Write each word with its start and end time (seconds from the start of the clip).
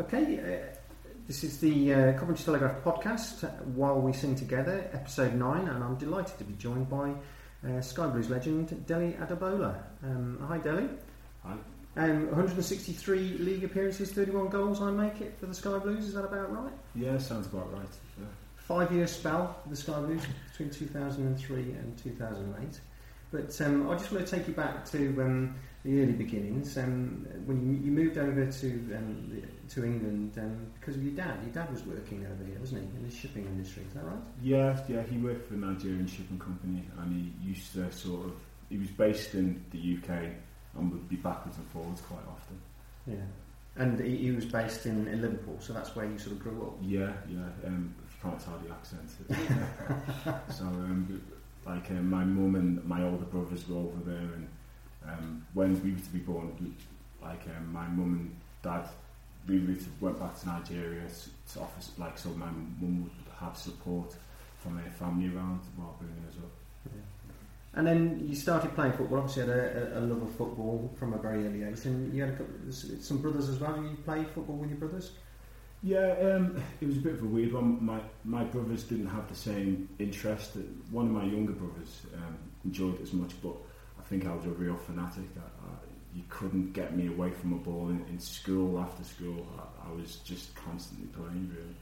Okay, 0.00 0.38
uh, 0.38 0.76
this 1.26 1.44
is 1.44 1.60
the 1.60 1.92
uh, 1.92 2.12
Coventry 2.14 2.42
Telegraph 2.42 2.82
podcast, 2.82 3.44
uh, 3.44 3.48
While 3.74 4.00
We 4.00 4.14
Sing 4.14 4.34
Together, 4.34 4.88
episode 4.94 5.34
9, 5.34 5.68
and 5.68 5.84
I'm 5.84 5.96
delighted 5.96 6.38
to 6.38 6.44
be 6.44 6.54
joined 6.54 6.88
by 6.88 7.12
uh, 7.68 7.82
Sky 7.82 8.06
Blues 8.06 8.30
legend 8.30 8.86
Dele 8.86 9.14
Adebola. 9.20 9.78
Um, 10.02 10.38
hi, 10.48 10.56
Dele. 10.56 10.88
Hi. 11.44 11.52
Um, 11.98 12.28
163 12.28 13.38
league 13.40 13.62
appearances, 13.62 14.10
31 14.12 14.48
goals, 14.48 14.80
I 14.80 14.90
make 14.90 15.20
it 15.20 15.36
for 15.38 15.44
the 15.44 15.54
Sky 15.54 15.76
Blues, 15.76 16.06
is 16.06 16.14
that 16.14 16.24
about 16.24 16.50
right? 16.50 16.72
Yeah, 16.94 17.18
sounds 17.18 17.46
about 17.48 17.70
right. 17.70 17.92
Yeah. 18.18 18.24
Five 18.56 18.92
year 18.92 19.06
spell 19.06 19.54
for 19.62 19.68
the 19.68 19.76
Sky 19.76 20.00
Blues 20.00 20.22
between 20.50 20.70
2003 20.70 21.56
and 21.72 21.98
2008. 21.98 22.80
But 23.32 23.60
um, 23.60 23.90
I 23.90 23.96
just 23.96 24.10
want 24.10 24.26
to 24.26 24.34
take 24.34 24.48
you 24.48 24.54
back 24.54 24.86
to 24.92 24.98
um, 25.20 25.56
the 25.84 26.02
early 26.02 26.12
beginnings. 26.12 26.76
Um, 26.76 27.26
when 27.46 27.64
you, 27.64 27.84
you 27.84 27.90
moved 27.90 28.18
over 28.18 28.46
to 28.46 28.68
um, 28.96 29.42
to 29.70 29.84
England 29.84 30.32
um, 30.38 30.66
because 30.78 30.96
of 30.96 31.02
your 31.02 31.14
dad. 31.14 31.38
Your 31.44 31.52
dad 31.52 31.72
was 31.72 31.84
working 31.84 32.26
over 32.26 32.44
here, 32.44 32.58
wasn't 32.58 32.82
he, 32.82 32.96
in 32.96 33.08
the 33.08 33.14
shipping 33.14 33.46
industry? 33.46 33.84
Is 33.88 33.94
that 33.94 34.04
right? 34.04 34.18
yeah, 34.42 34.78
yeah, 34.88 35.02
he 35.02 35.16
worked 35.18 35.48
for 35.48 35.54
a 35.54 35.58
Nigerian 35.58 36.06
shipping 36.06 36.38
company 36.38 36.82
and 36.98 37.12
he 37.14 37.48
used 37.48 37.72
to 37.74 37.90
sort 37.92 38.26
of, 38.26 38.32
he 38.68 38.78
was 38.78 38.88
based 38.88 39.34
in 39.34 39.64
the 39.70 39.78
UK 39.96 40.24
and 40.76 40.92
would 40.92 41.08
be 41.08 41.16
backwards 41.16 41.56
and 41.56 41.66
forwards 41.68 42.00
quite 42.00 42.26
often. 42.28 42.60
Yeah. 43.06 43.14
And 43.76 44.00
he, 44.00 44.16
he 44.16 44.30
was 44.32 44.44
based 44.44 44.86
in, 44.86 45.06
in 45.06 45.22
Liverpool, 45.22 45.56
so 45.60 45.72
that's 45.72 45.94
where 45.94 46.04
you 46.04 46.18
sort 46.18 46.32
of 46.32 46.40
grew 46.40 46.66
up. 46.66 46.76
Yeah, 46.82 47.12
yeah, 47.28 47.46
um, 47.66 47.94
if 48.04 48.14
you 48.14 48.30
can't 48.30 48.40
tell 48.44 48.58
the 48.58 48.72
accent. 48.72 49.08
so, 50.52 50.64
um, 50.64 51.22
like, 51.64 51.90
uh, 51.90 51.94
my 51.94 52.24
mum 52.24 52.56
and 52.56 52.84
my 52.84 53.04
older 53.04 53.24
brothers 53.24 53.68
were 53.68 53.78
over 53.78 54.00
there 54.04 54.16
and 54.16 54.48
um, 55.06 55.46
when 55.54 55.82
we 55.82 55.92
were 55.92 56.00
to 56.00 56.10
be 56.10 56.18
born, 56.18 56.76
like, 57.22 57.42
um, 57.56 57.72
my 57.72 57.86
mum 57.88 58.14
and 58.14 58.36
dad, 58.62 58.88
we 59.48 59.58
went 60.00 60.18
back 60.18 60.38
to 60.40 60.46
Nigeria 60.46 61.02
to, 61.08 61.54
to 61.54 61.60
offer, 61.60 61.80
like, 61.98 62.18
so 62.18 62.30
my 62.30 62.46
mum 62.46 63.02
would 63.02 63.36
have 63.38 63.56
support 63.56 64.14
from 64.58 64.78
her 64.78 64.90
family 64.90 65.34
around 65.34 65.60
while 65.76 65.96
bringing 65.98 66.24
us 66.28 66.36
up. 66.36 66.50
And 67.72 67.86
then 67.86 68.26
you 68.28 68.34
started 68.34 68.74
playing 68.74 68.94
football. 68.94 69.18
Obviously, 69.18 69.44
you 69.44 69.48
had 69.48 69.58
a, 69.58 69.98
a, 69.98 70.00
love 70.00 70.22
of 70.22 70.34
football 70.34 70.92
from 70.98 71.12
a 71.12 71.18
very 71.18 71.46
early 71.46 71.62
age, 71.62 71.84
and 71.84 72.12
you 72.12 72.22
had 72.22 72.34
a 72.34 72.36
couple, 72.36 72.54
some 72.72 73.18
brothers 73.18 73.48
as 73.48 73.60
well. 73.60 73.76
You 73.80 73.96
played 74.04 74.26
football 74.28 74.56
with 74.56 74.70
your 74.70 74.78
brothers. 74.78 75.12
Yeah, 75.82 76.14
um, 76.20 76.60
it 76.80 76.86
was 76.86 76.96
a 76.96 77.00
bit 77.00 77.14
of 77.14 77.22
a 77.22 77.26
weird 77.26 77.52
one. 77.52 77.82
My 77.82 78.00
my 78.24 78.42
brothers 78.42 78.82
didn't 78.84 79.06
have 79.06 79.28
the 79.28 79.36
same 79.36 79.88
interest. 80.00 80.56
One 80.90 81.06
of 81.06 81.12
my 81.12 81.24
younger 81.24 81.52
brothers 81.52 82.02
um, 82.16 82.36
enjoyed 82.64 82.96
it 82.96 83.02
as 83.02 83.12
much, 83.12 83.40
but 83.40 83.54
think 84.10 84.26
I 84.26 84.34
was 84.34 84.44
a 84.44 84.50
real 84.50 84.76
fanatic. 84.76 85.24
I, 85.36 85.40
I, 85.40 85.70
you 86.14 86.24
couldn't 86.28 86.72
get 86.72 86.96
me 86.96 87.06
away 87.06 87.30
from 87.30 87.52
a 87.52 87.56
ball 87.56 87.88
in, 87.88 88.04
in 88.10 88.18
school 88.18 88.80
after 88.80 89.04
school. 89.04 89.46
I, 89.56 89.88
I 89.88 89.92
was 89.92 90.16
just 90.16 90.54
constantly 90.56 91.06
playing, 91.06 91.54
really. 91.56 91.76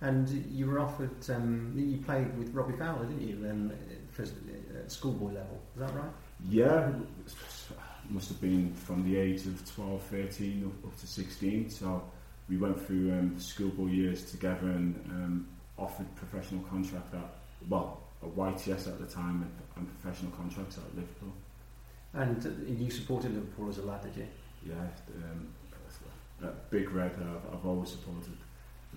And 0.00 0.28
you 0.50 0.66
were 0.66 0.80
offered. 0.80 1.30
Um, 1.30 1.72
you 1.76 1.98
played 1.98 2.36
with 2.36 2.52
Robbie 2.52 2.76
Fowler, 2.76 3.06
didn't 3.06 3.26
you? 3.26 3.48
Um, 3.48 3.72
for 4.10 4.22
uh, 4.22 4.88
schoolboy 4.88 5.32
level, 5.32 5.60
is 5.74 5.80
that 5.80 5.94
right? 5.94 6.10
Yeah, 6.48 6.90
must 8.10 8.28
have 8.28 8.40
been 8.40 8.72
from 8.72 9.04
the 9.04 9.16
age 9.16 9.46
of 9.46 9.74
12, 9.74 10.02
13 10.02 10.64
up, 10.64 10.90
up 10.90 10.98
to 10.98 11.06
16. 11.06 11.70
So 11.70 12.02
we 12.48 12.56
went 12.56 12.84
through 12.84 13.12
um, 13.12 13.38
schoolboy 13.38 13.86
years 13.86 14.30
together 14.30 14.68
and 14.68 14.94
um, 15.10 15.48
offered 15.76 16.12
professional 16.16 16.62
contract 16.62 17.14
at, 17.14 17.36
well, 17.68 18.02
a 18.22 18.26
YTS 18.26 18.88
at 18.88 18.98
the 18.98 19.06
time 19.06 19.42
and, 19.42 19.52
and 19.76 20.00
professional 20.00 20.32
contracts 20.32 20.78
at 20.78 20.96
Liverpool. 20.96 21.32
And 22.18 22.80
you 22.80 22.90
supported 22.90 23.32
Liverpool 23.32 23.68
as 23.68 23.78
a 23.78 23.82
lad, 23.82 24.02
did 24.02 24.16
you? 24.16 24.26
Yeah, 24.66 24.74
um, 25.30 26.52
Big 26.70 26.90
Red, 26.90 27.12
I've, 27.14 27.54
I've 27.54 27.66
always 27.66 27.90
supported 27.90 28.36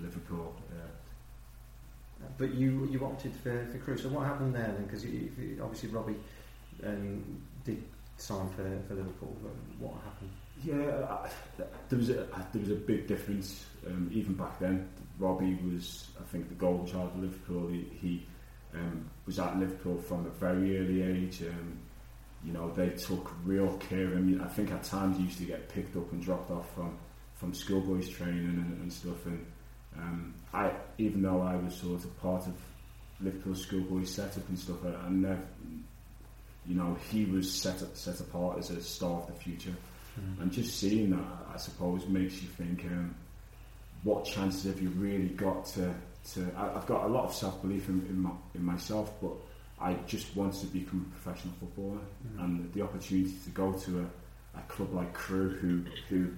Liverpool. 0.01 0.55
Yeah. 0.73 2.27
But 2.37 2.53
you 2.55 2.87
you 2.91 3.05
opted 3.05 3.33
for 3.35 3.67
for 3.71 3.77
Crewe. 3.77 3.97
So 3.97 4.09
what 4.09 4.25
happened 4.25 4.55
there 4.55 4.73
then? 4.75 4.85
Because 4.85 5.05
obviously 5.61 5.89
Robbie 5.89 6.17
um, 6.83 7.41
did 7.63 7.83
sign 8.17 8.49
for, 8.49 8.63
for 8.87 8.95
Liverpool. 8.95 9.35
But 9.43 9.53
what 9.79 9.93
happened? 10.03 10.31
Yeah, 10.63 11.05
I, 11.07 11.29
there 11.89 11.99
was 11.99 12.09
a 12.09 12.27
there 12.53 12.61
was 12.61 12.71
a 12.71 12.75
big 12.75 13.07
difference 13.07 13.65
um, 13.85 14.09
even 14.11 14.33
back 14.33 14.59
then. 14.59 14.89
Robbie 15.19 15.59
was, 15.63 16.07
I 16.19 16.23
think, 16.31 16.49
the 16.49 16.55
golden 16.55 16.87
child 16.87 17.11
of 17.15 17.21
Liverpool. 17.21 17.67
He, 17.67 17.87
he 18.01 18.25
um, 18.73 19.07
was 19.27 19.37
at 19.37 19.59
Liverpool 19.59 19.97
from 19.99 20.25
a 20.25 20.29
very 20.29 20.79
early 20.79 21.03
age. 21.03 21.43
Um, 21.43 21.77
you 22.43 22.53
know, 22.53 22.71
they 22.71 22.89
took 22.89 23.31
real 23.43 23.77
care 23.77 24.05
of 24.05 24.13
him. 24.13 24.41
I 24.43 24.47
think 24.47 24.71
at 24.71 24.83
times 24.83 25.17
he 25.17 25.23
used 25.23 25.37
to 25.39 25.45
get 25.45 25.69
picked 25.69 25.95
up 25.95 26.11
and 26.11 26.21
dropped 26.21 26.51
off 26.51 26.73
from 26.73 26.97
from 27.35 27.53
schoolboys 27.55 28.07
training 28.07 28.45
and, 28.45 28.81
and 28.81 28.93
stuff. 28.93 29.25
And 29.25 29.45
um, 29.97 30.33
I, 30.53 30.71
even 30.99 31.23
though 31.23 31.41
I 31.41 31.55
was 31.55 31.75
sort 31.75 32.03
of 32.03 32.21
part 32.21 32.45
of 32.45 32.53
Liverpool 33.19 33.55
schoolboy 33.55 34.03
setup 34.03 34.47
and 34.47 34.57
stuff, 34.57 34.77
I, 34.85 34.89
I 34.89 35.09
never, 35.09 35.41
you 36.67 36.75
know, 36.75 36.95
he 37.09 37.25
was 37.25 37.51
set 37.51 37.79
set 37.97 38.19
apart 38.19 38.59
as 38.59 38.69
a 38.69 38.81
star 38.81 39.21
of 39.21 39.27
the 39.27 39.33
future. 39.33 39.73
Mm. 40.19 40.41
And 40.41 40.51
just 40.51 40.77
seeing 40.79 41.11
that, 41.11 41.25
I 41.53 41.57
suppose, 41.57 42.05
makes 42.07 42.41
you 42.41 42.49
think, 42.49 42.85
um, 42.85 43.15
what 44.03 44.25
chances 44.25 44.63
have 44.65 44.81
you 44.81 44.89
really 44.89 45.29
got 45.29 45.65
to? 45.67 45.93
to 46.33 46.51
I, 46.55 46.75
I've 46.77 46.85
got 46.85 47.05
a 47.05 47.07
lot 47.07 47.25
of 47.25 47.33
self 47.33 47.61
belief 47.61 47.87
in, 47.89 48.05
in, 48.07 48.19
my, 48.19 48.31
in 48.53 48.63
myself, 48.63 49.11
but 49.21 49.33
I 49.81 49.93
just 50.05 50.35
wanted 50.35 50.59
to 50.61 50.67
become 50.67 51.05
a 51.11 51.19
professional 51.21 51.53
footballer, 51.59 51.99
Mm. 52.35 52.43
and 52.43 52.73
the 52.73 52.81
opportunity 52.83 53.33
to 53.43 53.49
go 53.49 53.73
to 53.73 53.99
a, 54.01 54.59
a 54.59 54.61
club 54.67 54.93
like 54.93 55.13
Crewe, 55.13 55.49
who 55.49 55.83
who 56.09 56.31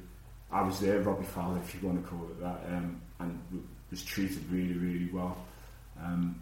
I 0.51 0.61
was 0.61 0.79
there, 0.79 0.99
Robbie 1.01 1.25
Fowler, 1.25 1.57
if 1.59 1.73
you 1.75 1.87
want 1.87 2.01
to 2.03 2.09
call 2.09 2.23
it 2.25 2.39
that, 2.39 2.61
um, 2.69 3.01
and 3.19 3.39
w- 3.49 3.67
was 3.91 4.03
treated 4.03 4.43
really, 4.51 4.73
really 4.75 5.09
well. 5.11 5.35
Um, 6.01 6.39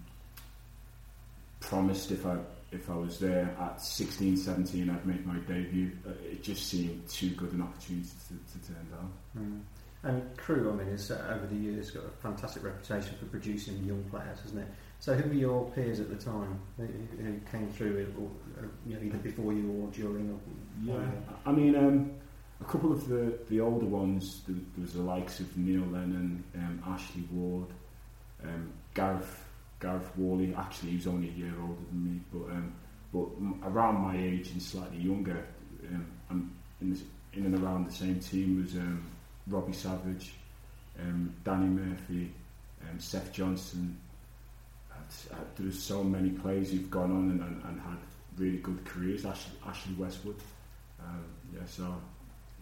promised 1.59 2.11
if 2.11 2.25
I 2.25 2.37
if 2.71 2.89
I 2.89 2.95
was 2.95 3.19
there 3.19 3.53
at 3.59 3.81
16, 3.81 4.37
17, 4.37 4.89
I'd 4.89 5.05
make 5.05 5.25
my 5.25 5.35
debut. 5.39 5.91
Uh, 6.07 6.11
it 6.23 6.41
just 6.41 6.67
seemed 6.69 7.05
too 7.09 7.31
good 7.31 7.51
an 7.51 7.61
opportunity 7.63 8.07
to, 8.29 8.59
to 8.59 8.65
turn 8.67 8.87
down. 8.89 9.11
Mm. 9.37 9.61
And 10.03 10.37
Crewe, 10.37 10.71
I 10.71 10.75
mean, 10.75 10.87
has 10.87 11.11
uh, 11.11 11.33
over 11.35 11.47
the 11.47 11.55
years 11.55 11.91
got 11.91 12.05
a 12.05 12.09
fantastic 12.21 12.63
reputation 12.63 13.13
for 13.19 13.25
producing 13.25 13.83
young 13.83 14.01
players, 14.05 14.39
hasn't 14.41 14.61
it? 14.61 14.67
So 15.01 15.15
who 15.15 15.29
were 15.29 15.35
your 15.35 15.69
peers 15.71 15.99
at 15.99 16.09
the 16.11 16.15
time 16.15 16.59
who, 16.77 16.85
who 16.85 17.39
came 17.51 17.67
through, 17.71 17.97
it, 17.97 18.13
or, 18.21 18.29
uh, 18.63 18.67
you 18.85 18.95
know, 18.95 19.01
either 19.01 19.17
before 19.17 19.51
you 19.51 19.67
or 19.81 19.87
during? 19.91 20.29
Or, 20.29 20.39
Yeah, 20.83 21.09
I 21.43 21.51
mean, 21.51 21.75
um, 21.75 22.11
a 22.61 22.65
couple 22.65 22.91
of 22.91 23.07
the, 23.07 23.35
the 23.49 23.61
older 23.61 23.87
ones, 23.87 24.43
there, 24.47 24.55
there 24.55 24.83
was 24.83 24.93
the 24.93 25.01
likes 25.01 25.39
of 25.39 25.57
Neil 25.57 25.81
Lennon, 25.87 26.43
um, 26.53 26.83
Ashley 26.85 27.27
Ward, 27.31 27.69
um, 28.43 28.71
Gareth 28.93 29.43
Gareth 29.79 30.11
Whalley. 30.15 30.53
Actually, 30.55 30.91
he 30.91 30.97
was 30.97 31.07
only 31.07 31.29
a 31.29 31.31
year 31.31 31.53
older 31.59 31.81
than 31.89 32.13
me, 32.13 32.21
but 32.31 32.51
um, 32.51 32.73
but 33.11 33.67
around 33.67 33.95
my 33.95 34.15
age 34.15 34.51
and 34.51 34.61
slightly 34.61 34.99
younger, 34.99 35.47
um, 35.89 36.05
and 36.29 36.51
in, 36.79 36.91
this, 36.91 37.03
in 37.33 37.45
and 37.45 37.63
around 37.63 37.87
the 37.87 37.91
same 37.91 38.19
team 38.19 38.61
was 38.61 38.75
um, 38.75 39.03
Robbie 39.47 39.73
Savage, 39.73 40.35
um, 40.99 41.33
Danny 41.43 41.65
Murphy, 41.65 42.31
um, 42.87 42.99
Seth 42.99 43.33
Johnson. 43.33 43.97
Uh, 45.31 45.35
there 45.57 45.65
was 45.65 45.81
so 45.81 46.03
many 46.03 46.29
players 46.29 46.71
who've 46.71 46.89
gone 46.89 47.11
on 47.11 47.29
and, 47.31 47.41
and, 47.41 47.63
and 47.65 47.81
had 47.81 47.97
really 48.37 48.57
good 48.57 48.83
careers. 48.85 49.25
Ashley, 49.25 49.53
Ashley 49.65 49.93
Westwood. 49.95 50.35
Um, 50.99 51.23
yeah, 51.53 51.61
so 51.67 51.93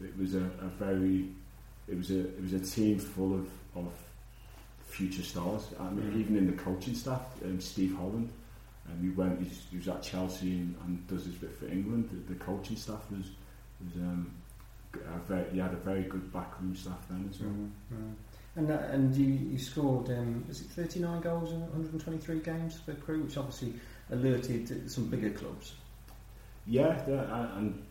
it 0.03 0.17
was 0.17 0.35
a, 0.35 0.39
a 0.61 0.67
very, 0.79 1.29
it 1.87 1.97
was 1.97 2.09
a 2.11 2.19
it 2.21 2.41
was 2.41 2.53
a 2.53 2.59
team 2.59 2.97
full 2.99 3.33
of, 3.35 3.49
of 3.75 3.91
future 4.87 5.21
stars. 5.23 5.67
I 5.79 5.89
mean, 5.91 6.11
Mhm. 6.11 6.19
even 6.19 6.35
in 6.37 6.47
the 6.47 6.53
coaching 6.63 6.95
staff, 6.95 7.21
um, 7.45 7.59
Steve 7.61 7.95
Holland, 7.95 8.29
and 8.87 9.03
he 9.03 9.09
went. 9.09 9.39
He's, 9.41 9.61
he 9.69 9.77
was 9.77 9.87
at 9.87 10.01
Chelsea 10.01 10.53
and, 10.53 10.75
and 10.85 11.07
does 11.07 11.25
his 11.25 11.35
bit 11.35 11.55
for 11.59 11.67
England. 11.67 12.09
The, 12.11 12.33
the 12.33 12.39
coaching 12.39 12.77
staff 12.77 13.01
was 13.11 13.25
was 13.83 13.95
um, 14.01 14.31
very, 15.27 15.49
he 15.51 15.59
had 15.59 15.73
a 15.73 15.77
very 15.77 16.03
good 16.03 16.33
backroom 16.33 16.75
staff 16.75 16.99
then 17.09 17.29
as 17.31 17.39
well. 17.41 17.51
Mm, 17.51 17.69
mm. 17.93 18.13
And 18.59 18.69
uh, 18.71 18.77
and 18.91 19.15
you, 19.15 19.51
you 19.51 19.57
scored 19.57 20.09
um, 20.09 20.43
was 20.45 20.59
it 20.59 20.67
39 20.67 21.21
goals 21.21 21.53
in 21.53 21.61
123 21.61 22.39
games 22.39 22.77
for 22.85 22.93
Crewe, 22.93 23.23
which 23.23 23.37
obviously 23.37 23.73
alerted 24.11 24.91
some 24.91 25.05
bigger 25.05 25.29
clubs. 25.29 25.75
Yeah, 26.67 27.01
yeah, 27.07 27.57
and 27.57 27.81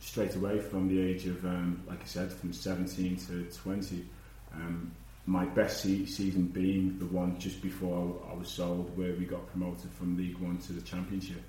straight 0.00 0.34
away 0.36 0.58
from 0.58 0.88
the 0.88 1.00
age 1.00 1.26
of, 1.26 1.44
um, 1.44 1.82
like 1.86 2.00
I 2.00 2.06
said, 2.06 2.32
from 2.32 2.54
17 2.54 3.16
to 3.28 3.44
20. 3.44 4.04
Um, 4.54 4.90
my 5.26 5.44
best 5.44 5.82
se- 5.82 6.06
season 6.06 6.46
being 6.46 6.98
the 6.98 7.06
one 7.06 7.38
just 7.38 7.60
before 7.60 8.18
I, 8.28 8.32
I 8.32 8.34
was 8.34 8.48
sold, 8.48 8.96
where 8.96 9.12
we 9.14 9.26
got 9.26 9.46
promoted 9.48 9.90
from 9.92 10.16
League 10.16 10.38
One 10.38 10.56
to 10.58 10.72
the 10.72 10.80
Championship. 10.80 11.42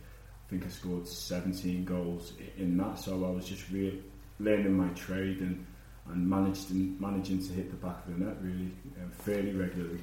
I 0.46 0.50
think 0.50 0.66
I 0.66 0.70
scored 0.70 1.08
17 1.08 1.86
goals 1.86 2.34
in 2.58 2.76
that, 2.78 3.00
so 3.00 3.14
I 3.26 3.32
was 3.32 3.48
just 3.48 3.70
really 3.70 4.04
learning 4.40 4.74
my 4.74 4.90
trade 4.90 5.40
and 5.40 5.66
and 6.10 6.30
managed 6.30 6.72
managing 7.00 7.40
to 7.40 7.54
hit 7.54 7.70
the 7.72 7.78
back 7.78 8.06
of 8.06 8.18
the 8.18 8.26
net 8.26 8.36
really 8.42 8.72
um, 9.02 9.12
fairly 9.12 9.54
regularly. 9.54 10.00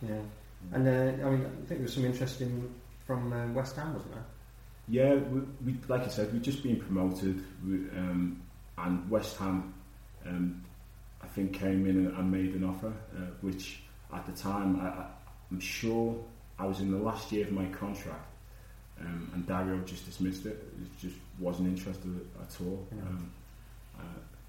Yeah, 0.00 0.20
and 0.72 0.88
uh, 0.88 1.26
I 1.26 1.30
mean, 1.30 1.46
I 1.46 1.66
think 1.66 1.68
there 1.68 1.82
was 1.82 1.94
some 1.94 2.04
interesting 2.04 2.74
from 3.06 3.32
uh, 3.32 3.46
West 3.52 3.76
Ham, 3.76 3.94
wasn't 3.94 4.14
there? 4.14 4.24
Yeah, 4.88 5.14
we, 5.14 5.40
we, 5.64 5.76
like 5.88 6.04
I 6.04 6.08
said, 6.08 6.32
we've 6.32 6.42
just 6.42 6.62
been 6.62 6.76
promoted, 6.76 7.44
we, 7.64 7.74
um, 7.96 8.42
and 8.78 9.08
West 9.10 9.36
Ham, 9.38 9.74
um, 10.26 10.64
I 11.22 11.26
think, 11.28 11.54
came 11.54 11.86
in 11.86 12.06
and, 12.06 12.16
and 12.16 12.30
made 12.30 12.54
an 12.54 12.64
offer, 12.64 12.92
uh, 13.16 13.20
which 13.40 13.80
at 14.12 14.26
the 14.26 14.32
time 14.32 14.80
I, 14.80 15.06
I'm 15.50 15.60
sure 15.60 16.16
I 16.58 16.66
was 16.66 16.80
in 16.80 16.90
the 16.90 16.98
last 16.98 17.30
year 17.32 17.46
of 17.46 17.52
my 17.52 17.66
contract, 17.66 18.28
um, 19.00 19.30
and 19.34 19.46
Dario 19.46 19.78
just 19.84 20.04
dismissed 20.04 20.46
it. 20.46 20.72
It 20.80 21.00
just 21.00 21.16
wasn't 21.38 21.68
interested 21.68 22.20
at 22.40 22.56
all. 22.60 22.86
Yeah. 22.92 23.02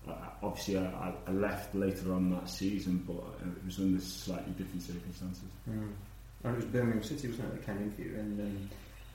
Uh, 0.08 0.14
obviously, 0.42 0.78
I, 0.78 1.14
I, 1.26 1.32
left 1.32 1.74
later 1.74 2.14
on 2.14 2.30
that 2.32 2.50
season, 2.50 3.04
but 3.08 3.24
it 3.48 3.66
was 3.66 3.80
under 3.80 4.02
slightly 4.02 4.52
different 4.54 4.82
circumstances. 4.82 5.44
Mm. 5.70 5.92
And 6.44 6.54
it 6.54 6.56
was 6.58 6.66
Birmingham 6.66 7.04
City, 7.04 7.30
wasn't 7.30 7.54
it, 7.54 7.56
that 7.56 7.66
came 7.66 7.78
in 7.78 7.92
for 7.92 8.02
you? 8.02 8.16
And 8.20 8.40
um, 8.42 8.70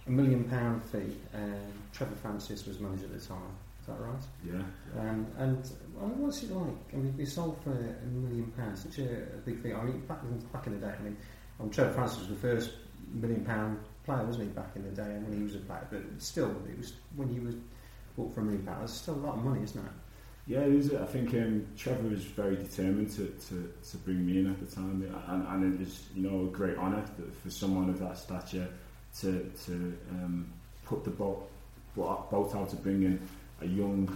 a 0.06 0.10
million 0.10 0.44
pound 0.44 0.82
fee. 0.84 1.16
Um, 1.34 1.72
Trevor 1.92 2.16
Francis 2.16 2.66
was 2.66 2.80
manager 2.80 3.04
at 3.04 3.20
the 3.20 3.26
time. 3.26 3.54
Is 3.80 3.86
that 3.86 4.00
right? 4.00 4.22
Yeah. 4.44 5.00
Um, 5.00 5.26
and 5.36 5.70
I 6.00 6.06
mean, 6.06 6.18
what's 6.18 6.42
it 6.42 6.50
like? 6.50 6.74
I 6.92 6.96
mean, 6.96 7.14
we 7.16 7.26
sold 7.26 7.58
for 7.62 7.72
a 7.72 8.06
million 8.06 8.50
pounds, 8.56 8.82
such 8.82 8.98
a, 8.98 9.22
a 9.34 9.38
big 9.44 9.62
thing. 9.62 9.76
I 9.76 9.82
mean, 9.82 10.00
back 10.00 10.20
in, 10.22 10.38
back 10.52 10.66
in 10.66 10.80
the 10.80 10.86
day, 10.86 10.94
I 10.98 11.02
mean, 11.02 11.16
um, 11.60 11.70
Trevor 11.70 11.92
Francis 11.92 12.20
was 12.20 12.28
the 12.28 12.36
first 12.36 12.70
million 13.12 13.44
pound 13.44 13.78
player, 14.04 14.24
wasn't 14.24 14.44
he, 14.44 14.50
back 14.50 14.70
in 14.74 14.84
the 14.84 14.90
day, 14.90 15.10
and 15.14 15.28
when 15.28 15.36
he 15.36 15.42
was 15.42 15.54
a 15.54 15.58
player. 15.58 15.86
But 15.90 16.02
still, 16.18 16.50
it 16.68 16.78
was 16.78 16.94
when 17.16 17.28
he 17.28 17.40
was 17.40 17.54
bought 18.16 18.34
for 18.34 18.40
a 18.40 18.44
million 18.44 18.64
pounds. 18.64 18.90
It's 18.90 19.00
still 19.00 19.14
a 19.14 19.24
lot 19.24 19.36
of 19.36 19.44
money, 19.44 19.62
isn't 19.62 19.84
it? 19.84 19.92
Yeah, 20.48 20.60
it 20.60 20.72
is. 20.72 20.94
I 20.94 21.04
think 21.04 21.34
um, 21.34 21.66
Trevor 21.76 22.08
was 22.08 22.24
very 22.24 22.56
determined 22.56 23.10
to, 23.12 23.26
to, 23.48 23.70
to 23.90 23.96
bring 23.98 24.24
me 24.24 24.38
in 24.38 24.50
at 24.50 24.58
the 24.58 24.74
time, 24.74 25.04
and, 25.28 25.46
and 25.46 25.74
it 25.74 25.78
was 25.78 26.04
you 26.14 26.22
know 26.22 26.46
a 26.46 26.50
great 26.50 26.78
honour 26.78 27.04
for 27.42 27.50
someone 27.50 27.90
of 27.90 27.98
that 27.98 28.16
stature 28.16 28.66
to 29.20 29.52
to 29.66 29.98
um, 30.10 30.50
put 30.86 31.04
the 31.04 31.10
boat 31.10 31.50
boat 31.94 32.50
out 32.54 32.70
to 32.70 32.76
bring 32.76 33.02
in 33.02 33.20
a 33.60 33.66
young, 33.66 34.08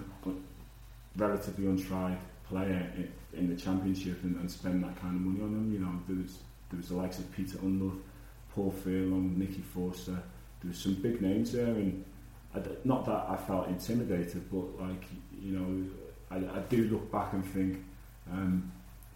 relatively 1.17 1.67
untried 1.67 2.17
player 2.49 2.91
in, 2.97 3.13
in 3.39 3.55
the 3.55 3.61
championship 3.61 4.23
and, 4.23 4.37
and, 4.37 4.51
spend 4.51 4.83
that 4.85 4.99
kind 5.01 5.17
of 5.17 5.21
money 5.21 5.43
on 5.43 5.51
him. 5.51 5.71
You 5.71 5.81
know, 5.81 5.93
there 6.09 6.17
was 6.17 6.39
there 6.71 6.79
was 6.79 6.89
the 6.89 6.97
likes 6.97 7.19
of 7.19 7.31
Peter 7.33 7.59
Ndlovu, 7.59 8.01
Paul 8.55 8.71
Furlong, 8.71 9.39
Nicky 9.39 9.61
Forster. 9.75 10.17
There 10.63 10.69
was 10.69 10.79
some 10.79 10.95
big 10.95 11.21
names 11.21 11.53
there, 11.53 11.67
and 11.67 12.03
I, 12.55 12.61
not 12.85 13.05
that 13.05 13.27
I 13.29 13.37
felt 13.37 13.69
intimidated, 13.69 14.51
but 14.51 14.81
like 14.81 15.05
you 15.39 15.59
know, 15.59 15.85
I, 16.33 16.37
I 16.37 16.61
do 16.69 16.85
look 16.89 17.11
back 17.13 17.33
and 17.33 17.45
think, 17.45 17.85
um, 18.31 18.71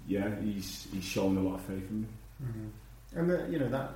yeah, 0.07 0.29
he's 0.41 0.87
he's 0.93 1.05
shown 1.05 1.37
a 1.37 1.41
lot 1.41 1.57
of 1.57 1.63
faith 1.63 1.89
in 1.91 2.03
me. 2.03 2.09
Mm-hmm. 2.45 3.19
And 3.19 3.31
the, 3.31 3.49
you 3.51 3.59
know 3.59 3.69
that 3.69 3.93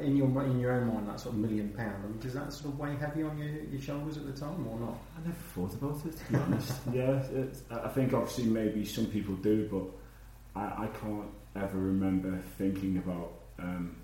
in 0.00 0.16
your 0.16 0.26
in 0.44 0.58
your 0.58 0.72
own 0.72 0.88
mind, 0.88 1.08
that 1.08 1.20
sort 1.20 1.34
of 1.34 1.40
million 1.40 1.68
pound. 1.70 2.04
I 2.04 2.08
mean, 2.08 2.18
does 2.18 2.34
that 2.34 2.52
sort 2.52 2.72
of 2.74 2.78
weigh 2.78 2.96
heavy 2.96 3.22
on 3.22 3.38
your, 3.38 3.48
your 3.48 3.80
shoulders 3.80 4.16
at 4.16 4.26
the 4.26 4.32
time, 4.32 4.66
or 4.66 4.78
not? 4.78 4.98
I 5.16 5.26
never 5.26 5.38
thought 5.54 5.74
about 5.74 6.04
it. 6.06 6.16
To 6.16 6.32
be 6.32 6.38
honest, 6.38 6.72
yeah, 6.92 7.84
I 7.84 7.88
think 7.88 8.12
obviously 8.12 8.44
maybe 8.44 8.84
some 8.84 9.06
people 9.06 9.34
do, 9.36 9.68
but 9.70 10.60
I, 10.60 10.84
I 10.84 10.86
can't 11.00 11.28
ever 11.56 11.78
remember 11.78 12.40
thinking 12.56 12.98
about 12.98 13.32
um, 13.58 13.96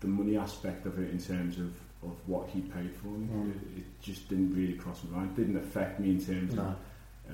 the 0.00 0.08
money 0.08 0.36
aspect 0.36 0.86
of 0.86 0.98
it 0.98 1.10
in 1.10 1.18
terms 1.18 1.58
of, 1.58 1.72
of 2.02 2.16
what 2.26 2.48
he 2.48 2.60
paid 2.60 2.94
for 2.96 3.08
me. 3.08 3.26
Mm. 3.26 3.50
It, 3.50 3.78
it, 3.78 3.84
just 4.00 4.28
didn't 4.28 4.54
really 4.54 4.74
cross 4.74 5.00
my 5.08 5.18
mind. 5.18 5.38
It 5.38 5.42
didn't 5.42 5.56
affect 5.58 6.00
me 6.00 6.10
in 6.10 6.24
terms 6.24 6.54
no. 6.54 6.62
of 6.62 6.76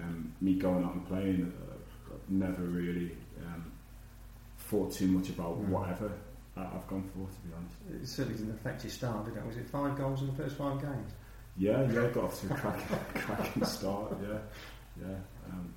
um, 0.02 0.32
me 0.40 0.54
going 0.54 0.84
out 0.84 0.94
and 0.94 1.06
playing. 1.06 1.52
Uh, 1.60 2.14
I've 2.14 2.30
never 2.30 2.62
really 2.62 3.12
um, 3.46 3.72
thought 4.58 4.92
too 4.92 5.08
much 5.08 5.28
about 5.28 5.60
mm. 5.60 5.68
whatever 5.68 6.12
I've 6.56 6.86
gone 6.88 7.08
for, 7.14 7.26
to 7.26 7.40
be 7.46 7.54
honest. 7.56 8.02
It 8.02 8.08
certainly 8.08 8.38
didn't 8.38 8.54
affect 8.54 8.84
your 8.84 8.90
start, 8.90 9.24
did 9.26 9.36
it? 9.36 9.46
Was 9.46 9.56
it 9.56 9.66
five 9.68 9.96
goals 9.96 10.20
in 10.22 10.28
the 10.28 10.32
first 10.34 10.56
five 10.56 10.80
games? 10.80 11.12
Yeah, 11.56 11.82
yeah, 11.82 12.08
got 12.14 12.24
off 12.24 12.40
to 12.40 12.52
a 12.52 12.56
crack, 12.56 13.14
cracking 13.14 13.64
start. 13.64 14.16
Yeah, 14.22 14.38
yeah. 15.00 15.16
Um, 15.50 15.74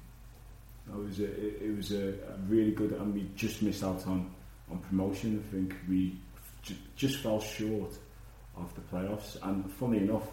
it 0.88 0.96
was 0.96 1.20
a, 1.20 1.26
it, 1.26 1.62
it 1.62 1.78
was 1.78 1.92
a, 1.92 2.10
a, 2.10 2.38
really 2.48 2.72
good, 2.72 2.92
and 2.94 3.14
we 3.14 3.30
just 3.36 3.62
missed 3.62 3.84
out 3.84 4.06
on 4.08 4.34
on 4.70 4.80
promotion. 4.80 5.44
I 5.46 5.52
think 5.56 5.76
we 5.88 6.18
j- 6.62 6.78
just 6.96 7.18
fell 7.18 7.40
short 7.40 7.94
of 8.58 8.74
the 8.76 8.82
playoffs. 8.82 9.38
And 9.44 9.72
funny 9.74 10.00
enough, 10.00 10.28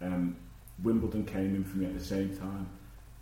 um, 0.00 0.36
Wimbledon 0.82 1.24
came 1.24 1.54
in 1.54 1.64
for 1.64 1.78
me 1.78 1.86
at 1.86 1.98
the 1.98 2.04
same 2.04 2.36
time, 2.36 2.68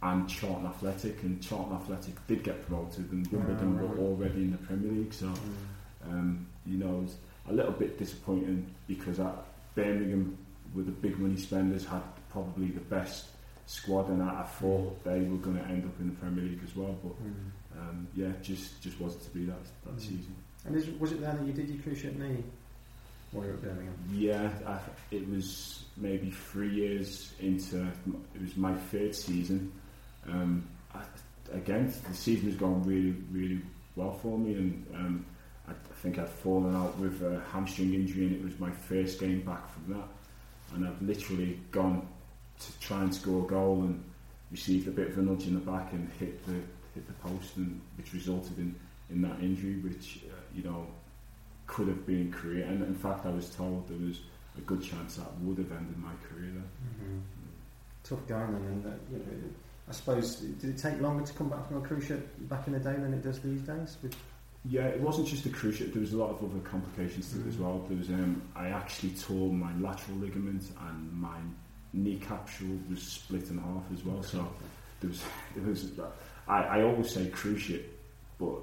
and 0.02 0.28
Charlton 0.28 0.66
Athletic, 0.66 1.22
and 1.22 1.42
Charlton 1.42 1.76
Athletic 1.76 2.26
did 2.26 2.44
get 2.44 2.66
promoted, 2.66 3.10
and 3.10 3.26
Wimbledon 3.28 3.78
oh, 3.80 3.86
right. 3.86 3.96
were 3.96 4.04
already 4.04 4.42
in 4.42 4.52
the 4.52 4.58
Premier 4.58 4.92
League. 4.92 5.12
So. 5.12 5.26
Mm. 5.26 5.34
Um, 6.06 6.46
you 6.66 6.78
know, 6.78 6.98
it 6.98 7.02
was 7.02 7.16
a 7.48 7.52
little 7.52 7.72
bit 7.72 7.98
disappointing 7.98 8.66
because 8.86 9.20
Birmingham, 9.74 10.36
with 10.74 10.86
the 10.86 10.92
big 10.92 11.18
money 11.18 11.36
spenders, 11.36 11.84
had 11.84 12.02
probably 12.30 12.68
the 12.68 12.80
best 12.80 13.26
squad, 13.66 14.08
and 14.08 14.22
I, 14.22 14.42
thought 14.42 15.02
they 15.04 15.20
were 15.20 15.36
going 15.36 15.58
to 15.58 15.64
end 15.64 15.84
up 15.84 15.98
in 16.00 16.08
the 16.08 16.16
Premier 16.16 16.44
League 16.44 16.60
as 16.64 16.76
well. 16.76 16.96
But 17.02 17.12
mm. 17.22 17.80
um, 17.80 18.08
yeah, 18.14 18.32
just 18.42 18.80
just 18.82 19.00
wasn't 19.00 19.24
to 19.24 19.30
be 19.30 19.44
that 19.46 19.64
that 19.84 19.96
mm. 19.96 20.00
season. 20.00 20.34
And 20.66 20.76
is, 20.76 20.88
was 20.98 21.12
it 21.12 21.20
there 21.20 21.32
that 21.32 21.46
you 21.46 21.52
did 21.52 21.68
your 21.68 21.78
cruciate 21.78 22.18
knee 22.18 22.44
while 23.32 23.44
you 23.44 23.52
were 23.52 23.56
at 23.56 23.62
Birmingham? 23.62 23.94
Yeah, 24.12 24.50
I, 24.66 24.78
it 25.10 25.28
was 25.28 25.84
maybe 25.96 26.30
three 26.30 26.70
years 26.70 27.32
into 27.40 27.86
it 28.34 28.40
was 28.40 28.56
my 28.56 28.74
third 28.74 29.14
season. 29.14 29.72
Um, 30.26 30.68
I, 30.94 31.00
again, 31.52 31.92
the 32.08 32.14
season 32.14 32.50
has 32.50 32.56
gone 32.56 32.82
really, 32.82 33.16
really 33.30 33.60
well 33.96 34.12
for 34.12 34.38
me, 34.38 34.54
and 34.54 34.86
um, 34.94 35.26
I, 35.68 35.72
think 36.02 36.18
I'd 36.18 36.28
fallen 36.28 36.74
out 36.76 36.96
with 36.98 37.22
a 37.22 37.42
hamstring 37.52 37.94
injury, 37.94 38.26
and 38.26 38.36
it 38.36 38.44
was 38.44 38.58
my 38.58 38.70
first 38.70 39.18
game 39.18 39.40
back 39.40 39.68
from 39.72 39.94
that. 39.94 40.08
And 40.74 40.86
I've 40.86 41.00
literally 41.02 41.58
gone 41.70 42.06
to 42.60 42.80
try 42.80 43.02
and 43.02 43.14
score 43.14 43.44
a 43.44 43.46
goal 43.46 43.82
and 43.82 44.02
received 44.50 44.88
a 44.88 44.90
bit 44.90 45.08
of 45.08 45.18
a 45.18 45.22
nudge 45.22 45.46
in 45.46 45.54
the 45.54 45.60
back 45.60 45.92
and 45.92 46.08
hit 46.18 46.44
the 46.46 46.54
hit 46.94 47.06
the 47.06 47.12
post, 47.14 47.56
and 47.56 47.80
which 47.96 48.12
resulted 48.12 48.58
in, 48.58 48.74
in 49.10 49.22
that 49.22 49.40
injury, 49.40 49.76
which 49.78 50.20
uh, 50.30 50.34
you 50.54 50.62
know 50.62 50.86
could 51.66 51.88
have 51.88 52.06
been 52.06 52.32
career. 52.32 52.64
And 52.64 52.82
in 52.82 52.94
fact, 52.94 53.26
I 53.26 53.30
was 53.30 53.50
told 53.50 53.88
there 53.88 53.98
was 53.98 54.20
a 54.56 54.60
good 54.62 54.82
chance 54.82 55.16
that 55.16 55.40
would 55.40 55.58
have 55.58 55.70
ended 55.72 55.98
my 55.98 56.12
career. 56.28 56.50
Mm-hmm. 56.50 57.18
Tough 58.04 58.26
going, 58.26 58.54
and 58.54 58.86
uh, 58.86 58.90
you 59.10 59.18
know, 59.18 59.24
I 59.88 59.92
suppose 59.92 60.36
did 60.36 60.70
it 60.70 60.78
take 60.78 61.00
longer 61.00 61.24
to 61.24 61.32
come 61.32 61.48
back 61.48 61.66
from 61.66 61.78
a 61.78 61.80
cruciate 61.80 62.22
back 62.48 62.66
in 62.66 62.74
the 62.74 62.78
day 62.78 62.92
than 62.92 63.14
it 63.14 63.22
does 63.22 63.40
these 63.40 63.62
days? 63.62 63.96
With 64.02 64.14
yeah, 64.64 64.86
it 64.86 65.00
wasn't 65.00 65.28
just 65.28 65.44
the 65.44 65.50
cruciate. 65.50 65.92
There 65.92 66.00
was 66.00 66.12
a 66.12 66.16
lot 66.16 66.30
of 66.30 66.44
other 66.44 66.60
complications 66.60 67.32
to 67.32 67.40
it 67.40 67.46
as 67.46 67.56
mm. 67.56 67.60
well. 67.60 67.84
There 67.88 67.96
was 67.96 68.08
um, 68.08 68.42
I 68.54 68.68
actually 68.68 69.10
tore 69.10 69.50
my 69.52 69.72
lateral 69.78 70.18
ligament 70.18 70.64
and 70.88 71.12
my 71.12 71.38
knee 71.92 72.16
capsule 72.18 72.78
was 72.90 73.02
split 73.02 73.48
in 73.48 73.58
half 73.58 73.84
as 73.92 74.04
well. 74.04 74.22
So 74.22 74.46
there 75.00 75.08
was 75.08 75.22
there 75.56 75.68
was 75.68 75.90
I, 76.46 76.62
I 76.62 76.82
always 76.82 77.10
say 77.10 77.26
cruciate, 77.26 77.84
but 78.38 78.58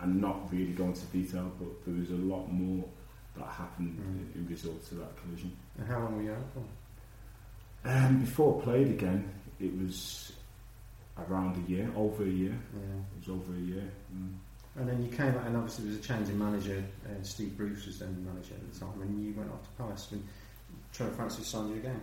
I'm 0.00 0.20
not 0.20 0.50
really 0.52 0.72
going 0.72 0.90
into 0.90 1.06
detail. 1.06 1.52
But 1.58 1.84
there 1.86 1.94
was 1.94 2.10
a 2.10 2.14
lot 2.14 2.50
more 2.50 2.84
that 3.36 3.46
happened 3.46 3.96
mm. 3.96 4.34
in, 4.34 4.42
in 4.42 4.48
result 4.48 4.84
to 4.88 4.96
that 4.96 5.16
collision. 5.22 5.56
And 5.78 5.86
how 5.86 6.00
long 6.00 6.16
were 6.16 6.22
you 6.22 6.32
out 6.32 6.46
for? 6.52 6.64
Um, 7.88 8.20
before 8.20 8.60
I 8.60 8.64
played 8.64 8.88
again, 8.88 9.30
it 9.60 9.76
was 9.78 10.32
around 11.28 11.56
a 11.56 11.70
year, 11.70 11.90
over 11.96 12.22
a 12.22 12.26
year. 12.26 12.56
Yeah. 12.74 13.00
It 13.16 13.28
was 13.28 13.40
over 13.40 13.52
a 13.52 13.60
year. 13.60 13.90
Mm. 14.14 14.34
And 14.76 14.88
then 14.88 15.02
you 15.02 15.10
came 15.10 15.34
out, 15.34 15.46
and 15.46 15.56
obviously 15.56 15.86
there 15.86 15.96
was 15.96 16.04
a 16.04 16.08
change 16.08 16.28
in 16.28 16.38
manager. 16.38 16.84
Uh, 17.04 17.22
Steve 17.22 17.56
Bruce 17.56 17.86
was 17.86 17.98
then 17.98 18.14
the 18.14 18.30
manager 18.30 18.54
at 18.54 18.72
the 18.72 18.78
time, 18.78 19.02
and 19.02 19.24
you 19.24 19.34
went 19.34 19.50
off 19.50 19.62
to 19.62 19.68
Palace. 19.70 20.08
And 20.12 20.22
Trevor 20.92 21.12
Francis 21.12 21.48
signed 21.48 21.70
you 21.70 21.76
again. 21.76 22.00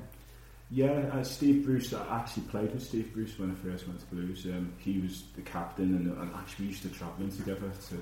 Yeah, 0.72 1.10
uh, 1.14 1.24
Steve 1.24 1.64
Bruce. 1.64 1.94
I 1.94 2.20
actually 2.20 2.44
played 2.44 2.74
with 2.74 2.84
Steve 2.84 3.14
Bruce 3.14 3.38
when 3.38 3.52
I 3.52 3.56
first 3.56 3.88
went 3.88 4.00
to 4.00 4.06
Blues. 4.08 4.46
Um, 4.46 4.74
he 4.80 5.00
was 5.00 5.24
the 5.36 5.42
captain, 5.44 5.96
and, 5.96 6.18
and 6.18 6.36
actually 6.36 6.66
we 6.66 6.72
used 6.72 6.84
to 6.84 6.90
travel 6.90 7.24
in 7.24 7.32
together 7.32 7.72
to 7.90 7.96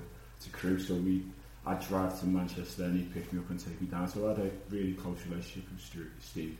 to 0.43 0.50
Crewe. 0.51 0.79
So 0.79 0.96
we, 0.96 1.24
I'd 1.65 1.82
drive 1.88 2.20
to 2.22 2.25
Manchester, 2.25 2.86
and 2.86 2.98
he'd 2.98 3.13
pick 3.13 3.32
me 3.32 3.39
up 3.39 3.50
and 3.50 3.60
take 3.60 3.79
me 3.79 3.88
down. 3.88 4.08
So 4.08 4.25
I 4.25 4.29
had 4.29 4.39
a 4.39 4.51
really 4.70 4.93
close 4.93 5.20
relationship 5.27 5.70
with 5.72 5.82
Steve. 6.20 6.58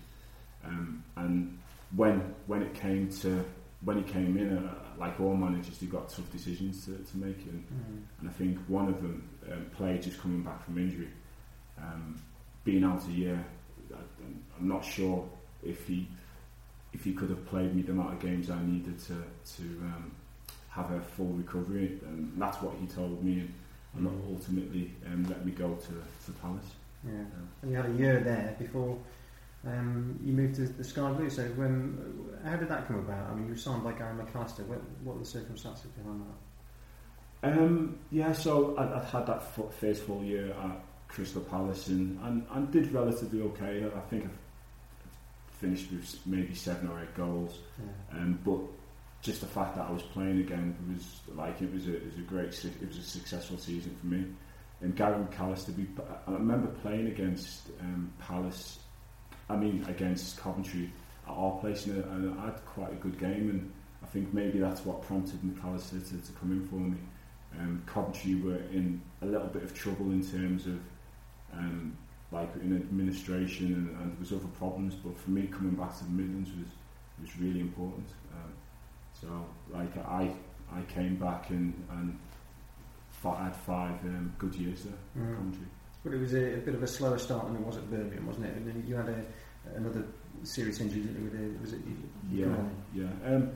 Um, 0.66 1.04
and 1.16 1.58
when 1.96 2.36
when 2.48 2.62
it 2.62 2.74
came 2.74 3.10
to 3.22 3.44
when 3.84 3.98
he 3.98 4.04
came 4.04 4.38
in, 4.38 4.58
uh, 4.58 4.74
like 4.98 5.20
all 5.20 5.36
managers, 5.36 5.80
he 5.80 5.88
got 5.88 6.10
tough 6.10 6.32
decisions 6.32 6.86
to, 6.86 6.92
to 6.92 7.18
make, 7.18 7.38
and, 7.46 7.66
mm. 7.68 8.02
and 8.20 8.30
I 8.30 8.32
think 8.34 8.58
one 8.68 8.88
of 8.88 9.02
them, 9.02 9.28
um, 9.52 9.66
played 9.76 10.02
just 10.02 10.20
coming 10.22 10.42
back 10.42 10.64
from 10.64 10.78
injury, 10.78 11.10
um, 11.78 12.22
being 12.64 12.84
out 12.84 13.06
a 13.08 13.12
year, 13.12 13.46
I, 13.94 13.98
am 14.60 14.68
not 14.68 14.86
sure 14.86 15.28
if 15.64 15.88
he 15.88 16.08
if 16.94 17.04
he 17.04 17.12
could 17.14 17.30
have 17.30 17.44
played 17.48 17.76
me 17.76 17.82
the 17.82 17.92
amount 17.92 18.14
of 18.14 18.20
games 18.20 18.50
I 18.50 18.62
needed 18.64 19.00
to 19.00 19.16
to 19.58 19.64
um, 19.82 20.12
have 20.70 20.92
a 20.92 21.02
full 21.02 21.28
recovery, 21.28 22.00
and 22.06 22.32
that's 22.38 22.62
what 22.62 22.76
he 22.80 22.88
told 22.88 23.24
me, 23.24 23.40
and, 23.42 23.54
and 23.96 24.08
Mm. 24.08 24.34
ultimately 24.34 24.92
um, 25.06 25.24
let 25.26 25.46
me 25.46 25.52
go 25.52 25.76
to, 25.76 25.88
to 26.26 26.32
Palace. 26.42 26.72
Yeah. 27.06 27.26
And 27.62 27.72
you 27.72 27.78
had 27.78 27.86
a 27.86 27.94
year 27.94 28.20
there 28.22 28.56
before 28.58 28.98
um, 29.66 30.20
you 30.24 30.34
moved 30.34 30.56
to 30.56 30.68
the 30.68 30.84
Sky 30.84 31.12
Blue. 31.12 31.30
So 31.30 31.44
when, 31.56 32.30
how 32.44 32.56
did 32.58 32.70
that 32.70 32.88
come 32.88 33.00
about? 33.00 33.30
I 33.30 33.34
mean, 33.34 33.46
you 33.46 33.52
were 33.52 33.58
signed 33.58 33.84
by 33.84 33.94
Gary 33.94 34.14
McAllister. 34.16 34.66
What, 34.66 34.82
what 35.04 35.16
were 35.16 35.22
the 35.22 35.28
circumstances 35.28 35.86
behind 35.98 36.22
that? 37.42 37.52
Um, 37.52 38.00
yeah, 38.12 38.32
so 38.32 38.76
I, 38.78 39.00
I 39.00 39.04
had 39.04 39.26
that 39.28 39.44
f- 39.58 39.74
first 39.80 40.04
full 40.04 40.24
year 40.24 40.52
at 40.52 40.84
Crystal 41.08 41.42
Palace 41.42 41.88
and, 41.88 42.20
and, 42.24 42.46
and 42.52 42.72
did 42.72 42.92
relatively 42.92 43.42
okay. 43.42 43.86
I 43.96 44.00
think 44.10 44.26
I 44.26 44.30
finished 45.60 45.92
with 45.92 46.20
maybe 46.26 46.56
seven 46.56 46.90
or 46.90 47.02
eight 47.02 47.14
goals. 47.16 47.60
Yeah. 47.80 48.20
Um, 48.20 48.40
but 48.44 48.60
just 49.22 49.42
the 49.42 49.48
fact 49.48 49.76
that 49.76 49.88
I 49.88 49.92
was 49.92 50.02
playing 50.02 50.40
again 50.40 50.76
was 50.94 51.22
like 51.36 51.62
it 51.62 51.74
was 51.74 51.88
a 51.88 51.96
it 51.96 52.06
was 52.06 52.16
a 52.16 52.22
great 52.22 52.66
it 52.66 52.88
was 52.88 52.98
a 52.98 53.02
successful 53.02 53.58
season 53.58 53.96
for 54.00 54.08
me. 54.08 54.26
And 54.82 54.96
Gary 54.96 55.24
McAllister, 55.24 55.76
we, 55.78 55.88
I 56.28 56.32
remember 56.32 56.68
playing 56.82 57.08
against 57.08 57.70
um, 57.80 58.12
Palace. 58.20 58.80
I 59.50 59.56
mean 59.56 59.86
against 59.88 60.38
Coventry 60.38 60.92
at 61.28 61.32
our 61.34 61.58
place, 61.60 61.86
and, 61.86 62.04
I- 62.04 62.08
and 62.16 62.40
I 62.40 62.46
had 62.46 62.66
quite 62.66 62.92
a 62.92 62.96
good 62.96 63.18
game. 63.20 63.50
And 63.50 63.72
I 64.02 64.06
think 64.08 64.34
maybe 64.34 64.60
that's 64.60 64.86
what 64.86 65.02
prompted 65.04 65.42
McAllister 65.42 66.02
to, 66.10 66.18
to 66.26 66.32
come 66.40 66.52
in 66.52 66.68
for 66.68 66.76
me. 66.76 66.98
Um, 67.60 67.84
Coventry 67.86 68.36
were 68.36 68.58
in 68.72 69.02
a 69.22 69.26
little 69.26 69.48
bit 69.48 69.64
of 69.64 69.74
trouble 69.74 70.12
in 70.12 70.26
terms 70.26 70.66
of 70.66 70.80
um, 71.54 71.96
like 72.32 72.50
in 72.56 72.76
administration, 72.76 73.68
and, 73.74 73.90
and 74.02 74.12
there 74.12 74.20
was 74.20 74.32
other 74.32 74.48
problems. 74.58 74.96
But 74.96 75.18
for 75.18 75.30
me, 75.32 75.48
coming 75.48 75.76
back 75.76 75.96
to 76.00 76.04
the 76.06 76.10
Midlands 76.10 76.50
was 76.52 76.68
was 77.22 77.38
really 77.40 77.60
important. 77.60 78.08
Um, 78.34 78.52
so 79.22 79.28
like 79.72 79.96
I 79.98 80.34
I 80.74 80.82
came 80.92 81.16
back 81.18 81.52
and 81.52 81.74
and 81.92 82.18
fi- 83.22 83.44
had 83.44 83.56
five 83.56 84.04
um, 84.06 84.34
good 84.40 84.56
years 84.56 84.84
there 84.86 84.94
Mm. 85.24 85.36
Coventry. 85.36 85.68
But 86.04 86.14
it 86.14 86.20
was 86.20 86.34
a, 86.34 86.56
a 86.56 86.58
bit 86.58 86.76
of 86.76 86.84
a 86.84 86.88
slower 86.88 87.18
start 87.18 87.46
than 87.48 87.56
it 87.56 87.62
was 87.62 87.78
at 87.78 87.90
Birmingham, 87.90 88.28
wasn't 88.28 88.48
it? 88.48 88.56
And 88.56 88.68
then 88.68 88.84
you 88.88 88.96
had 88.96 89.08
a, 89.10 89.24
another 89.76 90.06
serious 90.44 90.80
injury, 90.82 91.02
didn't 91.02 91.18
you? 91.18 91.30
With 91.30 91.40
a, 91.40 91.62
was 91.62 91.74
it? 91.74 91.80
Yeah, 92.32 92.56
yeah. 92.94 93.36
Um, 93.36 93.52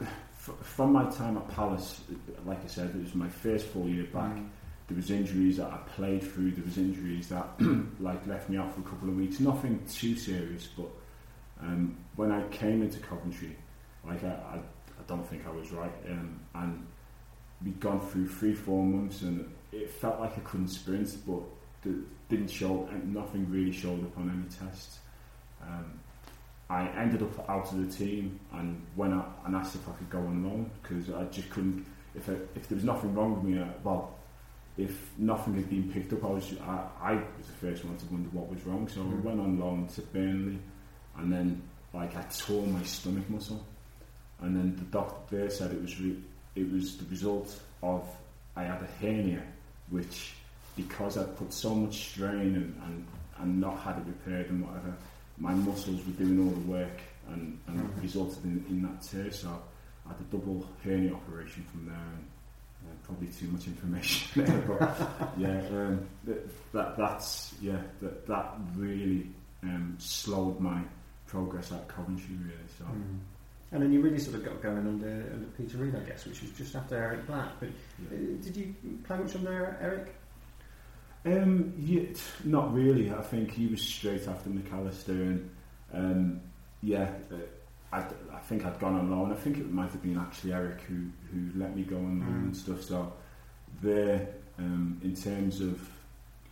f- 0.00 0.58
from 0.62 0.92
my 0.92 1.10
time 1.10 1.36
at 1.36 1.48
Palace, 1.48 2.02
like 2.44 2.62
I 2.64 2.68
said, 2.68 2.90
it 2.90 3.02
was 3.02 3.14
my 3.14 3.28
first 3.28 3.66
full 3.66 3.88
year 3.88 4.04
back. 4.04 4.34
Mm. 4.34 4.48
There 4.88 4.96
was 4.96 5.10
injuries 5.10 5.56
that 5.56 5.70
I 5.70 5.78
played 5.96 6.22
through. 6.22 6.52
There 6.52 6.64
was 6.64 6.76
injuries 6.78 7.28
that 7.28 7.48
like 8.00 8.26
left 8.26 8.48
me 8.48 8.56
out 8.58 8.74
for 8.74 8.80
a 8.80 8.84
couple 8.84 9.08
of 9.08 9.16
weeks. 9.16 9.40
Nothing 9.40 9.84
too 9.90 10.16
serious, 10.16 10.68
but 10.76 10.88
um, 11.60 11.96
when 12.16 12.30
I 12.30 12.42
came 12.48 12.82
into 12.82 12.98
Coventry, 12.98 13.56
like 14.06 14.22
I, 14.24 14.28
I, 14.28 14.56
I 14.56 15.02
don't 15.06 15.26
think 15.28 15.46
I 15.46 15.50
was 15.50 15.70
right, 15.72 15.92
um, 16.10 16.40
and 16.54 16.86
we'd 17.64 17.80
gone 17.80 18.00
through 18.00 18.28
three, 18.28 18.54
four 18.54 18.84
months, 18.84 19.22
and 19.22 19.52
it 19.72 19.90
felt 19.90 20.20
like 20.20 20.36
I 20.36 20.40
couldn't 20.40 20.68
sprint, 20.68 21.16
but 21.26 21.42
didn't 22.28 22.50
show. 22.50 22.86
and 22.90 23.12
Nothing 23.14 23.50
really 23.50 23.72
showed 23.72 24.02
up 24.04 24.16
on 24.18 24.30
any 24.30 24.48
tests. 24.68 24.98
Um, 25.62 25.98
I 26.70 26.88
ended 26.90 27.22
up 27.22 27.48
out 27.50 27.70
of 27.72 27.86
the 27.86 27.92
team 28.04 28.38
and 28.52 28.80
went 28.96 29.12
out 29.14 29.40
and 29.44 29.54
asked 29.56 29.74
if 29.74 29.88
I 29.88 29.92
could 29.92 30.08
go 30.10 30.18
on 30.18 30.44
loan 30.44 30.70
because 30.82 31.10
I 31.10 31.24
just 31.24 31.50
couldn't. 31.50 31.84
If 32.14 32.28
I, 32.28 32.34
if 32.54 32.68
there 32.68 32.76
was 32.76 32.84
nothing 32.84 33.14
wrong 33.14 33.34
with 33.34 33.44
me, 33.44 33.60
uh, 33.60 33.66
well, 33.84 34.14
if 34.78 35.10
nothing 35.18 35.54
had 35.54 35.68
been 35.68 35.90
picked 35.92 36.12
up, 36.14 36.24
I 36.24 36.28
was 36.28 36.54
I, 36.62 36.84
I 37.00 37.12
was 37.14 37.46
the 37.46 37.52
first 37.66 37.84
one 37.84 37.96
to 37.98 38.06
wonder 38.06 38.28
what 38.30 38.48
was 38.48 38.64
wrong. 38.64 38.88
So 38.88 39.00
Mm. 39.00 39.12
I 39.12 39.20
went 39.26 39.40
on 39.40 39.58
loan 39.60 39.86
to 39.88 40.00
Burnley, 40.02 40.58
and 41.18 41.32
then 41.32 41.62
like 41.92 42.16
I 42.16 42.22
tore 42.22 42.66
my 42.66 42.82
stomach 42.84 43.28
muscle, 43.28 43.62
and 44.40 44.56
then 44.56 44.76
the 44.76 44.84
doctor 44.84 45.36
there 45.36 45.50
said 45.50 45.72
it 45.72 45.82
was 45.82 46.00
re- 46.00 46.22
it 46.54 46.70
was 46.72 46.96
the 46.96 47.04
result 47.10 47.60
of 47.82 48.08
I 48.56 48.62
had 48.64 48.80
a 48.82 48.86
hernia, 49.00 49.42
which 49.92 50.32
because 50.74 51.18
I'd 51.18 51.36
put 51.36 51.52
so 51.52 51.74
much 51.74 52.08
strain 52.10 52.54
and, 52.56 52.80
and, 52.86 53.06
and 53.38 53.60
not 53.60 53.78
had 53.80 53.98
it 53.98 54.04
repaired 54.06 54.48
and 54.50 54.66
whatever, 54.66 54.94
my 55.38 55.52
muscles 55.54 56.00
were 56.06 56.12
doing 56.24 56.38
all 56.40 56.50
the 56.54 56.66
work 56.70 56.98
and, 57.28 57.58
and 57.68 57.78
Mhm. 57.78 58.02
resulted 58.02 58.42
in, 58.44 58.64
in 58.68 58.82
that 58.82 59.02
tear. 59.02 59.30
So 59.30 59.48
I 60.06 60.08
had 60.08 60.18
a 60.20 60.24
double 60.36 60.66
hernia 60.82 61.12
operation 61.14 61.64
from 61.70 61.86
there. 61.86 61.94
And, 61.94 62.24
uh, 62.90 62.94
probably 63.06 63.28
too 63.28 63.46
much 63.48 63.66
information 63.68 64.44
there, 64.44 64.60
but 64.66 65.30
yeah, 65.38 65.60
um, 65.70 66.04
that, 66.24 66.72
that 66.72 66.96
that's 66.96 67.54
yeah 67.60 67.80
that 68.00 68.26
that 68.26 68.54
really 68.74 69.28
um, 69.62 69.94
slowed 70.00 70.58
my 70.58 70.80
progress 71.28 71.70
at 71.70 71.86
Coventry 71.86 72.34
really. 72.42 72.68
So 72.78 72.84
Mm. 72.84 73.18
And 73.72 73.82
then 73.82 73.90
you 73.92 74.00
really 74.02 74.18
sort 74.18 74.36
of 74.36 74.44
got 74.44 74.60
going 74.62 74.86
under, 74.86 75.08
under 75.32 75.46
Peter 75.56 75.78
Reid, 75.78 75.94
I 75.96 76.00
guess, 76.00 76.26
which 76.26 76.42
was 76.42 76.50
just 76.52 76.76
after 76.76 76.96
Eric 76.96 77.26
Black. 77.26 77.48
But 77.58 77.70
yeah. 78.10 78.18
uh, 78.18 78.42
did 78.42 78.54
you 78.56 78.74
play 79.04 79.16
much 79.16 79.34
under 79.34 79.78
Eric? 79.80 80.14
Um, 81.24 81.72
yeah, 81.78 82.02
not 82.44 82.74
really. 82.74 83.12
I 83.12 83.22
think 83.22 83.50
he 83.52 83.66
was 83.68 83.80
straight 83.80 84.26
after 84.26 84.50
McAllister, 84.50 85.08
and 85.10 85.50
um, 85.94 86.40
yeah, 86.82 87.12
uh, 87.32 87.36
I, 87.96 88.04
I 88.34 88.40
think 88.40 88.66
I'd 88.66 88.78
gone 88.80 88.94
on 88.96 89.10
loan. 89.10 89.32
I 89.32 89.36
think 89.36 89.58
it 89.58 89.70
might 89.72 89.90
have 89.92 90.02
been 90.02 90.18
actually 90.18 90.52
Eric 90.52 90.80
who, 90.82 91.06
who 91.30 91.58
let 91.58 91.76
me 91.76 91.82
go 91.82 91.96
on 91.96 92.20
loan 92.20 92.28
Mm. 92.28 92.42
and 92.46 92.56
stuff. 92.56 92.82
So 92.82 93.12
there, 93.82 94.28
um, 94.58 95.00
in 95.04 95.14
terms 95.14 95.60
of 95.60 95.88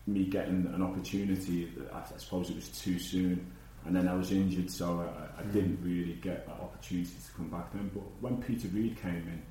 me 0.06 0.24
getting 0.26 0.70
an 0.72 0.82
opportunity, 0.82 1.70
I, 1.92 1.98
I 1.98 2.18
suppose 2.18 2.48
it 2.50 2.56
was 2.56 2.68
too 2.68 2.98
soon. 2.98 3.50
And 3.86 3.96
then 3.96 4.08
I 4.08 4.14
was 4.14 4.30
injured, 4.30 4.70
so 4.70 5.00
I, 5.00 5.40
I 5.40 5.44
Mm. 5.44 5.52
didn't 5.52 5.78
really 5.82 6.14
get 6.20 6.46
that 6.46 6.60
opportunity 6.60 7.08
to 7.26 7.32
come 7.36 7.48
back 7.48 7.72
then. 7.72 7.90
But 7.94 8.02
when 8.20 8.36
Peter 8.42 8.68
Reid 8.68 9.00
came 9.00 9.26
in, 9.26 9.42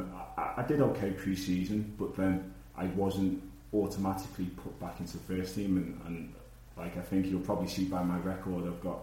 um, 0.00 0.10
I, 0.38 0.54
I 0.58 0.62
did 0.66 0.80
okay 0.80 1.10
pre-season, 1.10 1.94
but 1.98 2.16
then 2.16 2.52
I 2.76 2.86
wasn't 2.86 3.42
automatically 3.74 4.46
put 4.46 4.78
back 4.80 5.00
into 5.00 5.18
the 5.18 5.22
first 5.36 5.54
team. 5.54 5.76
And, 5.76 6.00
and 6.06 6.32
like 6.78 6.96
I 6.96 7.02
think 7.02 7.26
you'll 7.26 7.40
probably 7.40 7.68
see 7.68 7.84
by 7.84 8.02
my 8.02 8.18
record 8.18 8.66
I've 8.66 8.80
got 8.82 9.00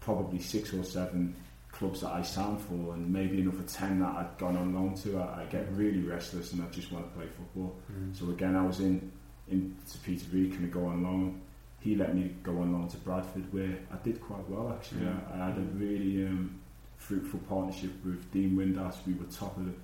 probably 0.00 0.38
six 0.40 0.72
or 0.72 0.82
seven 0.84 1.34
clubs 1.72 2.00
that 2.02 2.12
I 2.12 2.22
signed 2.22 2.60
for 2.60 2.94
and 2.94 3.12
maybe 3.12 3.40
another 3.40 3.64
ten 3.66 4.00
that 4.00 4.14
I'd 4.16 4.38
gone 4.38 4.56
on 4.56 4.74
loan 4.74 4.94
to. 5.02 5.18
I, 5.18 5.42
I 5.42 5.44
get 5.50 5.66
really 5.72 6.00
restless 6.02 6.52
and 6.52 6.62
I 6.62 6.66
just 6.70 6.90
want 6.92 7.04
to 7.10 7.18
play 7.18 7.26
football. 7.26 7.74
So 8.14 8.30
again 8.30 8.56
I 8.56 8.64
was 8.66 8.80
in 8.80 9.10
in 9.48 9.76
to 9.92 9.98
Peter 9.98 10.24
Reid 10.32 10.54
can 10.54 10.64
I 10.64 10.68
go 10.68 10.86
on 10.86 11.02
loan 11.02 11.40
he 11.84 11.94
let 11.94 12.14
me 12.14 12.34
go 12.42 12.52
on 12.62 12.72
loan 12.72 12.88
to 12.88 12.96
Bradford 12.98 13.44
where 13.52 13.76
I 13.92 13.96
did 14.02 14.20
quite 14.20 14.48
well 14.48 14.72
actually 14.72 15.02
Mm. 15.02 15.32
I, 15.32 15.42
I 15.42 15.46
had 15.48 15.56
a 15.58 15.66
really 15.84 16.26
um, 16.26 16.58
fruitful 16.96 17.40
partnership 17.48 17.92
with 18.04 18.20
Dean 18.32 18.56
Windass 18.56 18.96
we 19.06 19.12
were 19.14 19.26
top 19.26 19.56
of 19.58 19.66
the, 19.66 19.74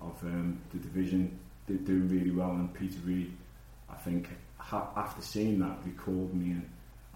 of 0.00 0.16
um, 0.22 0.60
the 0.72 0.78
division 0.78 1.38
did 1.66 1.84
doing 1.84 2.08
really 2.08 2.30
well 2.30 2.52
and 2.52 2.72
Peter 2.72 3.00
Reid 3.04 3.30
I 3.90 3.96
think 3.96 4.28
ha- 4.58 4.90
after 4.96 5.20
seeing 5.22 5.58
that 5.58 5.76
recalled 5.84 6.32
me 6.34 6.52
and, 6.52 6.66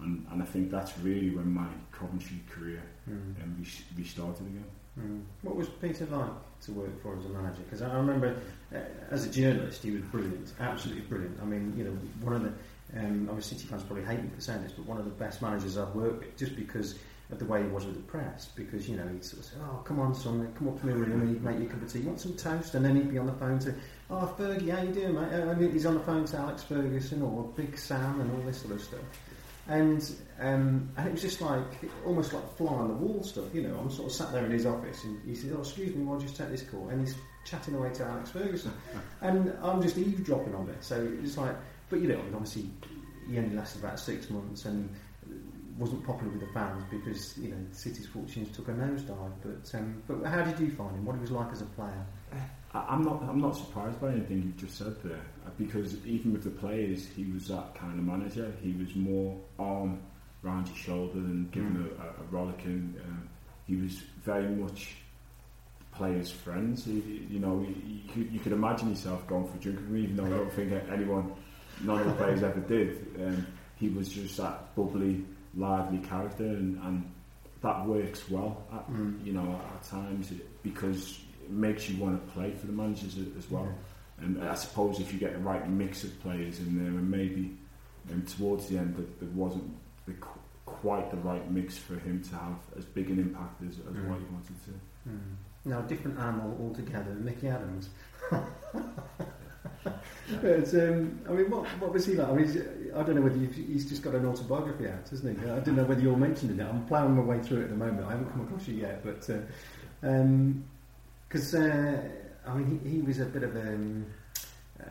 and 0.01 0.27
and 0.33 0.43
I 0.43 0.47
think 0.53 0.71
that's 0.71 0.93
really 0.99 1.31
when 1.31 1.51
my 1.55 1.69
Coventry 1.93 2.41
career 2.51 2.83
Mm. 3.11 3.35
um, 3.43 3.57
re- 3.59 3.85
restarted 4.03 4.47
again. 4.47 4.65
Mm. 5.01 5.23
What 5.43 5.57
was 5.57 5.69
Peter 5.81 6.07
like 6.07 6.31
to 6.67 6.73
work 6.73 7.03
for 7.03 7.17
as 7.19 7.25
a 7.25 7.31
manager? 7.31 7.63
Because 7.65 7.83
I 7.83 7.93
remember, 7.97 8.37
uh, 8.73 8.79
as 9.11 9.27
a 9.27 9.31
journalist, 9.31 9.83
he 9.83 9.91
was 9.91 10.03
brilliant, 10.03 10.53
absolutely 10.61 11.03
brilliant. 11.03 11.37
I 11.43 11.45
mean, 11.47 11.75
you 11.77 11.83
know, 11.85 11.97
one 12.21 12.35
of 12.37 12.43
the, 12.45 12.53
um, 12.97 13.27
mean, 13.27 13.41
City 13.41 13.67
fans 13.67 13.83
probably 13.85 14.05
hate 14.05 14.23
me 14.23 14.29
for 14.35 14.41
saying 14.41 14.63
this, 14.63 14.73
but 14.73 14.87
one 14.87 14.99
of 14.99 15.05
the 15.05 15.11
best 15.11 15.41
managers 15.41 15.79
I've 15.79 15.95
worked 15.95 16.21
with, 16.21 16.37
just 16.37 16.57
because 16.57 16.99
of 17.31 17.39
the 17.39 17.45
way 17.47 17.63
he 17.63 17.69
was 17.69 17.87
with 17.87 17.95
the 17.95 18.03
press. 18.03 18.51
Because 18.55 18.89
you 18.89 18.97
know, 18.97 19.09
he'd 19.09 19.25
sort 19.25 19.41
of 19.41 19.47
say, 19.47 19.57
"Oh, 19.63 19.83
come 19.85 19.99
on, 19.99 20.15
son, 20.15 20.53
come 20.57 20.69
up 20.69 20.81
to 20.81 20.87
my 20.87 20.93
room," 20.93 21.23
and 21.23 21.31
he'd 21.31 21.43
make 21.43 21.59
you 21.59 21.67
a 21.67 21.69
cup 21.69 21.83
of 21.83 21.93
tea. 21.93 22.01
You 22.01 22.07
want 22.07 22.21
some 22.21 22.35
toast? 22.35 22.75
And 22.75 22.85
then 22.85 22.97
he'd 22.97 23.11
be 23.11 23.19
on 23.19 23.27
the 23.27 23.33
phone 23.33 23.59
to, 23.61 23.75
"Oh, 24.11 24.35
Fergie, 24.39 24.71
how 24.71 24.83
you 24.83 24.93
doing, 24.93 25.15
mate?" 25.15 25.33
And 25.33 25.73
he's 25.73 25.87
on 25.87 25.95
the 25.95 26.01
phone 26.01 26.25
to 26.27 26.37
Alex 26.37 26.63
Ferguson 26.63 27.23
or 27.23 27.45
Big 27.57 27.77
Sam 27.79 28.21
and 28.21 28.31
all 28.31 28.47
this 28.47 28.61
sort 28.61 28.75
of 28.75 28.83
stuff. 28.83 29.01
And 29.69 30.15
um, 30.41 30.91
and 30.97 31.09
it 31.09 31.13
was 31.13 31.23
just 31.23 31.41
like 31.41 31.91
almost 32.05 32.33
like 32.33 32.57
fly 32.57 32.73
on 32.73 32.89
the 32.89 32.95
wall 32.95 33.23
stuff, 33.23 33.55
you 33.55 33.63
know. 33.63 33.79
I'm 33.79 33.91
sort 33.91 34.09
of 34.09 34.15
sat 34.15 34.33
there 34.33 34.45
in 34.45 34.51
his 34.51 34.67
office, 34.67 35.05
and 35.05 35.21
he 35.25 35.35
said, 35.35 35.53
"Oh, 35.57 35.61
excuse 35.61 35.95
me, 35.95 36.07
I'll 36.11 36.19
just 36.19 36.37
take 36.37 36.51
this 36.51 36.63
call," 36.63 36.89
and 36.89 37.01
he's 37.01 37.15
chatting 37.45 37.75
away 37.75 37.91
to 37.95 38.05
Alex 38.05 38.31
Ferguson, 38.31 38.73
and 39.23 39.57
I'm 39.63 39.81
just 39.81 39.97
eavesdropping 39.97 40.55
on 40.55 40.69
it. 40.69 40.83
So 40.83 41.09
it's 41.23 41.37
like, 41.39 41.57
but 41.93 42.01
you 42.01 42.09
know, 42.09 42.19
I 42.19 42.23
mean, 42.23 42.35
obviously, 42.35 42.71
he 43.29 43.39
only 43.39 43.55
lasted 43.55 43.85
about 43.85 44.01
six 44.01 44.31
months 44.31 44.65
and 44.65 44.89
wasn't 45.79 46.05
popular 46.07 46.33
with 46.33 46.41
the 46.41 46.53
fans 46.53 46.83
because 46.91 47.37
you 47.39 47.51
know 47.51 47.57
City's 47.71 48.07
fortunes 48.07 48.55
took 48.57 48.69
a 48.69 48.73
nosedive. 48.73 49.33
But 49.43 49.79
um, 49.79 50.03
but 50.09 50.25
how 50.25 50.43
did 50.43 50.59
you 50.59 50.71
find 50.71 50.97
him? 50.97 51.05
What 51.05 51.15
he 51.17 51.21
was 51.21 51.31
like 51.31 51.53
as 51.53 51.61
a 51.61 51.67
player? 51.67 52.07
I'm 52.75 53.03
not 53.05 53.23
I'm 53.25 53.41
not 53.41 53.55
surprised 53.57 54.01
by 54.01 54.13
anything 54.13 54.39
you've 54.43 54.57
just 54.57 54.79
said 54.79 54.97
there 55.05 55.21
because 55.59 55.95
even 56.07 56.33
with 56.33 56.45
the 56.45 56.51
players 56.51 57.07
he 57.15 57.25
was 57.31 57.49
that 57.49 57.75
kind 57.75 57.99
of 57.99 58.05
manager. 58.07 58.51
He 58.63 58.73
was 58.73 58.97
more 58.97 59.39
arm 59.59 60.01
round 60.43 60.67
your 60.69 60.77
shoulder 60.77 61.19
and 61.19 61.51
giving 61.53 61.75
Mm. 61.75 62.01
a, 62.01 62.05
a, 62.23 62.25
rollicking. 62.31 62.95
Um, 63.07 63.29
he 63.67 63.77
was 63.77 64.01
very 64.25 64.49
much 64.49 64.97
players' 65.93 66.31
friends. 66.31 66.87
He, 66.87 67.27
you 67.31 67.39
know, 67.39 67.65
you, 68.15 68.25
you 68.33 68.41
could 68.41 68.53
imagine 68.53 68.89
yourself 68.89 69.27
going 69.27 69.47
for 69.47 69.57
a 69.57 69.61
drink 69.61 69.79
with 69.79 69.89
him, 69.89 69.97
even 70.05 70.17
though 70.17 70.25
I 70.25 70.31
don't 70.31 70.53
think 70.53 70.73
anyone, 70.91 71.33
none 71.85 72.01
of 72.01 72.07
the 72.07 72.13
players 72.15 72.43
ever 72.43 72.61
did. 72.61 73.07
Um, 73.21 73.47
he 73.77 73.89
was 73.89 74.09
just 74.11 74.37
that 74.37 74.75
bubbly, 74.77 75.25
lively 75.57 75.99
character, 75.99 76.45
and, 76.45 76.79
and 76.85 77.11
that 77.63 77.87
works 77.87 78.29
well. 78.31 78.63
At, 78.73 78.89
Mm. 78.91 79.25
You 79.25 79.33
know, 79.33 79.53
at, 79.53 79.77
at 79.77 79.83
times 79.91 80.31
it, 80.33 80.63
because 80.63 81.21
it 81.45 81.51
makes 81.51 81.89
you 81.89 82.03
want 82.03 82.25
to 82.25 82.33
play 82.33 82.53
for 82.53 82.67
the 82.67 82.73
managers 82.73 83.17
as 83.39 83.51
well. 83.51 83.69
And 84.19 84.43
I 84.45 84.55
suppose 84.55 85.01
if 85.01 85.13
you 85.13 85.19
get 85.19 85.33
the 85.33 85.39
right 85.41 85.69
mix 85.69 86.05
of 86.05 86.21
players 86.23 86.59
in 86.61 86.79
there, 86.79 86.87
and 86.89 87.11
maybe 87.11 87.57
um, 88.13 88.23
towards 88.23 88.69
the 88.69 88.79
end, 88.79 88.95
that 88.97 89.19
there 89.21 89.29
wasn't 89.35 89.65
the, 90.07 90.15
quite 90.67 91.11
the 91.11 91.17
right 91.19 91.51
mix 91.51 91.77
for 91.79 91.95
him 91.95 92.23
to 92.23 92.35
have 92.37 92.57
as 92.79 92.85
big 92.85 93.11
an 93.11 93.19
impact 93.19 93.63
as, 93.63 93.79
as 93.79 93.97
Mm. 93.97 94.09
what 94.09 94.19
he 94.19 94.25
wanted 94.27 94.65
to. 94.65 95.11
Mm. 95.11 95.19
Now, 95.65 95.81
different 95.83 96.19
animal 96.19 96.57
altogether, 96.61 97.11
Micky 97.15 97.49
Adams. 97.49 97.89
but, 99.85 100.75
um, 100.75 101.21
I 101.29 101.33
mean, 101.33 101.51
what, 101.51 101.67
what 101.81 101.93
was 101.93 102.07
he 102.07 102.15
like? 102.15 102.29
I 102.29 102.33
mean, 102.33 102.93
I 102.95 103.03
don't 103.03 103.15
know 103.17 103.23
whether 103.23 103.39
he's 103.39 103.89
just 103.89 104.03
got 104.03 104.15
an 104.15 104.27
autobiography 104.27 104.89
out, 104.89 105.09
hasn't 105.09 105.39
he? 105.39 105.51
I 105.51 105.61
don't 105.61 105.77
know 105.77 105.85
whether 105.85 106.01
you're 106.01 106.17
mentioning 106.17 106.59
it. 106.59 106.65
I'm 106.65 106.85
ploughing 106.87 107.17
my 107.17 107.23
way 107.23 107.41
through 107.41 107.61
it 107.61 107.65
at 107.65 107.71
the 107.71 107.77
moment. 107.77 108.07
I 108.07 108.11
haven't 108.11 108.31
come 108.31 108.43
across 108.43 108.67
it 108.69 108.73
yet, 108.73 109.05
but 109.05 109.21
because 111.29 111.55
uh, 111.55 112.03
I 112.47 112.55
mean, 112.55 112.81
he, 112.85 112.91
he 112.91 113.03
was 113.03 113.21
a 113.21 113.25
bit 113.27 113.43
of 113.45 113.57
a 113.57 113.61
um, 113.61 114.07
uh, 114.81 114.85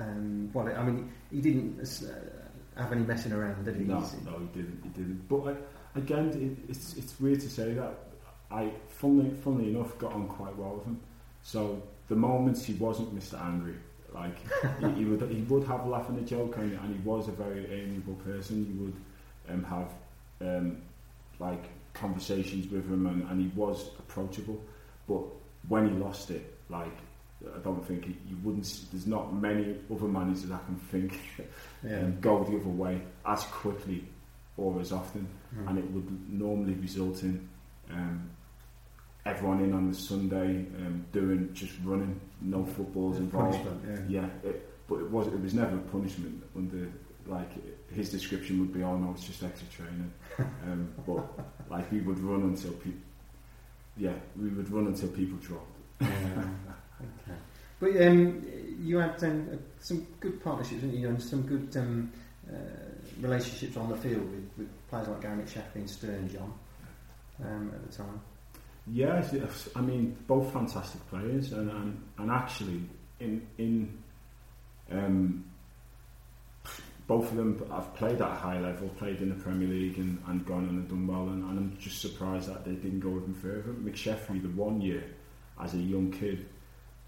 um, 0.00 0.50
well, 0.52 0.68
I 0.68 0.82
mean, 0.84 1.12
he 1.30 1.40
didn't 1.40 1.80
uh, 1.80 2.80
have 2.80 2.92
any 2.92 3.02
messing 3.02 3.32
around, 3.32 3.64
did 3.64 3.76
he? 3.76 3.84
No, 3.84 4.00
no, 4.24 4.38
he 4.38 4.46
didn't. 4.46 4.80
He 4.82 4.88
didn't. 4.90 5.28
But 5.28 5.56
I, 5.94 5.98
again, 5.98 6.28
it, 6.28 6.70
it's 6.70 6.94
it's 6.94 7.18
weird 7.20 7.40
to 7.40 7.48
say 7.48 7.72
that. 7.74 7.94
I, 8.50 8.70
funnily, 8.88 9.30
funnily 9.42 9.70
enough, 9.70 9.98
got 9.98 10.12
on 10.12 10.28
quite 10.28 10.56
well 10.56 10.76
with 10.76 10.84
him. 10.84 11.00
So 11.42 11.82
the 12.08 12.16
moments 12.16 12.64
he 12.64 12.74
wasn't 12.74 13.14
Mr. 13.14 13.40
Angry, 13.40 13.74
like 14.14 14.36
he, 14.80 14.90
he 15.00 15.04
would 15.04 15.22
he 15.30 15.42
would 15.42 15.64
have 15.66 15.86
laugh 15.86 16.08
and 16.08 16.18
a 16.18 16.22
joke, 16.22 16.56
and, 16.58 16.72
and 16.72 16.94
he 16.94 17.00
was 17.02 17.28
a 17.28 17.32
very 17.32 17.66
amiable 17.72 18.14
person. 18.24 18.66
You 18.66 18.84
would 18.84 19.54
um, 19.54 19.64
have 19.64 19.88
um, 20.40 20.82
like 21.38 21.64
conversations 21.94 22.70
with 22.70 22.88
him, 22.88 23.06
and, 23.06 23.28
and 23.30 23.40
he 23.40 23.48
was 23.56 23.90
approachable. 23.98 24.60
But 25.08 25.22
when 25.68 25.88
he 25.88 25.94
lost 25.96 26.30
it, 26.30 26.54
like 26.68 26.96
I 27.54 27.58
don't 27.58 27.84
think 27.86 28.04
he, 28.04 28.16
you 28.28 28.36
wouldn't. 28.42 28.84
There's 28.92 29.06
not 29.06 29.34
many 29.34 29.76
other 29.92 30.06
managers 30.06 30.50
I 30.50 30.58
can 30.66 30.76
think 30.90 31.18
yeah. 31.84 31.98
um, 31.98 32.20
go 32.20 32.44
the 32.44 32.56
other 32.56 32.68
way 32.68 33.00
as 33.26 33.44
quickly 33.44 34.04
or 34.56 34.80
as 34.80 34.92
often, 34.92 35.26
Mm. 35.56 35.68
and 35.70 35.78
it 35.78 35.90
would 35.92 36.32
normally 36.32 36.74
result 36.74 37.22
in 37.22 37.48
um, 37.90 38.28
everyone 39.26 39.60
in 39.60 39.74
on 39.74 39.90
the 39.90 39.96
Sunday 39.96 40.66
um, 40.78 41.04
doing 41.12 41.50
just 41.52 41.72
running, 41.84 42.20
no 42.40 42.64
footballs 42.64 43.18
involved. 43.18 43.56
Punishment, 43.56 44.08
yeah. 44.10 44.20
Yeah, 44.20 44.50
it, 44.50 44.70
but 44.88 45.00
it 45.00 45.10
was 45.10 45.26
it 45.26 45.40
was 45.40 45.54
never 45.54 45.76
punishment. 45.78 46.42
Under 46.54 46.90
like 47.26 47.50
his 47.92 48.10
description 48.10 48.60
would 48.60 48.72
be, 48.72 48.82
oh 48.82 48.96
no, 48.96 49.12
it's 49.12 49.26
just 49.26 49.42
extra 49.42 49.68
training. 49.68 50.12
Um, 50.66 50.92
but 51.06 51.24
like 51.70 51.90
we 51.90 52.00
would 52.00 52.18
run 52.18 52.42
until 52.42 52.72
people, 52.72 53.00
yeah, 53.96 54.12
we 54.36 54.50
would 54.50 54.70
run 54.70 54.86
until 54.88 55.08
people 55.08 55.38
dropped. 55.38 55.78
Yeah. 56.00 56.08
okay. 56.08 57.38
But 57.80 58.06
um, 58.06 58.44
you 58.80 58.98
had 58.98 59.22
um, 59.24 59.58
some 59.80 60.06
good 60.20 60.42
partnerships, 60.42 60.82
didn't 60.82 60.98
you? 60.98 61.08
And 61.08 61.22
some 61.22 61.42
good 61.42 61.74
um, 61.76 62.12
uh, 62.52 62.56
relationships 63.20 63.76
on 63.78 63.88
the 63.88 63.96
field 63.96 64.30
with, 64.30 64.50
with 64.58 64.88
players 64.88 65.08
like 65.08 65.22
Gary 65.22 65.42
McSheffrey 65.42 65.76
and 65.76 65.90
Stern 65.90 66.28
John 66.28 66.52
um, 67.42 67.72
at 67.74 67.90
the 67.90 67.96
time. 67.96 68.20
It's- 69.34 69.68
I 69.74 69.80
mean, 69.80 70.16
both 70.26 70.52
fantastic 70.52 71.06
players, 71.08 71.52
and 71.52 71.70
and, 71.70 72.02
and 72.18 72.30
actually, 72.30 72.82
in 73.20 73.46
in 73.58 73.98
um, 74.90 75.44
both 77.06 77.30
of 77.30 77.36
them, 77.36 77.64
I've 77.70 77.94
played 77.94 78.20
at 78.20 78.30
a 78.30 78.34
high 78.34 78.60
level, 78.60 78.88
played 78.90 79.20
in 79.20 79.28
the 79.28 79.36
Premier 79.36 79.68
League, 79.68 79.98
and, 79.98 80.20
and 80.26 80.44
gone 80.44 80.64
and 80.68 80.88
done 80.88 81.06
well, 81.06 81.28
and, 81.28 81.42
and 81.44 81.58
I'm 81.58 81.76
just 81.78 82.00
surprised 82.00 82.48
that 82.48 82.64
they 82.64 82.72
didn't 82.72 83.00
go 83.00 83.10
even 83.16 83.34
further. 83.34 83.72
McSheffrey, 83.72 84.42
the 84.42 84.48
one 84.48 84.80
year 84.80 85.04
as 85.60 85.74
a 85.74 85.78
young 85.78 86.10
kid, 86.10 86.46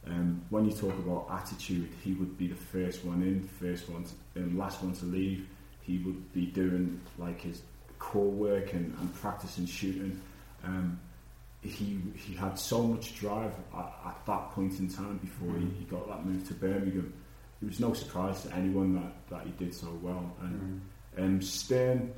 um, 0.06 0.40
when 0.50 0.64
you 0.64 0.73
talk 0.73 0.95
about 0.95 1.26
attitude, 1.30 1.88
he 2.04 2.12
would 2.14 2.38
be 2.38 2.47
the 2.47 2.54
first 2.54 3.04
one 3.04 3.23
in, 3.23 3.43
first 3.60 3.88
one, 3.88 4.04
to, 4.04 4.43
um, 4.43 4.56
last 4.56 4.82
one 4.82 4.93
to 4.95 5.04
leave. 5.04 5.49
He 5.82 5.99
would 5.99 6.32
be 6.32 6.47
doing 6.47 7.00
like 7.19 7.41
his 7.41 7.62
core 7.99 8.30
work 8.30 8.73
and, 8.75 8.97
and 9.00 9.14
practicing 9.17 9.67
shooting. 9.67 10.21
Um, 10.62 11.00
he 11.62 11.99
he 12.14 12.34
had 12.34 12.58
so 12.58 12.82
much 12.84 13.18
drive 13.18 13.52
at, 13.76 13.92
at 14.06 14.21
that 14.26 14.50
point 14.52 14.78
in 14.78 14.88
time 14.88 15.18
before 15.18 15.52
he, 15.58 15.66
he 15.78 15.84
got 15.86 16.06
that 16.08 16.25
move 16.25 16.47
to 16.49 16.54
Birmingham. 16.54 17.12
It 17.60 17.66
was 17.66 17.80
no 17.80 17.92
surprise 17.92 18.42
to 18.44 18.54
anyone 18.54 18.94
that, 18.94 19.12
that 19.30 19.44
he 19.47 19.50
did 19.64 19.75
so 19.75 19.88
well. 20.02 20.32
And 20.40 20.80
Mm. 21.18 21.25
um, 21.25 21.42
Stern 21.42 22.12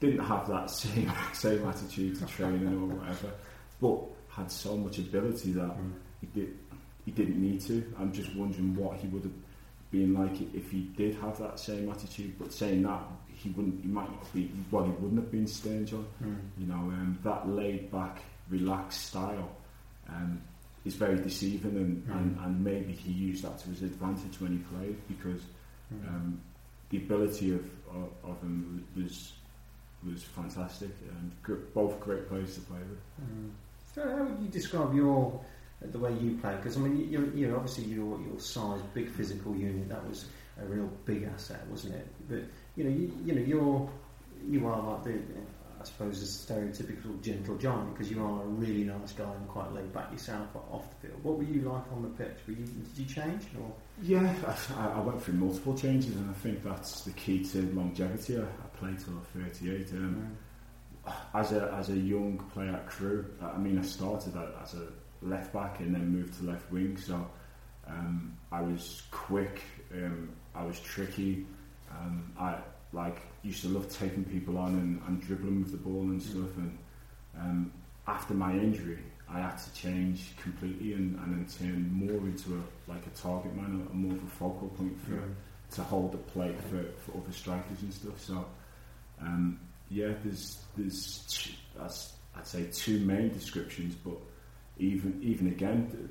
didn't 0.00 0.24
have 0.24 0.46
that 0.48 0.70
same 0.82 1.10
same 1.32 1.66
attitude 1.66 2.18
to 2.18 2.26
training 2.26 2.68
or 2.68 2.94
whatever, 2.96 3.30
but 3.80 3.98
had 4.28 4.50
so 4.50 4.76
much 4.76 4.98
ability 4.98 5.52
that 5.52 5.70
Mm. 5.78 5.92
he 6.20 6.26
did 6.40 6.58
he 7.04 7.10
didn't 7.12 7.40
need 7.40 7.60
to. 7.62 7.82
I'm 7.98 8.12
just 8.12 8.34
wondering 8.36 8.76
what 8.76 8.96
he 8.98 9.08
would 9.08 9.22
have 9.24 9.32
been 9.90 10.14
like 10.14 10.40
if 10.54 10.70
he 10.70 10.82
did 10.96 11.14
have 11.16 11.36
that 11.38 11.58
same 11.58 11.90
attitude. 11.90 12.34
But 12.38 12.52
saying 12.52 12.82
that, 12.82 13.00
he 13.34 13.50
wouldn't. 13.50 13.82
He 13.82 13.88
might 13.88 14.08
not 14.10 14.32
be. 14.32 14.50
Well, 14.70 14.84
he 14.84 14.90
wouldn't 14.92 15.16
have 15.20 15.30
been 15.32 15.46
Stern 15.48 15.84
John. 15.86 16.06
Mm. 16.22 16.36
You 16.58 16.66
know, 16.66 16.74
um, 16.74 17.18
that 17.24 17.48
laid 17.48 17.90
back, 17.90 18.22
relaxed 18.56 19.02
style 19.08 19.50
um, 20.08 20.40
is 20.84 20.94
very 20.96 21.16
deceiving, 21.16 21.76
and, 21.76 21.92
Mm. 22.06 22.16
and, 22.16 22.38
and 22.44 22.64
maybe 22.64 22.92
he 22.92 23.12
used 23.12 23.42
that 23.44 23.56
to 23.62 23.68
his 23.70 23.82
advantage 23.82 24.40
when 24.40 24.52
he 24.52 24.58
played 24.76 24.96
because 25.08 25.42
Mm. 25.92 26.08
um, 26.08 26.40
the 26.90 26.98
ability 26.98 27.48
of, 27.54 27.64
of, 27.98 28.08
of 28.30 28.40
him 28.42 28.84
was 28.96 29.32
was 30.08 30.22
fantastic, 30.24 30.90
and 31.18 31.30
gr- 31.44 31.62
both 31.74 32.00
great 32.00 32.28
players 32.28 32.54
to 32.56 32.60
play 32.62 32.78
with. 32.90 32.98
Mm. 33.22 33.50
So 33.94 33.98
how 34.16 34.24
would 34.24 34.40
you 34.42 34.48
describe 34.48 34.94
your 34.94 35.38
the 35.80 35.98
way 35.98 36.12
you 36.14 36.38
play? 36.40 36.56
Because 36.56 36.76
I 36.76 36.80
mean, 36.80 37.08
you're, 37.12 37.28
you're 37.34 37.56
obviously 37.56 37.84
your 37.84 38.18
your 38.22 38.38
size, 38.40 38.80
big 38.94 39.08
physical 39.10 39.54
unit. 39.54 39.88
That 39.88 40.02
was 40.08 40.26
a 40.60 40.64
real 40.64 40.88
big 41.04 41.22
asset, 41.34 41.60
wasn't 41.68 41.94
it? 41.94 42.06
But 42.28 42.42
you 42.76 42.84
know, 42.84 42.90
you, 42.90 43.12
you 43.26 43.32
know, 43.36 43.42
you're 43.52 43.90
you 44.48 44.66
are 44.66 44.82
like 44.94 45.04
the 45.04 45.14
I 45.82 45.84
suppose 45.84 46.22
a 46.22 46.52
stereotypical 46.52 47.20
gentle 47.22 47.56
giant 47.56 47.92
because 47.92 48.08
you 48.10 48.22
are 48.22 48.42
a 48.42 48.46
really 48.46 48.84
nice 48.84 49.12
guy 49.12 49.24
and 49.24 49.48
quite 49.48 49.72
laid 49.72 49.92
back 49.92 50.12
yourself 50.12 50.46
off 50.70 50.88
the 50.90 51.08
field. 51.08 51.24
What 51.24 51.38
were 51.38 51.44
you 51.44 51.62
like 51.62 51.82
on 51.92 52.02
the 52.02 52.08
pitch? 52.08 52.38
Were 52.46 52.54
you, 52.54 52.64
did 52.64 52.98
you 52.98 53.04
change 53.04 53.46
or? 53.58 53.72
Yeah, 54.00 54.32
I, 54.76 54.90
I 54.90 55.00
went 55.00 55.20
through 55.20 55.34
multiple 55.34 55.76
changes, 55.76 56.14
and 56.14 56.30
I 56.30 56.34
think 56.34 56.62
that's 56.62 57.02
the 57.02 57.10
key 57.12 57.44
to 57.46 57.62
longevity. 57.74 58.38
I, 58.38 58.42
I 58.42 58.76
played 58.78 59.00
till 59.00 59.14
I 59.14 59.40
was 59.40 59.52
38. 59.60 59.92
Um, 59.92 60.36
as 61.34 61.50
a 61.50 61.74
as 61.76 61.88
a 61.90 61.96
young 61.96 62.38
player 62.52 62.74
at 62.74 62.86
Crewe, 62.86 63.26
I 63.42 63.58
mean, 63.58 63.76
I 63.76 63.82
started 63.82 64.34
as 64.62 64.74
a 64.74 64.86
left 65.20 65.52
back 65.52 65.80
and 65.80 65.92
then 65.92 66.12
moved 66.12 66.38
to 66.38 66.44
left 66.44 66.70
wing. 66.70 66.96
So 66.96 67.26
um, 67.88 68.38
I 68.52 68.60
was 68.60 69.02
quick, 69.10 69.62
um, 69.92 70.30
I 70.54 70.64
was 70.64 70.78
tricky. 70.78 71.44
Um, 71.90 72.32
I 72.38 72.58
like 72.92 73.22
used 73.42 73.62
to 73.62 73.68
love 73.68 73.88
taking 73.90 74.24
people 74.24 74.58
on 74.58 74.74
and, 74.74 75.02
and 75.08 75.20
dribbling 75.20 75.62
with 75.62 75.72
the 75.72 75.78
ball 75.78 76.02
and 76.02 76.22
stuff. 76.22 76.56
And 76.56 76.78
um, 77.38 77.72
after 78.06 78.34
my 78.34 78.52
injury, 78.52 78.98
I 79.28 79.40
had 79.40 79.56
to 79.56 79.74
change 79.74 80.36
completely 80.36 80.92
and, 80.92 81.18
and 81.20 81.34
then 81.34 81.46
turn 81.58 81.90
more 81.92 82.20
into 82.28 82.54
a 82.54 82.90
like 82.90 83.06
a 83.06 83.10
target 83.10 83.54
man, 83.56 83.86
a, 83.90 83.94
more 83.94 84.12
of 84.16 84.22
a 84.22 84.26
focal 84.26 84.68
point 84.68 84.98
for 85.04 85.22
to 85.76 85.82
hold 85.82 86.12
the 86.12 86.18
plate 86.18 86.60
for, 86.64 86.84
for 87.10 87.16
other 87.18 87.32
strikers 87.32 87.80
and 87.80 87.92
stuff. 87.94 88.20
So, 88.20 88.44
um, 89.22 89.58
yeah, 89.90 90.12
there's 90.22 90.60
there's 90.76 91.50
that's, 91.76 92.12
I'd 92.36 92.46
say 92.46 92.66
two 92.72 92.98
main 93.00 93.30
descriptions, 93.32 93.94
but 93.94 94.18
even 94.78 95.18
even 95.22 95.46
again, 95.46 96.10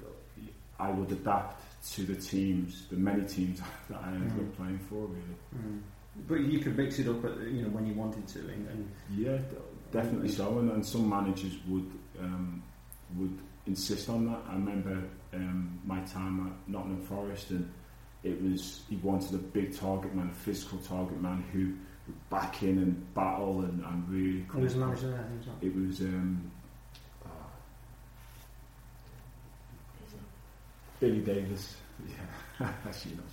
I 0.79 0.89
would 0.89 1.11
adapt 1.11 1.61
to 1.93 2.03
the 2.03 2.15
teams, 2.15 2.87
the 2.89 2.95
many 2.95 3.23
teams 3.25 3.61
that 3.89 3.99
I 4.03 4.09
ended 4.13 4.31
Mm. 4.31 4.47
up 4.49 4.57
playing 4.57 4.79
for. 4.89 5.05
Really, 5.05 5.37
Mm. 5.55 5.81
But 6.27 6.41
you 6.41 6.59
could 6.59 6.77
mix 6.77 6.99
it 6.99 7.07
up, 7.07 7.23
at, 7.23 7.37
you 7.47 7.63
know, 7.63 7.69
when 7.69 7.85
you 7.85 7.93
wanted 7.93 8.27
to, 8.27 8.39
and, 8.39 8.67
and 8.67 8.91
yeah, 9.15 9.37
d- 9.37 9.55
definitely 9.91 10.29
so. 10.29 10.59
And, 10.59 10.69
and 10.71 10.85
some 10.85 11.09
managers 11.09 11.53
would 11.67 11.89
um, 12.19 12.61
would 13.15 13.37
insist 13.65 14.09
on 14.09 14.25
that. 14.25 14.41
I 14.49 14.53
remember 14.53 15.03
um, 15.33 15.79
my 15.85 16.01
time 16.01 16.47
at 16.47 16.69
Nottingham 16.69 17.01
Forest, 17.03 17.51
and 17.51 17.71
it 18.23 18.41
was 18.41 18.81
he 18.89 18.97
wanted 18.97 19.33
a 19.35 19.37
big 19.37 19.75
target 19.77 20.13
man, 20.13 20.29
a 20.29 20.33
physical 20.33 20.79
target 20.79 21.21
man 21.21 21.43
who 21.53 21.73
would 22.07 22.29
back 22.29 22.61
in 22.63 22.77
and 22.77 23.13
battle 23.13 23.61
and, 23.61 23.83
and 23.85 24.09
really. 24.09 24.45
who 24.49 24.59
was 24.59 24.73
the 24.73 24.79
manager 24.79 25.09
there? 25.09 25.23
Who 25.23 25.37
was 25.37 25.45
that? 25.45 25.65
It 25.65 25.75
was 25.75 25.99
um, 26.01 26.51
uh, 27.25 27.29
Billy 30.99 31.19
Davies. 31.19 31.75
Yeah, 32.59 32.71
actually 32.87 33.13
not. 33.13 33.25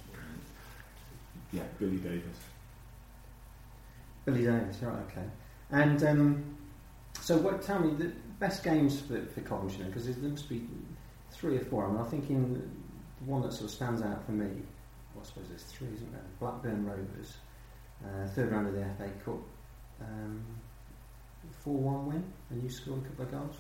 Yeah, 1.52 1.62
Billy 1.78 1.96
Davies. 1.96 2.36
Billy 4.28 4.44
Davies, 4.44 4.82
right? 4.82 4.98
Okay. 5.10 5.26
And 5.70 6.02
um, 6.04 6.56
so, 7.20 7.38
what? 7.38 7.62
Tell 7.62 7.80
me 7.80 7.94
the 7.94 8.12
best 8.38 8.62
games 8.62 9.00
for, 9.00 9.24
for 9.26 9.40
Coventry 9.40 9.86
because 9.86 10.06
there 10.06 10.30
must 10.30 10.48
be 10.48 10.66
three 11.30 11.56
or 11.56 11.64
four. 11.64 11.86
I 11.86 11.88
mean, 11.88 11.98
I'm 11.98 12.06
thinking 12.06 12.54
the 12.54 13.30
one 13.30 13.42
that 13.42 13.52
sort 13.52 13.64
of 13.64 13.70
stands 13.70 14.02
out 14.02 14.24
for 14.26 14.32
me. 14.32 14.46
Well, 15.14 15.24
I 15.24 15.26
suppose 15.26 15.48
there's 15.48 15.62
three, 15.64 15.88
isn't 15.94 16.12
there? 16.12 16.22
Blackburn 16.40 16.84
Rovers, 16.84 17.36
uh, 18.04 18.28
third 18.28 18.52
round 18.52 18.68
of 18.68 18.74
the 18.74 18.84
FA 18.98 19.10
Cup. 19.24 19.40
Um, 20.00 20.44
four-one 21.64 22.06
win, 22.06 22.24
and 22.50 22.62
you 22.62 22.68
scored 22.68 23.02
a 23.04 23.08
couple 23.08 23.24
of 23.24 23.30
goals. 23.30 23.56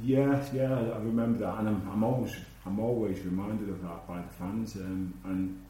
Yeah, 0.00 0.42
yeah, 0.54 0.72
I 0.72 0.98
remember 0.98 1.40
that, 1.40 1.58
and 1.58 1.68
I'm, 1.68 1.90
I'm 1.90 2.04
always 2.04 2.34
I'm 2.64 2.78
always 2.78 3.20
reminded 3.22 3.68
of 3.68 3.82
that 3.82 4.06
by 4.06 4.22
the 4.22 4.32
fans, 4.38 4.76
um, 4.76 5.12
and 5.24 5.62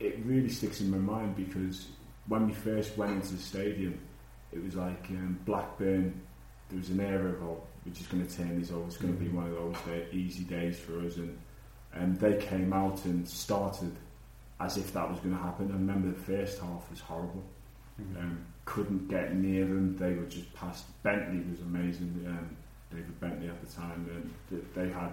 it 0.00 0.18
really 0.24 0.50
sticks 0.50 0.80
in 0.80 0.90
my 0.90 0.98
mind 0.98 1.36
because 1.36 1.86
when 2.26 2.46
we 2.46 2.52
first 2.52 2.96
went 2.96 3.12
into 3.12 3.34
the 3.34 3.42
stadium, 3.42 3.98
it 4.52 4.62
was 4.62 4.74
like 4.74 5.06
um, 5.10 5.38
Blackburn. 5.44 6.20
There 6.70 6.78
was 6.78 6.90
an 6.90 7.00
era 7.00 7.30
of 7.30 7.42
oh, 7.42 7.62
we're 7.84 7.92
just 7.92 8.10
going 8.10 8.26
to 8.26 8.36
turn 8.36 8.58
this 8.58 8.70
over. 8.70 8.86
It's 8.86 8.96
going 8.96 9.14
to 9.14 9.20
be 9.20 9.28
one 9.28 9.46
of 9.46 9.52
those 9.52 9.76
day, 9.84 10.06
easy 10.12 10.44
days 10.44 10.78
for 10.78 11.00
us, 11.00 11.16
and 11.16 11.38
and 11.92 12.18
they 12.18 12.36
came 12.38 12.72
out 12.72 13.04
and 13.04 13.28
started 13.28 13.92
as 14.60 14.76
if 14.76 14.92
that 14.92 15.08
was 15.08 15.18
going 15.20 15.36
to 15.36 15.42
happen. 15.42 15.70
I 15.70 15.74
remember 15.74 16.08
the 16.08 16.24
first 16.24 16.60
half 16.60 16.90
was 16.90 17.00
horrible. 17.00 17.42
Mm-hmm. 18.00 18.18
Um, 18.18 18.44
couldn't 18.64 19.08
get 19.08 19.34
near 19.34 19.64
them. 19.64 19.96
They 19.96 20.14
were 20.14 20.26
just 20.26 20.52
past. 20.54 20.86
Bentley 21.02 21.42
was 21.50 21.60
amazing. 21.60 22.24
Um, 22.26 22.56
David 22.90 23.20
Bentley 23.20 23.48
at 23.48 23.60
the 23.60 23.72
time, 23.72 24.08
and 24.50 24.66
they 24.74 24.88
had 24.88 25.12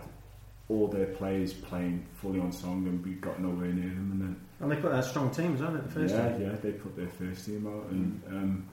all 0.71 0.87
their 0.87 1.07
players 1.07 1.53
playing 1.53 2.05
fully 2.15 2.39
on 2.39 2.51
song, 2.51 2.87
and 2.87 3.03
we 3.05 3.11
got 3.15 3.39
nowhere 3.39 3.67
near 3.67 3.89
them. 3.89 4.09
And 4.13 4.21
then 4.21 4.41
and 4.61 4.71
they 4.71 4.77
put 4.77 4.93
out 4.93 5.03
strong 5.03 5.29
teams, 5.29 5.59
haven't 5.59 5.81
they? 5.81 5.81
The 5.81 5.99
first 5.99 6.15
yeah, 6.15 6.31
team. 6.31 6.41
yeah, 6.41 6.55
they 6.61 6.71
put 6.71 6.95
their 6.95 7.09
first 7.09 7.45
team 7.45 7.67
out, 7.67 7.91
and 7.91 8.23
mm. 8.23 8.31
um, 8.31 8.67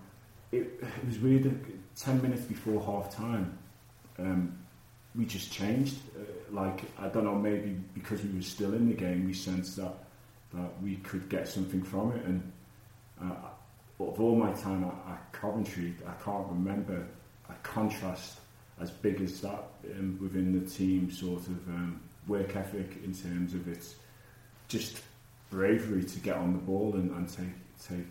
it, 0.53 0.81
it 0.81 1.07
was 1.07 1.19
weird. 1.19 1.45
Ten 1.97 2.23
minutes 2.23 2.43
before 2.43 2.81
half 2.81 3.15
time, 3.15 3.59
um, 4.19 4.57
we 5.17 5.25
just 5.25 5.53
changed. 5.53 5.97
Uh, 6.17 6.23
like 6.53 6.83
I 6.99 7.09
don't 7.09 7.25
know, 7.25 7.35
maybe 7.35 7.77
because 7.95 8.23
we 8.23 8.37
were 8.37 8.43
still 8.43 8.75
in 8.75 8.89
the 8.89 8.95
game, 8.95 9.27
we 9.27 9.35
sensed 9.35 9.77
that 9.77 9.95
that 10.55 10.83
we 10.83 10.97
could 10.97 11.29
get 11.29 11.49
something 11.49 11.83
from 11.83 12.13
it. 12.13 12.25
And 12.25 12.53
uh, 13.21 13.35
of 14.01 14.21
all 14.21 14.37
my 14.37 14.53
time 14.53 14.85
at, 14.85 15.13
at 15.13 15.33
Coventry, 15.33 15.95
I 16.07 16.23
can't 16.23 16.47
remember 16.49 17.07
a 17.49 17.55
contrast 17.63 18.39
as 18.81 18.91
big 18.91 19.21
as 19.21 19.41
that 19.41 19.65
um, 19.99 20.19
within 20.21 20.59
the 20.59 20.71
team 20.71 21.11
sort 21.11 21.41
of 21.41 21.69
um, 21.69 22.01
work 22.27 22.55
ethic 22.57 22.99
in 23.05 23.15
terms 23.15 23.55
of 23.55 23.67
its 23.69 23.97
just 24.69 25.01
bravery 25.51 26.05
to 26.05 26.21
get 26.21 26.37
on 26.37 26.53
the 26.53 26.59
ball 26.59 26.95
and, 26.95 27.11
and 27.11 27.29
take 27.29 27.47
take 27.89 28.07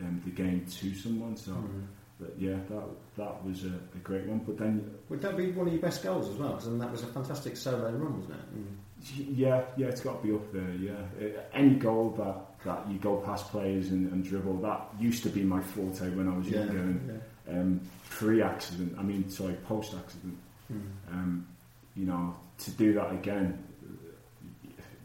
um, 0.00 0.20
the 0.24 0.30
game 0.30 0.66
to 0.66 0.94
someone. 0.94 1.36
So, 1.36 1.52
mm-hmm. 1.52 1.80
but 2.20 2.34
yeah, 2.38 2.56
that 2.68 2.84
that 3.16 3.44
was 3.44 3.64
a, 3.64 3.68
a, 3.68 3.98
great 4.02 4.26
one. 4.26 4.38
But 4.40 4.58
then, 4.58 4.90
would 5.08 5.22
that 5.22 5.36
be 5.36 5.50
one 5.52 5.66
of 5.66 5.72
your 5.72 5.82
best 5.82 6.02
goals 6.02 6.28
as 6.28 6.36
well? 6.36 6.54
Because 6.54 6.78
that 6.78 6.92
was 6.92 7.02
a 7.02 7.06
fantastic 7.06 7.56
solo 7.56 7.90
run, 7.90 8.20
wasn't 8.20 8.34
it? 8.34 8.58
Mm. 8.58 9.36
Yeah, 9.36 9.62
yeah, 9.76 9.86
it's 9.86 10.00
got 10.00 10.22
to 10.22 10.26
be 10.26 10.34
up 10.34 10.52
there. 10.52 10.70
Yeah, 10.72 10.92
uh, 11.20 11.40
any 11.52 11.74
goal 11.74 12.10
that 12.18 12.64
that 12.64 12.90
you 12.90 12.98
go 12.98 13.16
past 13.18 13.50
players 13.50 13.90
and, 13.90 14.10
and, 14.10 14.24
dribble 14.24 14.56
that 14.56 14.88
used 14.98 15.22
to 15.22 15.28
be 15.28 15.42
my 15.42 15.60
forte 15.60 16.10
when 16.10 16.28
I 16.28 16.36
was 16.36 16.48
yeah, 16.48 16.60
younger. 16.60 16.78
And, 16.78 17.08
yeah 17.08 17.20
um, 17.48 17.80
pre-accident, 18.10 18.94
I 18.98 19.02
mean, 19.02 19.28
sorry, 19.30 19.54
post-accident. 19.54 20.36
Mm. 20.72 20.82
Um, 21.10 21.46
you 21.94 22.06
know, 22.06 22.36
to 22.58 22.70
do 22.72 22.92
that 22.94 23.12
again 23.12 23.62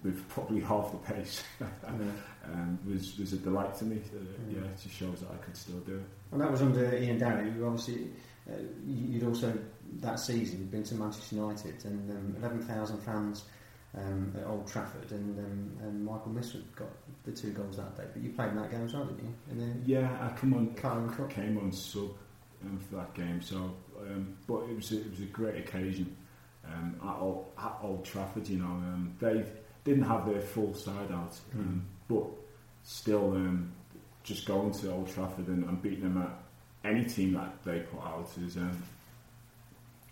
with 0.03 0.27
probably 0.29 0.61
half 0.61 0.91
the 0.91 0.97
pace 1.13 1.43
yeah. 1.59 1.67
um, 2.45 2.79
was 2.87 3.17
was 3.17 3.33
a 3.33 3.37
delight 3.37 3.75
to 3.77 3.85
me. 3.85 3.97
Uh, 3.97 4.17
mm. 4.17 4.55
Yeah, 4.55 4.67
it 4.67 4.81
just 4.81 4.95
shows 4.95 5.19
that 5.21 5.29
I 5.31 5.37
could 5.37 5.55
still 5.55 5.79
do 5.79 5.95
it. 5.95 6.03
And 6.31 6.41
that 6.41 6.51
was 6.51 6.61
under 6.61 6.95
Ian 6.95 7.19
Dowie, 7.19 7.51
who 7.51 7.65
obviously 7.65 8.09
uh, 8.49 8.55
you'd 8.85 9.23
also 9.23 9.53
that 9.99 10.19
season 10.19 10.59
you'd 10.59 10.71
been 10.71 10.83
to 10.83 10.95
Manchester 10.95 11.35
United 11.35 11.85
and 11.85 12.11
um, 12.11 12.35
eleven 12.37 12.61
thousand 12.61 12.99
fans. 13.01 13.45
Um, 13.93 14.33
at 14.39 14.47
Old 14.47 14.65
Trafford, 14.67 15.11
and, 15.11 15.37
um, 15.37 15.77
and 15.81 16.05
Michael 16.05 16.31
Mifsud 16.31 16.63
got 16.77 16.87
the 17.25 17.31
two 17.33 17.49
goals 17.49 17.75
that 17.75 17.97
day. 17.97 18.05
But 18.13 18.23
you 18.23 18.29
played 18.29 18.51
in 18.51 18.55
that 18.55 18.71
game 18.71 18.85
as 18.85 18.93
well, 18.93 19.03
didn't 19.03 19.35
you? 19.53 19.73
yeah, 19.85 20.17
I 20.21 20.29
come 20.29 20.53
on, 20.53 20.73
came 20.75 21.57
on 21.57 21.73
sub 21.73 22.11
um, 22.63 22.79
for 22.89 22.95
that 22.97 23.13
game. 23.13 23.41
So, 23.41 23.73
um, 23.99 24.37
but 24.47 24.63
it 24.69 24.75
was 24.75 24.91
a, 24.91 24.99
it 24.99 25.09
was 25.09 25.19
a 25.19 25.25
great 25.25 25.57
occasion 25.57 26.15
um, 26.65 26.95
at, 27.03 27.15
Old, 27.19 27.45
at 27.57 27.77
Old 27.81 28.05
Trafford. 28.05 28.47
You 28.47 28.59
know, 28.59 28.65
um, 28.65 29.15
they 29.19 29.43
didn't 29.83 30.03
have 30.03 30.25
their 30.25 30.41
full 30.41 30.73
side 30.73 31.11
out, 31.11 31.37
mm. 31.55 31.81
but 32.07 32.25
still, 32.83 33.33
um, 33.33 33.71
just 34.23 34.45
going 34.45 34.71
to 34.71 34.91
Old 34.91 35.11
Trafford 35.11 35.47
and, 35.47 35.63
and, 35.63 35.81
beating 35.81 36.01
them 36.01 36.21
at 36.21 36.89
any 36.89 37.03
team 37.05 37.33
that 37.33 37.63
they 37.63 37.79
put 37.79 38.03
out 38.03 38.29
is 38.45 38.57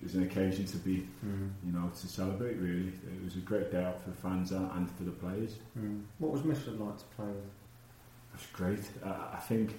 is 0.03 0.15
an 0.15 0.23
occasion 0.23 0.65
to 0.65 0.77
be, 0.77 1.07
mm. 1.25 1.51
you 1.65 1.71
know, 1.71 1.91
to 1.99 2.07
celebrate. 2.07 2.55
Really, 2.55 2.87
it 2.87 3.23
was 3.23 3.35
a 3.35 3.39
great 3.39 3.71
day 3.71 3.83
out 3.83 4.01
for 4.01 4.09
the 4.09 4.15
fans 4.15 4.51
and 4.51 4.89
for 4.97 5.03
the 5.03 5.11
players. 5.11 5.55
Mm. 5.77 6.03
What 6.19 6.31
was 6.31 6.41
Mifsud 6.41 6.79
like 6.79 6.97
to 6.97 7.05
play 7.15 7.27
with? 7.27 7.37
It 7.37 8.33
was 8.33 8.47
great. 8.53 8.79
I, 9.05 9.35
I 9.35 9.39
think 9.39 9.75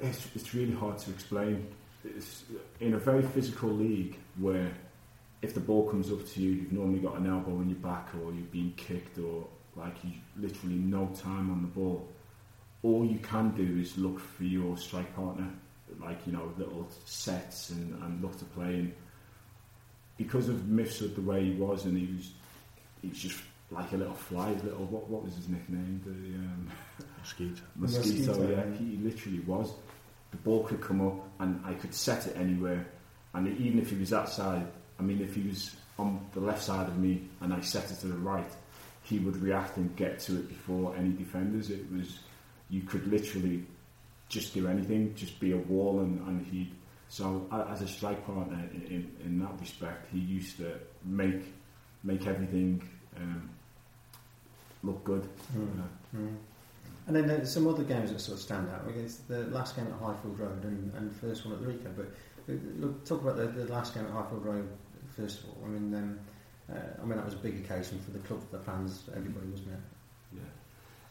it's, 0.00 0.28
it's 0.34 0.54
really 0.54 0.74
hard 0.74 0.98
to 0.98 1.10
explain. 1.10 1.66
It's 2.04 2.44
in 2.80 2.94
a 2.94 2.98
very 2.98 3.22
physical 3.22 3.70
league 3.70 4.16
where 4.38 4.72
if 5.42 5.54
the 5.54 5.60
ball 5.60 5.88
comes 5.88 6.10
up 6.10 6.26
to 6.26 6.40
you, 6.40 6.50
you've 6.50 6.72
normally 6.72 7.00
got 7.00 7.16
an 7.16 7.26
elbow 7.26 7.60
in 7.60 7.68
your 7.68 7.78
back 7.78 8.08
or 8.14 8.32
you've 8.32 8.52
been 8.52 8.72
kicked 8.76 9.18
or 9.18 9.46
like 9.76 9.94
you 10.02 10.12
literally 10.36 10.76
no 10.76 11.06
time 11.14 11.50
on 11.50 11.62
the 11.62 11.68
ball. 11.68 12.08
All 12.82 13.04
you 13.04 13.18
can 13.18 13.50
do 13.50 13.80
is 13.80 13.96
look 13.98 14.18
for 14.18 14.44
your 14.44 14.76
strike 14.76 15.14
partner, 15.14 15.48
like 16.00 16.18
you 16.26 16.32
know 16.32 16.52
little 16.56 16.88
sets 17.04 17.70
and, 17.70 18.02
and 18.02 18.22
look 18.22 18.38
to 18.38 18.44
play. 18.46 18.74
And 18.74 18.94
because 20.16 20.48
of 20.48 20.56
Mifsud 20.56 21.14
the 21.14 21.20
way 21.20 21.44
he 21.44 21.52
was, 21.52 21.84
and 21.84 21.98
he 21.98 22.14
was 22.14 22.30
he 23.02 23.08
was 23.08 23.18
just 23.18 23.40
like 23.70 23.92
a 23.92 23.96
little 23.96 24.14
fly, 24.14 24.50
little 24.50 24.84
what 24.86 25.08
what 25.08 25.24
was 25.24 25.34
his 25.36 25.48
nickname? 25.48 26.00
The 26.04 26.10
um, 26.38 26.70
mosquito. 27.26 27.62
mosquito. 27.74 28.32
Mosquito, 28.32 28.50
yeah. 28.50 28.78
He 28.78 28.96
literally 28.96 29.40
was 29.40 29.72
the 30.30 30.36
ball 30.38 30.64
could 30.64 30.80
come 30.80 31.06
up 31.06 31.28
and 31.40 31.60
I 31.64 31.74
could 31.74 31.94
set 31.94 32.26
it 32.26 32.36
anywhere. 32.36 32.86
And 33.34 33.48
even 33.58 33.80
if 33.80 33.90
he 33.90 33.96
was 33.96 34.12
outside, 34.12 34.66
I 34.98 35.02
mean, 35.02 35.20
if 35.20 35.34
he 35.34 35.42
was 35.42 35.74
on 35.98 36.26
the 36.32 36.40
left 36.40 36.62
side 36.62 36.88
of 36.88 36.98
me 36.98 37.28
and 37.40 37.52
I 37.52 37.60
set 37.60 37.90
it 37.90 37.96
to 38.00 38.08
the 38.08 38.16
right, 38.16 38.50
he 39.02 39.18
would 39.18 39.36
react 39.36 39.76
and 39.76 39.94
get 39.96 40.18
to 40.20 40.36
it 40.36 40.48
before 40.48 40.96
any 40.96 41.10
defenders. 41.10 41.70
It 41.70 41.90
was, 41.92 42.18
you 42.70 42.82
could 42.82 43.06
literally 43.06 43.64
just 44.28 44.54
do 44.54 44.66
anything, 44.66 45.14
just 45.14 45.38
be 45.38 45.52
a 45.52 45.56
wall, 45.56 46.00
and, 46.00 46.26
and 46.26 46.46
he. 46.46 46.72
So 47.08 47.46
as 47.70 47.82
a 47.82 47.88
strike 47.88 48.26
partner, 48.26 48.68
in, 48.72 49.08
in, 49.24 49.38
that 49.38 49.60
respect, 49.60 50.08
he 50.12 50.18
used 50.18 50.56
to 50.56 50.74
make 51.04 51.44
make 52.02 52.26
everything 52.26 52.82
um, 53.16 53.48
look 54.82 55.04
good. 55.04 55.22
Mm. 55.56 55.82
mm. 56.16 56.36
And 57.06 57.14
then 57.14 57.28
there's 57.28 57.52
some 57.52 57.68
other 57.68 57.84
games 57.84 58.10
that 58.10 58.20
sort 58.20 58.38
of 58.38 58.42
stand 58.42 58.68
out. 58.68 58.82
It's 58.96 59.16
the 59.28 59.44
last 59.46 59.76
game 59.76 59.86
at 59.86 59.92
Highfield 59.92 60.38
Road 60.40 60.64
and, 60.64 60.92
and 60.94 61.14
first 61.14 61.46
one 61.46 61.54
at 61.54 61.60
the 61.60 61.66
Ricoh. 61.68 61.94
But 61.96 62.08
look, 62.80 63.04
talk 63.04 63.22
about 63.22 63.36
the, 63.36 63.46
the 63.46 63.72
last 63.72 63.94
game 63.94 64.04
at 64.04 64.10
Highfield 64.10 64.44
Road 64.44 64.68
first 65.16 65.40
of 65.40 65.46
all. 65.50 65.64
I 65.64 65.68
mean, 65.68 65.94
um, 65.94 66.18
uh, 66.70 67.00
I 67.00 67.04
mean 67.04 67.16
that 67.16 67.24
was 67.24 67.34
a 67.34 67.38
big 67.38 67.64
occasion 67.64 67.98
for 68.00 68.10
the 68.10 68.18
club, 68.20 68.42
the 68.50 68.58
fans, 68.58 69.04
everybody, 69.16 69.46
wasn't 69.46 69.68
it? 69.68 70.40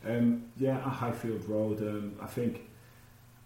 Yeah, 0.06 0.12
um, 0.12 0.46
yeah. 0.58 0.78
At 0.78 0.84
Highfield 0.84 1.48
Road, 1.50 1.82
um, 1.82 2.16
I 2.22 2.28
think 2.28 2.70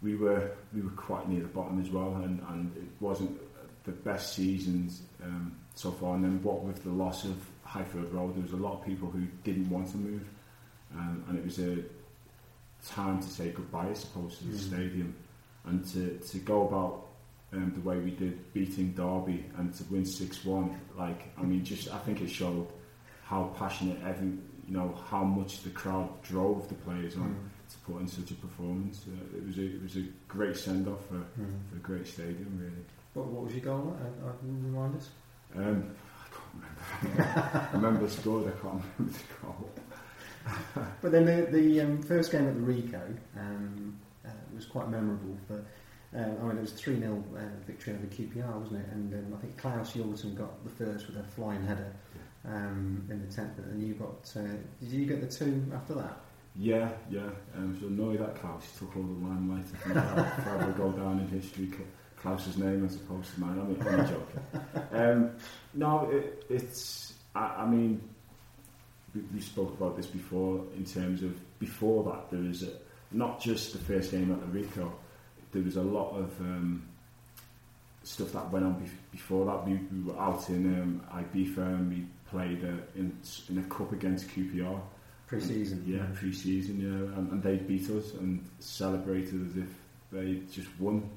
we 0.01 0.15
were 0.15 0.51
we 0.73 0.81
were 0.81 0.89
quite 0.91 1.29
near 1.29 1.41
the 1.41 1.47
bottom 1.47 1.81
as 1.81 1.89
well, 1.89 2.15
and, 2.15 2.41
and 2.49 2.75
it 2.77 2.89
wasn't 2.99 3.39
the 3.85 3.91
best 3.91 4.33
seasons 4.33 5.03
um, 5.23 5.55
so 5.75 5.91
far. 5.91 6.15
And 6.15 6.23
then 6.23 6.43
what 6.43 6.63
with 6.63 6.83
the 6.83 6.91
loss 6.91 7.25
of 7.25 7.37
Highfield 7.63 8.13
Road, 8.13 8.35
there 8.35 8.43
was 8.43 8.53
a 8.53 8.57
lot 8.57 8.73
of 8.73 8.85
people 8.85 9.09
who 9.09 9.25
didn't 9.43 9.69
want 9.69 9.89
to 9.91 9.97
move, 9.97 10.27
um, 10.95 11.23
and 11.29 11.37
it 11.37 11.45
was 11.45 11.59
a 11.59 11.77
time 12.89 13.21
to 13.21 13.27
say 13.27 13.49
goodbye, 13.49 13.89
I 13.89 13.93
suppose, 13.93 14.37
to 14.39 14.45
the 14.45 14.57
mm. 14.57 14.59
stadium 14.59 15.15
and 15.65 15.85
to, 15.93 16.17
to 16.17 16.37
go 16.39 16.67
about 16.67 17.07
um, 17.53 17.71
the 17.73 17.81
way 17.81 17.97
we 17.97 18.11
did, 18.11 18.53
beating 18.53 18.93
Derby 18.93 19.45
and 19.57 19.73
to 19.73 19.83
win 19.85 20.05
6 20.05 20.45
1. 20.45 20.79
Like, 20.97 21.31
I 21.37 21.43
mean, 21.43 21.63
just 21.63 21.91
I 21.93 21.97
think 21.99 22.21
it 22.21 22.29
showed 22.29 22.67
how 23.23 23.51
passionate 23.57 23.97
every, 24.05 24.27
you 24.27 24.73
know, 24.73 24.97
how 25.09 25.23
much 25.23 25.63
the 25.63 25.69
crowd 25.69 26.09
drove 26.23 26.67
the 26.67 26.75
players 26.75 27.15
on 27.15 27.35
mm. 27.35 27.71
to 27.73 27.91
put 27.91 28.01
in 28.01 28.07
such 28.07 28.31
a 28.31 28.35
performance. 28.35 29.05
Uh, 29.07 29.37
it 29.37 29.45
was 29.45 29.57
a 29.57 29.65
it 29.65 29.81
was 29.81 29.95
a 29.97 30.03
great 30.27 30.55
send 30.55 30.87
off 30.87 31.05
for, 31.07 31.15
mm. 31.15 31.69
for 31.69 31.75
a 31.75 31.79
great 31.79 32.07
stadium, 32.07 32.59
really. 32.59 32.85
What, 33.13 33.27
what 33.27 33.43
was 33.45 33.53
your 33.53 33.63
goal? 33.63 33.97
Uh, 33.99 34.27
uh, 34.27 34.31
remind 34.43 34.95
us. 34.95 35.09
Um, 35.55 35.95
I 36.21 36.27
can't 36.35 37.13
remember. 37.13 37.59
I 37.73 37.75
remember 37.75 38.05
the 38.05 38.11
score. 38.11 38.41
I 38.41 38.51
can't 38.51 38.83
remember 38.97 39.17
the 39.17 39.45
goal. 39.45 39.69
but 41.01 41.11
then 41.11 41.25
the, 41.25 41.47
the 41.51 41.81
um, 41.81 42.01
first 42.01 42.31
game 42.31 42.47
at 42.47 42.55
the 42.55 42.61
Ricoh 42.61 43.17
um, 43.37 43.97
uh, 44.25 44.29
was 44.55 44.65
quite 44.65 44.89
memorable. 44.89 45.37
For, 45.47 45.65
uh, 46.15 46.19
I 46.19 46.47
mean, 46.47 46.57
it 46.57 46.61
was 46.61 46.73
3 46.73 46.99
0 46.99 47.23
uh, 47.35 47.39
victory 47.65 47.93
over 47.93 48.05
QPR, 48.07 48.59
wasn't 48.59 48.81
it? 48.81 48.91
And 48.91 49.13
um, 49.13 49.37
I 49.37 49.41
think 49.41 49.57
Claus 49.57 49.93
Jorgensen 49.93 50.35
got 50.35 50.63
the 50.63 50.71
first 50.71 51.07
with 51.07 51.17
a 51.17 51.23
flying 51.23 51.65
header 51.65 51.93
um, 52.45 53.07
in 53.09 53.19
the 53.19 53.27
10th, 53.27 53.57
and 53.57 53.81
you 53.81 53.93
got. 53.93 54.31
Uh, 54.35 54.47
did 54.79 54.91
you 54.91 55.05
get 55.05 55.21
the 55.21 55.27
two 55.27 55.63
after 55.73 55.93
that? 55.95 56.19
Yeah, 56.55 56.89
yeah. 57.09 57.29
Um, 57.55 57.77
so 57.79 57.87
annoyed 57.87 58.19
that 58.19 58.35
Claus 58.35 58.63
took 58.77 58.95
all 58.97 59.03
the 59.03 59.27
limelight. 59.27 59.65
I 59.73 59.77
think 59.77 59.95
that 59.95 60.43
forever 60.43 60.71
go 60.73 60.91
down 60.91 61.19
in 61.19 61.27
history. 61.27 61.71
Claus's 62.17 62.57
name 62.57 62.85
as 62.85 62.95
opposed 62.95 63.33
to 63.33 63.39
mine. 63.39 63.59
I 63.59 63.63
mean, 63.63 63.99
I'm 63.99 64.07
joking. 64.07 64.41
Um, 64.91 65.31
no, 65.75 66.09
it, 66.09 66.45
it's. 66.49 67.13
I, 67.35 67.63
I 67.63 67.69
mean, 67.69 68.01
we, 69.15 69.21
we 69.33 69.41
spoke 69.41 69.73
about 69.73 69.95
this 69.97 70.07
before 70.07 70.63
in 70.75 70.85
terms 70.85 71.23
of 71.23 71.33
before 71.59 72.03
that 72.05 72.29
there 72.31 72.41
was 72.47 72.63
a, 72.63 72.69
not 73.11 73.39
just 73.41 73.73
the 73.73 73.79
first 73.79 74.11
game 74.11 74.31
at 74.31 74.39
the 74.41 74.59
Ricoh, 74.59 74.91
there 75.51 75.61
was 75.63 75.75
a 75.77 75.81
lot 75.81 76.11
of 76.15 76.39
um, 76.41 76.83
stuff 78.03 78.31
that 78.33 78.49
went 78.51 78.65
on 78.65 78.75
bef- 78.75 79.11
before 79.11 79.45
that. 79.45 79.65
We, 79.65 79.73
we 79.91 80.03
were 80.03 80.19
out 80.19 80.47
in 80.49 80.65
um, 80.81 81.01
Ibiza 81.13 81.57
and 81.57 81.89
we 81.89 82.05
played 82.29 82.63
uh, 82.63 82.81
in 82.95 83.17
in 83.49 83.57
a 83.57 83.63
cup 83.63 83.91
against 83.91 84.27
QPR. 84.29 84.79
Pre-season. 85.27 85.83
Yeah, 85.85 86.05
pre-season, 86.15 86.79
yeah, 86.79 87.17
and, 87.17 87.31
and 87.31 87.43
they 87.43 87.57
beat 87.57 87.87
us 87.91 88.13
and 88.15 88.43
celebrated 88.59 89.45
as 89.47 89.57
if 89.57 89.67
they 90.11 90.41
just 90.51 90.69
won 90.79 91.07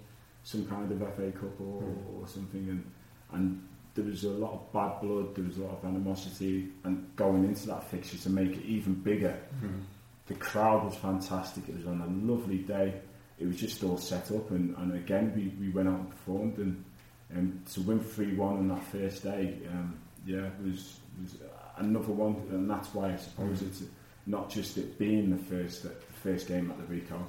some 0.45 0.67
kind 0.67 0.91
of 0.93 0.99
FA 1.17 1.31
Cup 1.33 1.59
or, 1.61 1.83
Mm. 1.83 2.21
or 2.23 2.27
something, 2.29 2.69
and 2.69 2.85
and 3.33 3.67
there 3.95 4.05
was 4.05 4.25
a 4.25 4.31
lot 4.31 4.53
of 4.53 4.73
bad 4.73 5.01
blood, 5.01 5.35
there 5.35 5.45
was 5.45 5.59
a 5.59 5.63
lot 5.63 5.79
of 5.79 5.85
animosity, 5.85 6.69
and 6.85 7.15
going 7.17 7.45
into 7.45 7.67
that 7.67 7.85
fixture 7.91 8.17
to 8.19 8.31
make 8.31 8.53
it 8.57 8.65
even 8.65 8.95
bigger, 8.95 9.37
Mm. 9.63 9.81
the 10.29 10.35
crowd 10.35 10.85
was 10.85 10.95
fantastic. 10.97 11.69
It 11.69 11.77
was 11.77 11.87
on 11.87 12.01
a 12.01 12.07
lovely 12.33 12.59
day. 12.59 13.01
It 13.39 13.47
was 13.47 13.57
just 13.57 13.83
all 13.85 13.99
set 13.99 14.31
up, 14.31 14.51
and, 14.51 14.75
and 14.79 14.95
again 14.95 15.33
we, 15.35 15.49
we 15.65 15.73
went 15.73 15.89
out 15.89 15.99
and 16.01 16.11
performed, 16.11 16.59
and 16.59 16.85
um, 17.37 17.61
to 17.73 17.81
win 17.83 18.01
three 18.01 18.35
one 18.35 18.57
on 18.59 18.69
that 18.69 18.85
first 18.85 19.23
day, 19.25 19.59
um, 19.73 19.99
yeah, 20.27 20.49
was 20.65 20.99
was 21.21 21.37
another 21.79 22.13
one, 22.13 22.37
and 22.51 22.69
that's 22.71 22.95
why 22.95 23.13
I 23.13 23.17
suppose 23.17 23.61
Mm. 23.63 23.67
it's 23.69 23.83
not 24.27 24.49
just 24.51 24.79
it 24.79 24.99
being 24.99 25.31
the 25.31 25.43
first 25.45 25.83
the 25.83 25.91
first 26.23 26.47
game 26.49 26.71
at 26.71 26.79
the 26.79 26.95
Ricoh. 26.95 27.23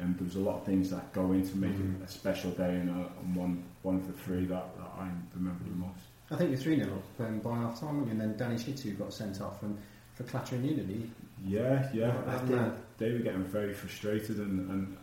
Um, 0.00 0.14
there 0.16 0.24
was 0.24 0.36
a 0.36 0.40
lot 0.40 0.58
of 0.58 0.64
things 0.64 0.90
that 0.90 1.12
go 1.12 1.32
into 1.32 1.56
making 1.56 1.96
Mm. 1.98 2.02
it 2.02 2.08
a 2.08 2.12
special 2.12 2.50
day, 2.52 2.76
and, 2.76 2.88
uh, 2.88 3.08
and 3.20 3.36
one 3.36 3.62
one 3.82 3.96
of 3.96 4.06
the 4.06 4.12
three 4.14 4.46
that, 4.46 4.76
that 4.78 4.90
I 4.98 5.10
remember 5.34 5.64
the 5.64 5.76
most. 5.76 6.04
I 6.30 6.36
think 6.36 6.50
you're 6.50 6.58
3 6.58 6.76
0 6.76 6.92
up 6.92 7.26
um, 7.26 7.38
by 7.38 7.56
half 7.56 7.80
time, 7.80 8.02
and 8.10 8.20
then 8.20 8.36
Danny 8.36 8.56
Shittu 8.56 8.98
got 8.98 9.12
sent 9.12 9.40
off 9.40 9.62
and 9.62 9.78
for 10.14 10.24
clattering 10.24 10.64
unity. 10.64 11.10
Yeah, 11.44 11.88
yeah. 11.94 12.14
What 12.16 12.28
I 12.28 12.38
think 12.38 12.50
there? 12.50 12.72
they 12.98 13.12
were 13.12 13.20
getting 13.20 13.44
very 13.44 13.72
frustrated, 13.72 14.38
and, 14.38 14.70
and 14.70 14.96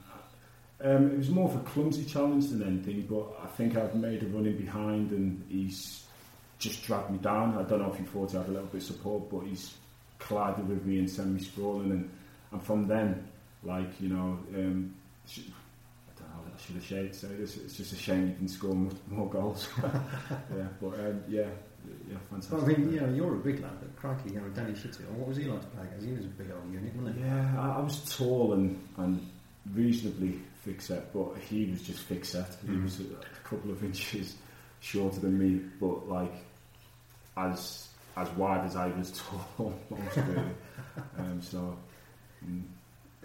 um, 0.81 1.11
it 1.11 1.17
was 1.17 1.29
more 1.29 1.49
of 1.49 1.55
a 1.55 1.59
clumsy 1.59 2.03
challenge 2.03 2.49
than 2.49 2.61
anything. 2.61 3.07
But 3.09 3.39
I 3.41 3.47
think 3.47 3.77
I've 3.77 3.95
made 3.95 4.23
a 4.23 4.27
run 4.27 4.45
in 4.45 4.57
behind, 4.57 5.11
and 5.11 5.43
he's 5.49 6.05
just 6.59 6.83
dragged 6.85 7.11
me 7.11 7.17
down. 7.17 7.57
I 7.57 7.63
don't 7.63 7.79
know 7.79 7.91
if 7.91 7.97
he 7.97 8.03
thought 8.03 8.31
he 8.31 8.37
had 8.37 8.47
a 8.47 8.51
little 8.51 8.67
bit 8.67 8.81
of 8.81 8.87
support, 8.87 9.29
but 9.31 9.41
he's 9.41 9.73
collided 10.19 10.67
with 10.67 10.85
me 10.85 10.99
and 10.99 11.09
sent 11.09 11.29
me 11.29 11.39
sprawling, 11.39 11.91
and, 11.91 12.09
and 12.51 12.61
from 12.61 12.87
then, 12.87 13.27
like 13.63 13.99
you 14.01 14.09
know, 14.09 14.37
um, 14.53 14.93
I. 16.55 16.61
Should 16.65 16.75
have 16.75 16.85
shared 16.85 17.15
say 17.15 17.27
this. 17.35 17.57
It's 17.57 17.75
just 17.77 17.93
a 17.93 17.95
shame 17.95 18.21
you 18.27 18.33
didn't 18.33 18.49
score 18.49 18.73
much 18.75 18.95
more 19.09 19.29
goals. 19.29 19.67
yeah, 19.83 20.67
but 20.81 20.99
um, 20.99 21.23
yeah, 21.27 21.47
yeah, 22.09 22.17
fantastic. 22.29 22.51
Well, 22.57 22.63
I 22.65 22.67
mean, 22.67 22.93
you 22.93 23.01
know, 23.01 23.09
you're 23.13 23.35
a 23.35 23.39
big 23.39 23.61
lad, 23.61 23.71
but 23.79 23.95
crikey, 23.95 24.31
you 24.31 24.41
know, 24.41 24.47
Danny 24.49 24.73
Shittu, 24.73 25.07
what 25.11 25.27
was 25.27 25.37
he 25.37 25.43
like 25.45 25.61
to 25.61 25.67
play 25.67 25.85
against? 25.85 26.05
He 26.05 26.13
was 26.13 26.25
a 26.25 26.29
big 26.29 26.51
old 26.51 26.71
unit, 26.73 26.95
wasn't 26.95 27.17
he? 27.17 27.23
Yeah, 27.23 27.55
I, 27.59 27.77
I 27.77 27.81
was 27.81 28.15
tall 28.17 28.53
and, 28.53 28.79
and 28.97 29.29
reasonably 29.73 30.39
thick 30.63 30.81
set, 30.81 31.13
but 31.13 31.37
he 31.37 31.65
was 31.65 31.81
just 31.81 31.99
thick 32.05 32.25
set. 32.25 32.55
He 32.61 32.69
Mhm. 32.69 32.83
was 32.83 32.99
a, 32.99 33.03
a 33.03 33.47
couple 33.47 33.71
of 33.71 33.83
inches 33.89 34.35
shorter 34.79 35.19
than 35.19 35.37
me, 35.37 35.61
but 35.79 36.07
like 36.09 36.33
as 37.37 37.87
as 38.17 38.29
wide 38.31 38.63
as 38.65 38.75
I 38.75 38.87
was 38.87 39.11
tall, 39.57 39.73
almost 39.89 40.15
really. 40.17 40.41
um, 41.19 41.41
so 41.41 41.77
mm, 42.47 42.61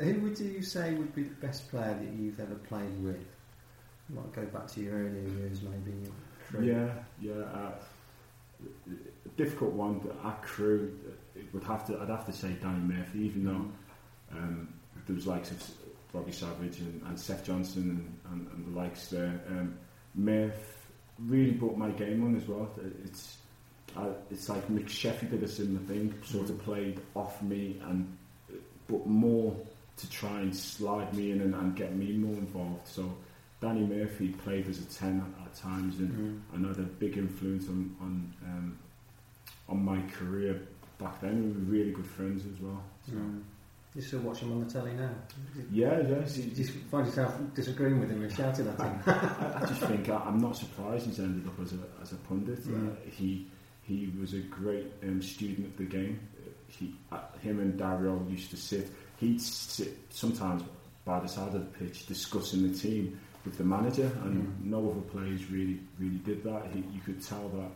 Who 0.00 0.14
would 0.20 0.40
you 0.40 0.62
say 0.62 0.94
would 0.94 1.14
be 1.14 1.24
the 1.24 1.34
best 1.46 1.70
player 1.70 1.94
that 1.94 2.12
you've 2.18 2.40
ever 2.40 2.54
played 2.54 3.04
with? 3.04 3.20
Might 4.08 4.32
go 4.32 4.46
back 4.46 4.66
to 4.68 4.80
your 4.80 4.94
earlier 4.94 5.28
years, 5.28 5.60
maybe. 5.62 6.66
Yeah, 6.66 6.88
yeah. 7.20 7.42
Uh, 7.42 7.72
difficult 9.36 9.72
one. 9.72 10.00
At 10.24 10.42
Crewe, 10.42 10.98
would 11.52 11.64
have 11.64 11.86
to. 11.86 12.00
I'd 12.00 12.08
have 12.08 12.24
to 12.26 12.32
say 12.32 12.56
Danny 12.62 12.80
Murphy, 12.80 13.20
even 13.20 13.44
though 13.44 14.36
um, 14.36 14.72
there 15.06 15.14
was 15.14 15.26
likes 15.26 15.50
of 15.50 15.70
Robbie 16.14 16.32
Savage 16.32 16.78
and, 16.78 17.02
and 17.06 17.20
Seth 17.20 17.44
Johnson 17.44 18.18
and, 18.24 18.32
and, 18.32 18.52
and 18.52 18.74
the 18.74 18.78
likes 18.78 19.08
there. 19.08 19.40
Um, 19.48 19.76
Murph 20.14 20.86
really 21.18 21.52
brought 21.52 21.76
my 21.76 21.90
game 21.90 22.24
on 22.24 22.36
as 22.36 22.48
well. 22.48 22.70
It's 23.04 23.36
it's 24.30 24.48
like 24.48 24.66
McSheffrey 24.68 25.30
did 25.30 25.42
a 25.42 25.48
similar 25.48 25.84
thing, 25.84 26.14
sort 26.24 26.48
of 26.48 26.62
played 26.62 27.00
off 27.14 27.42
me 27.42 27.80
and 27.84 28.16
but 28.86 29.06
more 29.06 29.56
to 30.00 30.10
try 30.10 30.40
and 30.40 30.54
slide 30.54 31.14
me 31.14 31.30
in 31.32 31.40
and, 31.40 31.54
and 31.54 31.76
get 31.76 31.94
me 31.94 32.12
more 32.12 32.34
involved. 32.36 32.86
So 32.88 33.16
Danny 33.60 33.86
Murphy 33.86 34.28
played 34.28 34.66
as 34.68 34.78
a 34.78 34.84
ten 34.86 35.20
at, 35.20 35.46
at 35.46 35.54
times 35.54 35.98
and 35.98 36.10
Mm. 36.10 36.54
and 36.54 36.66
had 36.66 36.78
a 36.78 36.88
big 36.88 37.16
influence 37.18 37.68
on 37.68 37.94
on 38.00 38.34
um, 38.46 38.78
on 39.68 39.84
my 39.84 40.00
career 40.10 40.60
back 40.98 41.20
then. 41.20 41.42
We 41.44 41.48
were 41.52 41.78
really 41.78 41.92
good 41.92 42.06
friends 42.06 42.44
as 42.46 42.60
well. 42.60 42.82
So. 43.06 43.12
Mm. 43.12 43.42
You 43.92 44.02
still 44.02 44.20
watch 44.20 44.38
him 44.38 44.52
on 44.52 44.64
the 44.64 44.70
telly 44.72 44.92
now? 44.92 45.10
Yeah, 45.72 45.98
yeah. 46.02 46.20
You 46.20 46.50
just 46.54 46.70
find 46.92 47.06
yourself 47.06 47.34
disagreeing 47.56 47.98
with 47.98 48.08
him 48.08 48.22
and 48.22 48.32
shouting 48.32 48.68
at 48.68 48.78
him? 48.80 49.00
I, 49.04 49.62
I 49.62 49.66
just 49.66 49.80
think 49.82 50.08
I, 50.08 50.14
I'm 50.14 50.38
not 50.38 50.56
surprised 50.56 51.06
he's 51.06 51.18
ended 51.18 51.44
up 51.48 51.58
as 51.60 51.72
a 51.72 51.78
as 52.00 52.12
a 52.12 52.16
pundit. 52.28 52.60
Mm. 52.68 52.92
Uh, 52.92 52.94
he 53.10 53.48
he 53.82 54.12
was 54.20 54.32
a 54.34 54.38
great 54.42 54.86
um, 55.02 55.20
student 55.20 55.66
of 55.66 55.76
the 55.76 55.84
game. 55.84 56.20
He, 56.68 56.94
uh, 57.10 57.18
him 57.42 57.58
and 57.58 57.76
Dario 57.76 58.24
used 58.28 58.50
to 58.50 58.56
sit. 58.56 58.88
He'd 59.20 59.40
sit 59.40 59.96
sometimes 60.10 60.62
by 61.04 61.20
the 61.20 61.28
side 61.28 61.48
of 61.48 61.52
the 61.54 61.78
pitch 61.78 62.06
discussing 62.06 62.70
the 62.70 62.76
team 62.76 63.20
with 63.44 63.56
the 63.58 63.64
manager, 63.64 64.10
and 64.24 64.46
Mm. 64.46 64.64
no 64.64 64.90
other 64.90 65.00
players 65.02 65.50
really 65.50 65.78
really 65.98 66.18
did 66.18 66.42
that. 66.44 66.66
He, 66.72 66.80
you 66.92 67.00
could 67.04 67.22
tell 67.22 67.48
that 67.50 67.70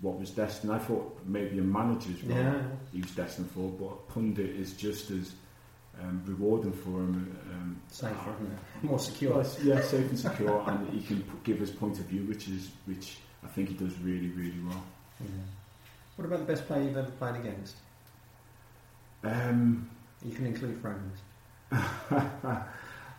what 0.00 0.18
was 0.18 0.30
destined. 0.30 0.72
I 0.72 0.78
thought 0.78 1.18
maybe 1.26 1.58
a 1.58 1.62
manager's 1.62 2.22
role 2.24 2.38
yeah. 2.38 2.62
he 2.92 3.00
was 3.00 3.10
destined 3.12 3.50
for, 3.50 3.68
but 3.70 3.86
a 3.86 4.12
pundit 4.12 4.50
is 4.56 4.72
just 4.74 5.10
as 5.10 5.32
um, 6.00 6.22
rewarding 6.26 6.72
for 6.72 6.90
him. 6.90 7.36
Um, 7.52 7.80
Safer, 7.88 8.14
isn't? 8.40 8.58
More 8.84 8.98
secure. 9.00 9.34
well, 9.34 9.46
yeah, 9.64 9.80
safe 9.80 10.08
and 10.08 10.18
secure, 10.18 10.62
and 10.68 10.88
he 10.90 11.00
can 11.02 11.22
p- 11.22 11.28
give 11.42 11.58
his 11.58 11.70
point 11.72 11.98
of 11.98 12.04
view, 12.06 12.22
which 12.22 12.46
is 12.48 12.70
which 12.86 13.18
I 13.42 13.48
think 13.48 13.68
he 13.70 13.74
does 13.74 13.98
really, 13.98 14.28
really 14.30 14.60
well. 14.68 14.84
Yeah. 15.20 15.26
What 16.16 16.24
about 16.26 16.38
the 16.40 16.44
best 16.52 16.66
player 16.66 16.82
you've 16.84 16.96
ever 16.96 17.10
played 17.12 17.36
against? 17.36 17.76
Um, 19.24 19.90
You 20.24 20.34
can 20.34 20.46
include 20.46 20.80
friends. 20.80 21.18
I, 21.72 22.62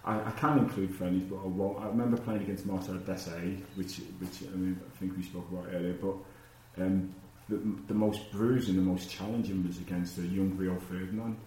I 0.05 0.31
can 0.37 0.59
include 0.59 0.95
friendlies, 0.95 1.23
but 1.29 1.37
I 1.37 1.47
won't. 1.47 1.79
I 1.83 1.87
remember 1.87 2.17
playing 2.17 2.41
against 2.41 2.65
Marcel 2.65 2.95
Desailly, 2.95 3.61
which 3.75 3.97
which 4.19 4.43
I 4.51 4.55
mean 4.55 4.79
I 4.85 4.97
think 4.97 5.15
we 5.15 5.23
spoke 5.23 5.47
about 5.51 5.67
earlier, 5.73 5.93
but 5.93 6.15
um, 6.83 7.13
the, 7.47 7.57
the 7.87 7.93
most 7.93 8.31
bruising, 8.31 8.75
the 8.75 8.81
most 8.81 9.09
challenging 9.09 9.65
was 9.67 9.77
against 9.79 10.17
a 10.17 10.21
young 10.21 10.55
Rio 10.57 10.77
Ferdinand. 10.79 11.37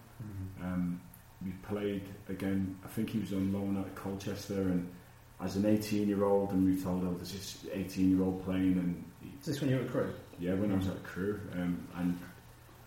Um, 0.62 1.00
we 1.44 1.50
played 1.68 2.02
again. 2.28 2.76
I 2.84 2.88
think 2.88 3.10
he 3.10 3.18
was 3.18 3.32
on 3.32 3.52
loan 3.52 3.76
at 3.78 3.94
Colchester, 3.96 4.60
and 4.60 4.88
as 5.40 5.56
an 5.56 5.64
18-year-old, 5.64 6.52
and 6.52 6.64
we 6.64 6.80
told, 6.80 7.02
"Oh, 7.04 7.14
there's 7.16 7.32
this 7.32 7.66
18-year-old 7.74 8.44
playing," 8.44 8.74
and 8.78 9.04
he, 9.20 9.30
Is 9.40 9.46
this 9.46 9.60
when 9.60 9.70
you 9.70 9.76
were 9.76 9.82
a 9.82 9.86
Crewe? 9.86 10.12
yeah, 10.38 10.54
when 10.54 10.70
I 10.70 10.76
was 10.76 10.86
at 10.86 11.02
Crewe, 11.02 11.40
um, 11.54 11.88
and 11.96 12.18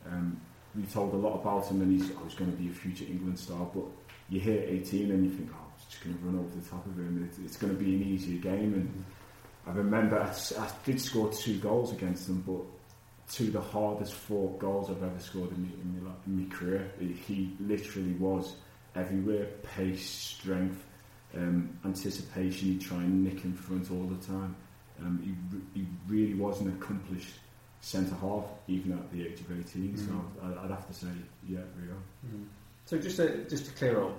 um, 0.10 0.42
we 0.76 0.84
told 0.84 1.14
a 1.14 1.18
lot 1.18 1.42
about 1.42 1.68
him, 1.68 1.82
and 1.82 2.00
he's 2.00 2.12
I 2.16 2.24
was 2.24 2.36
going 2.36 2.52
to 2.52 2.58
be 2.58 2.70
a 2.70 2.74
future 2.74 3.06
England 3.06 3.40
star. 3.40 3.68
But 3.74 3.86
you 4.30 4.40
hear 4.40 4.62
18, 4.68 5.12
and 5.12 5.24
you 5.26 5.32
think, 5.32 5.50
"Oh, 5.54 5.68
it's 5.76 5.86
just 5.86 6.04
going 6.04 6.18
to 6.18 6.24
run 6.24 6.40
over 6.40 6.60
the 6.60 6.68
top 6.70 6.86
of 6.86 6.98
him. 6.98 7.28
It's, 7.30 7.40
it's 7.40 7.58
going 7.58 7.76
to 7.76 7.82
be 7.82 7.96
an 7.96 8.04
easier 8.04 8.40
game." 8.40 8.74
And 8.74 9.06
I 9.68 9.72
remember 9.72 10.20
I 10.20 10.70
did 10.86 11.02
score 11.02 11.32
two 11.32 11.58
goals 11.60 11.92
against 11.92 12.30
him, 12.30 12.44
but 12.46 12.62
two 13.32 13.48
of 13.48 13.54
the 13.54 13.62
hardest 13.62 14.14
fought 14.14 14.60
goals 14.60 14.90
I've 14.90 15.02
ever 15.02 15.20
scored 15.20 15.52
in 15.52 15.64
my, 15.64 15.70
in 15.70 16.04
my, 16.04 16.12
in 16.28 16.44
my 16.44 16.56
career. 16.56 16.92
He 17.00 17.56
literally 17.60 18.14
was 18.14 18.56
everywhere 18.96 19.48
pace, 19.76 20.08
strength, 20.08 20.84
um, 21.36 21.78
anticipation. 21.84 22.70
He'd 22.70 22.82
try 22.82 22.98
and 22.98 23.24
nick 23.24 23.44
in 23.44 23.54
front 23.54 23.92
all 23.92 24.04
the 24.04 24.24
time. 24.26 24.56
Um, 25.02 25.20
he, 25.74 25.80
he 25.82 25.88
really 26.08 26.36
was 26.36 26.62
an 26.62 26.70
accomplished 26.70 27.34
centre 27.86 28.16
half, 28.16 28.46
even 28.68 28.94
at 28.94 29.12
the 29.12 29.28
age 29.28 29.40
of 29.42 29.52
18. 29.52 29.96
So 29.96 30.06
Mhm. 30.06 30.24
I, 30.60 30.64
I'd 30.64 30.72
have 30.72 30.88
to 30.88 30.94
say, 30.94 31.08
yeah, 31.48 31.60
Rio. 31.80 31.94
Mm. 32.28 32.46
So 32.88 32.98
just 32.98 33.18
to, 33.18 33.48
just 33.48 33.66
to 33.68 33.72
clear 33.74 34.04
up, 34.04 34.18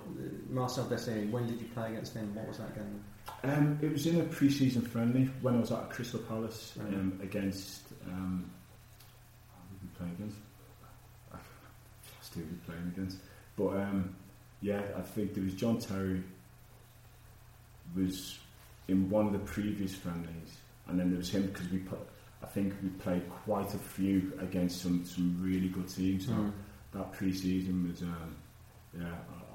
Marcel 0.49 0.85
Desailly, 0.85 1.29
when 1.29 1.47
did 1.47 1.59
you 1.59 1.67
play 1.73 1.91
against 1.91 2.13
him? 2.13 2.33
What 2.33 2.47
was 2.47 2.59
that 2.59 2.73
game? 2.75 3.03
Um, 3.43 3.77
it 3.81 3.91
was 3.91 4.07
in 4.07 4.21
a 4.21 4.23
pre-season 4.23 4.83
friendly 4.83 5.25
when 5.41 5.55
I 5.55 5.59
was 5.59 5.71
at 5.73 5.89
Crystal 5.89 6.19
Palace 6.21 6.73
Right. 6.77 6.93
um, 6.93 7.19
against. 7.21 7.81
Um, 8.05 8.49
who 9.69 9.75
we 9.83 9.89
against? 10.15 10.37
I 11.33 11.37
we 12.39 12.43
were 12.43 12.57
playing 12.65 12.87
against, 12.95 13.17
but 13.57 13.67
um, 13.77 14.15
yeah, 14.61 14.81
I 14.97 15.01
think 15.01 15.33
there 15.33 15.43
was 15.43 15.53
John 15.55 15.77
Terry 15.79 16.23
was 17.95 18.39
in 18.87 19.09
one 19.09 19.27
of 19.27 19.33
the 19.33 19.39
previous 19.39 19.93
friendlies, 19.93 20.57
and 20.87 20.97
then 20.99 21.09
there 21.09 21.17
was 21.17 21.29
him 21.29 21.47
because 21.47 21.67
we 21.69 21.79
put. 21.79 21.99
I 22.57 22.59
think 22.59 22.73
we 22.81 22.89
played 22.89 23.29
quite 23.45 23.71
a 23.75 23.77
few 23.77 24.33
against 24.41 24.81
some 24.81 25.05
some 25.05 25.37
really 25.39 25.69
good 25.69 25.87
teams. 25.87 26.25
So 26.25 26.31
Mm. 26.31 26.51
that 26.93 27.11
pre-season 27.13 27.87
was, 27.87 28.01
um, 28.01 28.35
yeah, 28.99 29.13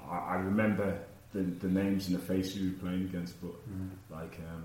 I, 0.09 0.17
I 0.17 0.35
remember 0.35 0.97
the, 1.33 1.41
the 1.41 1.67
names 1.67 2.07
and 2.07 2.15
the 2.17 2.21
faces 2.23 2.61
we 2.61 2.69
were 2.69 2.77
playing 2.77 3.01
against, 3.03 3.41
but 3.41 3.51
Mm. 3.69 3.89
like, 4.09 4.39
um, 4.49 4.63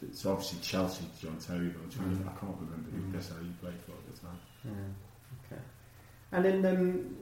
it's 0.00 0.24
obviously 0.24 0.60
Chelsea, 0.60 1.04
John 1.20 1.36
Terry, 1.38 1.68
but 1.68 1.82
I'm 1.84 1.90
trying 1.90 2.16
to- 2.16 2.24
Mm. 2.24 2.28
I 2.32 2.40
can't 2.40 2.56
remember 2.58 2.90
who 2.90 3.02
Mm. 3.02 3.12
that's 3.12 3.28
how 3.28 3.36
you 3.40 3.52
played 3.60 3.80
for 3.84 3.92
at 3.92 4.06
the 4.14 4.18
time. 4.26 4.38
Yeah. 4.64 4.72
Okay. 5.44 5.62
And 6.32 6.44
then 6.46 6.58
um, 6.64 7.16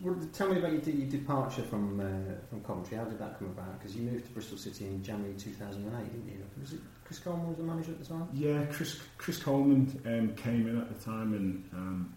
well, 0.00 0.14
tell 0.32 0.48
me 0.52 0.58
about 0.60 0.72
your, 0.86 0.94
your 0.94 1.10
departure 1.10 1.62
from 1.64 1.98
uh, 1.98 2.34
from 2.48 2.62
Coventry. 2.62 2.98
How 2.98 3.04
did 3.04 3.18
that 3.18 3.36
come 3.38 3.48
about? 3.48 3.78
Because 3.80 3.96
you 3.96 4.02
moved 4.02 4.26
to 4.26 4.30
Bristol 4.32 4.58
City 4.58 4.84
in 4.86 5.02
January 5.02 5.34
2008, 5.34 6.12
didn't 6.12 6.28
you? 6.28 6.44
Was 6.60 6.72
it 6.74 6.80
Chris 7.06 7.20
Coleman 7.20 7.48
was 7.48 7.56
the 7.56 7.62
manager 7.62 7.92
at 7.92 8.00
the 8.00 8.04
time? 8.04 8.28
Yeah, 8.34 8.64
Chris 8.64 9.00
Chris 9.16 9.40
Coleman 9.40 10.02
um, 10.06 10.34
came 10.34 10.66
in 10.66 10.76
at 10.76 10.88
the 10.92 11.04
time, 11.04 11.34
and 11.34 11.68
um, 11.72 12.14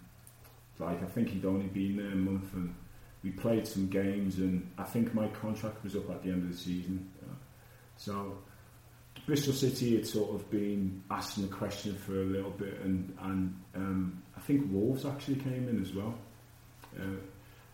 like 0.80 1.02
I 1.04 1.06
think 1.06 1.30
he'd 1.30 1.46
only 1.46 1.68
been 1.68 1.98
there 1.98 2.12
a 2.12 2.16
month, 2.16 2.52
and 2.54 2.74
we 3.24 3.30
played 3.30 3.68
some 3.68 3.88
games, 3.88 4.40
and 4.40 4.68
I 4.80 4.84
think 4.84 5.14
my 5.14 5.28
contract 5.28 5.84
was 5.84 5.96
up 5.96 6.10
at 6.10 6.24
the 6.24 6.32
end 6.32 6.44
of 6.44 6.52
the 6.52 6.58
season. 6.58 7.08
So 7.98 8.38
Bristol 9.26 9.54
City 9.54 9.96
had 9.96 10.08
sort 10.08 10.34
of 10.34 10.50
been 10.50 11.04
asking 11.12 11.48
the 11.50 11.56
question 11.56 11.96
for 11.96 12.14
a 12.14 12.26
little 12.26 12.50
bit, 12.50 12.80
and 12.82 13.16
and 13.22 13.56
um, 13.76 14.24
I 14.36 14.40
think 14.40 14.72
Wolves 14.72 15.06
actually 15.06 15.36
came 15.36 15.70
in 15.70 15.82
as 15.82 15.94
well. 15.94 16.16
Uh, 16.98 17.18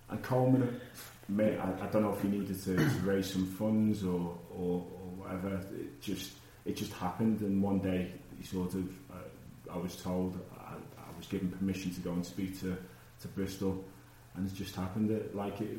and 0.10 0.21
Coleman, 0.21 0.82
may, 1.30 1.58
I, 1.58 1.71
I 1.82 1.88
don't 1.88 2.04
know 2.04 2.13
if 2.13 2.21
he 2.21 2.28
needed 2.28 2.62
to, 2.63 2.75
to 2.75 2.99
raise 3.04 3.32
some 3.32 3.45
funds 3.45 4.04
or, 4.04 4.38
or, 4.54 4.86
or 4.86 5.10
whatever. 5.17 5.56
It 5.56 6.01
just 6.01 6.34
it 6.65 6.75
just 6.75 6.93
happened, 6.93 7.41
and 7.41 7.62
one 7.62 7.80
day 7.80 8.12
he 8.38 8.45
sort 8.45 8.73
of 8.73 8.88
uh, 9.12 9.73
I 9.73 9.78
was 9.78 9.95
told 9.95 10.39
I, 10.60 10.73
I 10.73 11.17
was 11.17 11.28
given 11.28 11.49
permission 11.49 11.93
to 11.93 12.01
go 12.01 12.12
and 12.12 12.25
speak 12.25 12.60
to, 12.62 12.75
to 13.21 13.28
Bristol, 13.30 13.84
and 14.36 14.47
it 14.47 14.54
just 14.54 14.75
happened. 14.75 15.10
That 15.10 15.36
like 15.36 15.62
it, 15.62 15.78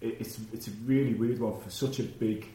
it, 0.00 0.16
it's 0.20 0.38
it's 0.52 0.68
a 0.68 0.72
really 0.84 1.14
weird 1.14 1.40
one 1.40 1.60
for 1.60 1.70
such 1.70 2.00
a 2.00 2.04
big 2.04 2.46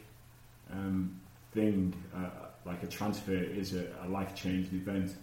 um, 0.71 1.19
thing. 1.53 1.93
Uh, 2.15 2.29
like 2.65 2.83
a 2.83 2.87
transfer 2.87 3.33
is 3.33 3.73
a, 3.73 3.87
a 4.03 4.07
life 4.09 4.35
changing 4.35 4.79
event. 4.79 5.15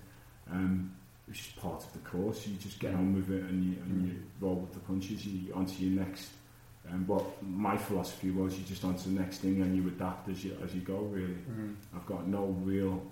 Um, 0.50 0.92
it's 1.28 1.38
just 1.38 1.56
part 1.56 1.84
of 1.84 1.92
the 1.92 1.98
course. 1.98 2.46
You 2.46 2.56
just 2.56 2.78
get 2.78 2.94
on 2.94 3.14
with 3.14 3.30
it 3.30 3.42
and 3.42 3.64
you, 3.64 3.76
and 3.82 4.08
you 4.08 4.22
roll 4.40 4.54
with 4.54 4.72
the 4.72 4.80
punches. 4.80 5.26
You 5.26 5.52
onto 5.54 5.84
your 5.84 6.04
next. 6.04 6.30
Um, 6.92 7.04
but 7.04 7.24
my 7.42 7.76
philosophy 7.76 8.30
was 8.30 8.56
you 8.58 8.64
just 8.64 8.84
onto 8.84 9.04
the 9.12 9.20
next 9.20 9.38
thing 9.38 9.60
and 9.62 9.76
you 9.76 9.86
adapt 9.88 10.28
as 10.28 10.44
you 10.44 10.56
as 10.64 10.74
you 10.74 10.80
go. 10.82 10.98
Really, 10.98 11.34
Mm. 11.50 11.74
I've 11.94 12.06
got 12.06 12.26
no 12.28 12.44
real 12.62 13.02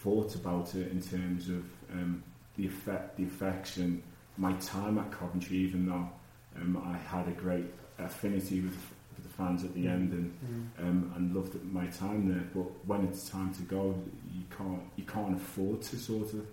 thought 0.00 0.34
about 0.34 0.74
it 0.74 0.90
in 0.92 1.00
terms 1.02 1.48
of 1.48 1.64
um, 1.92 2.22
the 2.56 2.66
effect, 2.66 3.16
the 3.16 3.24
effects, 3.24 3.76
and 3.76 4.02
my 4.38 4.52
time 4.54 4.98
at 4.98 5.10
Coventry. 5.10 5.58
Even 5.58 5.86
though 5.86 6.08
um, 6.60 6.76
I 6.84 6.96
had 6.96 7.28
a 7.28 7.32
great 7.32 7.66
affinity 7.98 8.60
with, 8.60 8.76
with 9.14 9.22
the 9.24 9.28
fans 9.36 9.64
at 9.64 9.74
the 9.74 9.86
end 9.88 10.12
and 10.12 10.32
Mm. 10.78 10.88
um, 10.88 11.12
and 11.16 11.34
loved 11.34 11.62
my 11.72 11.86
time 11.88 12.28
there. 12.28 12.44
But 12.54 12.86
when 12.86 13.04
it's 13.04 13.28
time 13.28 13.52
to 13.54 13.62
go, 13.62 13.94
you 14.34 14.44
can't 14.56 14.82
you 14.96 15.04
can't 15.04 15.36
afford 15.36 15.82
to 15.82 15.96
sort 15.96 16.32
of 16.32 16.46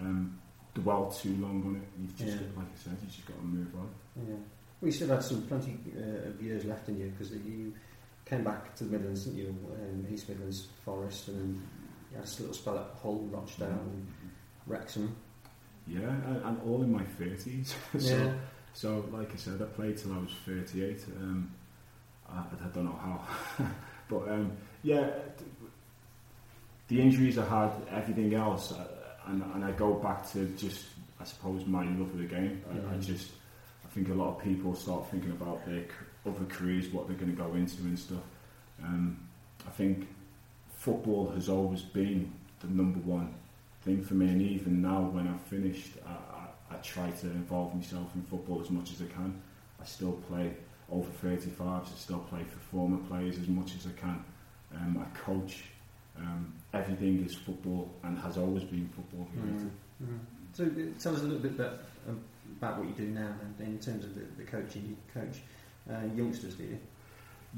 um, 0.00 0.38
dwell 0.74 1.10
too 1.10 1.34
long 1.36 1.62
on 1.66 1.76
it. 1.76 1.88
You've 2.00 2.16
just, 2.16 2.40
Yeah. 2.42 2.56
like 2.56 2.66
I 2.66 2.76
said, 2.76 2.96
you 3.02 3.06
just 3.08 3.26
got 3.26 3.38
to 3.38 3.44
move 3.46 3.72
on. 3.76 3.88
Yeah. 4.28 4.34
You 4.82 4.92
still 4.92 5.08
had 5.08 5.22
some 5.22 5.42
plenty 5.46 5.78
uh, 5.96 6.28
of 6.28 6.40
years 6.42 6.64
left 6.64 6.88
in 6.88 6.98
you 6.98 7.06
because 7.10 7.32
you 7.32 7.72
came 8.24 8.44
back 8.44 8.74
to 8.76 8.84
the 8.84 8.90
Midlands, 8.92 9.24
didn't 9.24 9.38
you? 9.38 9.48
Um, 9.72 10.06
East 10.12 10.28
Midlands, 10.28 10.68
Forest, 10.84 11.28
and 11.28 11.38
then 11.40 11.68
you 12.12 12.16
had 12.18 12.26
a 12.26 12.30
little 12.40 12.54
spell 12.54 12.78
at 12.78 12.86
Hull, 13.02 13.20
Rochdale, 13.30 13.68
and 13.68 14.06
Wrexham. 14.66 15.16
Yeah, 15.86 16.00
and, 16.00 16.42
and 16.44 16.60
all 16.62 16.82
in 16.82 16.92
my 16.92 17.04
thirties. 17.04 17.74
so, 17.98 18.16
yeah. 18.16 18.32
so, 18.74 19.04
like 19.12 19.32
I 19.32 19.36
said, 19.36 19.62
I 19.62 19.66
played 19.66 19.96
till 19.96 20.12
I 20.12 20.18
was 20.18 20.32
thirty-eight. 20.44 21.04
Um, 21.20 21.50
I, 22.28 22.38
I 22.40 22.68
don't 22.74 22.84
know 22.84 22.98
how, 23.00 23.66
but 24.10 24.28
um, 24.28 24.52
yeah, 24.82 25.08
the 26.88 27.00
injuries 27.00 27.38
I 27.38 27.44
had, 27.46 27.70
everything 27.90 28.34
else, 28.34 28.72
uh, 28.72 28.86
and, 29.26 29.42
and 29.54 29.64
I 29.64 29.72
go 29.72 29.94
back 29.94 30.28
to 30.32 30.44
just, 30.56 30.84
I 31.20 31.24
suppose, 31.24 31.64
my 31.66 31.84
love 31.84 32.10
of 32.12 32.18
the 32.18 32.24
game. 32.24 32.62
I, 32.70 32.74
I 32.74 32.96
Mhm. 32.98 33.04
just, 33.06 33.30
think 33.96 34.10
a 34.10 34.14
lot 34.14 34.36
of 34.36 34.44
people 34.44 34.74
start 34.74 35.10
thinking 35.10 35.30
about 35.30 35.64
their 35.64 35.84
other 36.26 36.44
careers, 36.50 36.88
what 36.88 37.08
they're 37.08 37.16
going 37.16 37.34
to 37.34 37.42
go 37.42 37.54
into 37.54 37.80
and 37.82 37.98
stuff. 37.98 38.22
Um, 38.84 39.18
I 39.66 39.70
think 39.70 40.06
football 40.76 41.30
has 41.30 41.48
always 41.48 41.80
been 41.80 42.30
the 42.60 42.66
number 42.66 42.98
one 43.00 43.34
thing 43.82 44.04
for 44.04 44.12
me, 44.12 44.28
and 44.28 44.42
even 44.42 44.82
now 44.82 45.00
when 45.00 45.26
I've 45.26 45.40
finished, 45.42 45.92
I, 46.06 46.10
I, 46.10 46.74
I 46.74 46.78
try 46.82 47.10
to 47.10 47.26
involve 47.26 47.74
myself 47.74 48.14
in 48.14 48.22
football 48.24 48.60
as 48.60 48.68
much 48.68 48.92
as 48.92 49.00
I 49.00 49.06
can. 49.06 49.40
I 49.80 49.86
still 49.86 50.12
play 50.28 50.52
over 50.92 51.08
35s, 51.24 51.86
I 51.86 51.96
still 51.96 52.18
play 52.18 52.44
for 52.44 52.58
former 52.70 52.98
players 53.08 53.38
as 53.38 53.48
much 53.48 53.74
as 53.76 53.86
I 53.86 53.98
can. 53.98 54.22
Um, 54.74 55.02
I 55.02 55.18
coach. 55.18 55.64
Um, 56.18 56.52
everything 56.74 57.24
is 57.24 57.34
football 57.34 57.90
and 58.02 58.18
has 58.18 58.36
always 58.36 58.64
been 58.64 58.88
football 58.94 59.26
related. 59.36 59.70
Mm. 60.02 60.06
Mm. 60.06 60.18
So 60.52 60.64
uh, 60.64 60.98
tell 60.98 61.14
us 61.14 61.20
a 61.20 61.24
little 61.24 61.38
bit 61.38 61.52
about, 61.52 61.80
about 62.58 62.78
what 62.78 62.88
you 62.88 62.94
do 62.94 63.06
now 63.06 63.34
then, 63.58 63.68
in 63.68 63.78
terms 63.78 64.04
of 64.04 64.14
the, 64.14 64.22
the 64.36 64.44
coaching. 64.44 64.84
You 64.88 65.20
coach 65.20 65.38
uh, 65.90 66.06
youngsters, 66.14 66.54
do 66.54 66.64
you? 66.64 66.78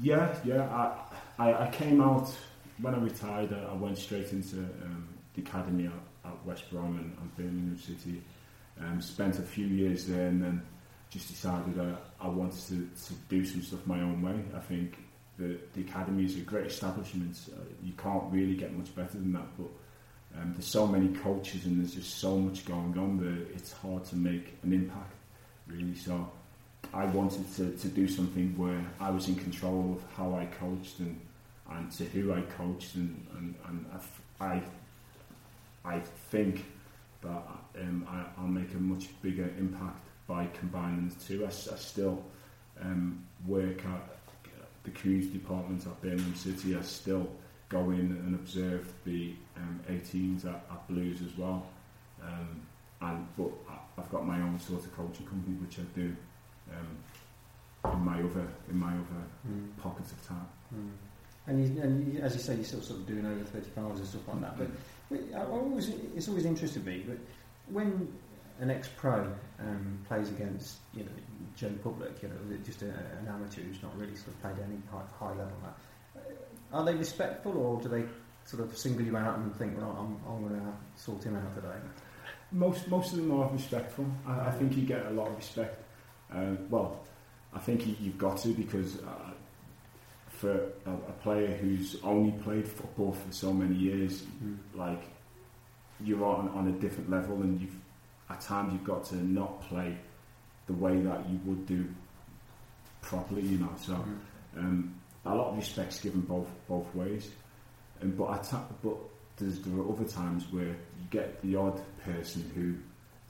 Yeah, 0.01 0.35
yeah. 0.45 0.63
I, 1.37 1.43
I, 1.43 1.67
I 1.67 1.69
came 1.71 2.01
out 2.01 2.33
when 2.81 2.95
I 2.95 2.99
retired. 2.99 3.53
I 3.53 3.71
I 3.71 3.73
went 3.73 3.97
straight 3.97 4.31
into 4.31 4.57
um, 4.57 5.07
the 5.33 5.41
academy 5.41 5.87
at, 5.87 6.29
at 6.29 6.45
West 6.45 6.69
Brom 6.71 6.97
and, 6.97 7.17
and 7.19 7.35
Birmingham 7.35 7.77
City. 7.77 8.21
Um, 8.79 9.01
spent 9.01 9.39
a 9.39 9.41
few 9.41 9.67
years 9.67 10.05
there, 10.05 10.27
and 10.27 10.41
then 10.41 10.61
just 11.09 11.27
decided 11.27 11.75
that 11.75 11.97
I 12.21 12.27
wanted 12.27 12.61
to, 12.67 12.89
to 13.07 13.13
do 13.27 13.43
some 13.45 13.61
stuff 13.61 13.85
my 13.85 13.99
own 13.99 14.21
way. 14.21 14.41
I 14.55 14.59
think 14.59 14.97
the 15.37 15.57
the 15.73 15.81
academy 15.81 16.25
is 16.25 16.37
a 16.37 16.41
great 16.41 16.67
establishment. 16.67 17.37
Uh, 17.51 17.61
you 17.83 17.93
can't 17.93 18.23
really 18.31 18.55
get 18.55 18.73
much 18.73 18.95
better 18.95 19.13
than 19.13 19.33
that, 19.33 19.47
but. 19.57 19.69
Um, 20.37 20.53
there's 20.53 20.67
so 20.67 20.85
many 20.87 21.09
coaches 21.09 21.65
and 21.65 21.79
there's 21.79 21.95
just 21.95 22.19
so 22.19 22.37
much 22.37 22.65
going 22.65 22.97
on 22.97 23.17
that 23.17 23.55
it's 23.55 23.71
hard 23.73 24.05
to 24.05 24.15
make 24.15 24.57
an 24.63 24.73
impact, 24.73 25.13
really. 25.67 25.95
So 25.95 26.29
I 26.93 27.05
wanted 27.05 27.53
to, 27.55 27.71
to 27.71 27.87
do 27.87 28.07
something 28.07 28.57
where 28.57 28.83
I 28.99 29.09
was 29.09 29.27
in 29.27 29.35
control 29.35 29.97
of 29.97 30.15
how 30.15 30.35
I 30.35 30.45
coached 30.45 30.99
and, 30.99 31.19
and 31.71 31.91
to 31.93 32.05
who 32.05 32.33
I 32.33 32.41
coached 32.41 32.95
and, 32.95 33.25
and, 33.37 33.55
and 33.67 33.85
I, 34.39 34.45
I, 34.45 34.61
I 35.85 35.99
think 36.31 36.65
that 37.21 37.43
um, 37.81 38.07
I, 38.09 38.23
I'll 38.39 38.47
make 38.47 38.73
a 38.73 38.79
much 38.79 39.09
bigger 39.21 39.49
impact 39.57 40.05
by 40.27 40.47
combining 40.59 41.09
the 41.09 41.15
two. 41.15 41.45
I 41.45 41.49
still 41.49 42.23
um, 42.81 43.25
work 43.47 43.83
at 43.85 44.19
the 44.83 44.91
crews 44.91 45.27
department 45.27 45.85
at 45.85 46.01
Birmingham 46.01 46.35
City. 46.35 46.75
I 46.75 46.81
still 46.81 47.27
go 47.69 47.91
in 47.91 47.99
and 48.25 48.35
observe 48.35 48.91
the 49.05 49.33
um, 49.55 49.79
18s 49.89 50.45
at, 50.45 50.65
at 50.71 50.87
Blues 50.87 51.21
as 51.21 51.37
well. 51.37 51.65
Um, 52.21 52.61
and 53.01 53.27
but 53.37 53.51
I- 53.69 54.01
I've 54.01 54.09
got 54.11 54.25
my 54.25 54.41
own 54.41 54.59
sort 54.59 54.83
of 54.83 54.95
coaching 54.95 55.25
company 55.25 55.55
which 55.57 55.77
I 55.79 55.83
do 55.95 56.15
um, 56.73 57.93
in 57.93 57.99
my 57.99 58.19
other 58.21 58.47
in 58.69 58.77
my 58.77 58.91
other 58.93 59.23
Mm. 59.47 59.69
pockets 59.77 60.11
of 60.11 60.27
time. 60.27 60.47
Mm. 60.75 60.89
And, 61.47 61.63
you, 61.75 61.81
and 61.81 62.13
you, 62.13 62.19
as 62.19 62.35
you 62.35 62.41
say, 62.41 62.55
you're 62.55 62.63
still 62.65 62.81
sort 62.81 62.99
of 62.99 63.07
doing 63.07 63.25
over 63.25 63.43
35s 63.45 63.97
and 63.97 64.05
stuff 64.07 64.27
like 64.27 64.41
that. 64.41 64.57
But 64.57 64.67
but 65.09 65.19
I 65.39 65.45
always, 65.45 65.89
it's 66.15 66.27
always 66.27 66.45
interested 66.45 66.85
me. 66.85 67.03
But 67.07 67.17
when 67.71 68.07
an 68.59 68.69
ex-pro 68.69 69.31
um, 69.59 69.99
plays 70.07 70.29
against 70.29 70.77
you 70.93 71.03
know 71.03 71.11
general 71.55 71.79
public, 71.79 72.21
you 72.21 72.27
know, 72.29 72.35
just 72.65 72.81
a, 72.83 72.87
an 72.89 73.27
amateur 73.27 73.61
who's 73.61 73.81
not 73.81 73.97
really 73.97 74.15
sort 74.15 74.27
of 74.29 74.41
played 74.41 74.55
any 74.63 74.77
high, 74.91 75.01
high 75.19 75.29
level, 75.31 75.53
that 75.63 75.75
are 76.71 76.85
they 76.85 76.95
respectful 76.95 77.57
or 77.57 77.81
do 77.81 77.89
they 77.89 78.03
sort 78.45 78.63
of 78.63 78.77
single 78.77 79.05
you 79.05 79.15
out 79.17 79.37
and 79.37 79.55
think, 79.55 79.77
well, 79.77 79.95
I'm, 79.99 80.31
I'm 80.31 80.47
going 80.47 80.59
to 80.61 80.73
sort 81.01 81.23
him 81.23 81.35
out 81.35 81.53
today? 81.55 81.75
Most 82.51 82.87
most 82.87 83.11
of 83.13 83.17
them 83.19 83.31
are 83.31 83.49
respectful. 83.51 84.05
I, 84.25 84.47
I 84.47 84.51
think 84.51 84.75
you 84.75 84.83
get 84.83 85.05
a 85.05 85.11
lot 85.11 85.27
of 85.27 85.35
respect. 85.37 85.83
Uh, 86.33 86.55
well, 86.69 87.01
I 87.53 87.59
think 87.59 87.85
you, 87.85 87.95
you've 87.99 88.17
got 88.17 88.37
to 88.39 88.49
because 88.49 88.97
uh, 88.99 89.31
for 90.29 90.53
a, 90.85 90.91
a 90.91 91.13
player 91.23 91.55
who's 91.57 91.97
only 92.03 92.31
played 92.43 92.67
football 92.67 93.11
for 93.13 93.31
so 93.31 93.53
many 93.53 93.75
years, 93.75 94.23
like 94.73 95.01
you're 96.03 96.23
on 96.25 96.49
on 96.49 96.67
a 96.69 96.71
different 96.71 97.09
level, 97.09 97.41
and 97.41 97.59
you've 97.61 97.75
at 98.31 98.41
times 98.41 98.73
you've 98.73 98.83
got 98.83 99.03
to 99.05 99.15
not 99.15 99.61
play 99.63 99.97
the 100.67 100.73
way 100.73 100.99
that 101.01 101.27
you 101.29 101.39
would 101.45 101.65
do 101.67 101.85
properly, 103.01 103.41
you 103.43 103.57
know. 103.57 103.73
So 103.77 103.93
Mm. 103.93 104.59
um, 104.59 104.95
a 105.25 105.35
lot 105.35 105.49
of 105.51 105.57
respect's 105.57 105.99
given 105.99 106.21
both 106.21 106.47
both 106.67 106.93
ways, 106.95 107.31
and 108.01 108.17
but 108.17 108.29
I 108.29 108.37
ta- 108.37 108.67
but 108.83 108.95
there's 109.37 109.59
there 109.59 109.79
are 109.79 109.89
other 109.89 110.05
times 110.05 110.45
where 110.51 110.67
you 110.67 111.07
get 111.09 111.41
the 111.41 111.55
odd 111.55 111.81
person 112.03 112.49
who 112.55 112.75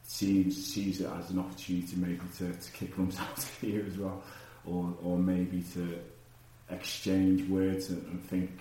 sees 0.04 0.66
sees 0.66 1.02
it 1.02 1.10
as 1.20 1.30
an 1.32 1.40
opportunity 1.40 1.96
maybe 1.96 2.22
to, 2.38 2.52
to 2.52 2.72
kick 2.72 2.98
lumps 2.98 3.20
out 3.20 3.38
of 3.38 3.58
here 3.60 3.86
as 3.88 3.98
well, 3.98 4.22
or 4.66 4.94
or 5.04 5.18
maybe 5.18 5.64
to 5.74 6.00
exchange 6.70 7.50
words 7.50 7.90
and, 7.90 8.06
and 8.08 8.24
think 8.24 8.52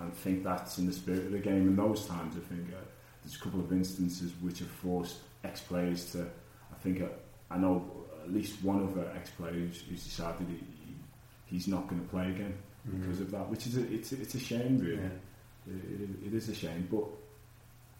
and 0.00 0.14
think 0.14 0.44
that's 0.44 0.78
in 0.78 0.86
the 0.86 0.92
spirit 0.92 1.26
of 1.26 1.32
the 1.32 1.38
game. 1.38 1.68
In 1.68 1.76
those 1.76 2.06
times, 2.06 2.36
I 2.36 2.54
think 2.54 2.68
uh, 2.72 2.80
there's 3.22 3.36
a 3.36 3.40
couple 3.40 3.60
of 3.60 3.70
instances 3.72 4.32
which 4.40 4.60
have 4.60 4.68
forced 4.68 5.18
ex 5.44 5.60
players 5.60 6.12
to. 6.12 6.22
I 6.22 6.76
think 6.82 7.02
uh, 7.02 7.06
I 7.50 7.58
know 7.58 7.84
at 8.22 8.32
least 8.32 8.62
one 8.62 8.82
other 8.82 9.10
ex 9.14 9.30
players 9.30 9.82
who's, 9.88 10.04
decided 10.04 10.46
he, 10.48 10.64
he's 11.46 11.68
not 11.68 11.86
going 11.88 12.00
to 12.00 12.08
play 12.08 12.28
again 12.28 12.54
because 12.90 13.20
of 13.20 13.30
that, 13.30 13.48
which 13.48 13.66
is 13.66 13.76
a, 13.76 13.92
it's 13.92 14.12
it's 14.12 14.34
a 14.34 14.40
shame 14.40 14.78
really. 14.78 14.96
Yeah. 14.96 15.08
It, 15.70 16.28
it, 16.28 16.34
is 16.34 16.48
a 16.48 16.54
shame, 16.54 16.88
but 16.90 17.04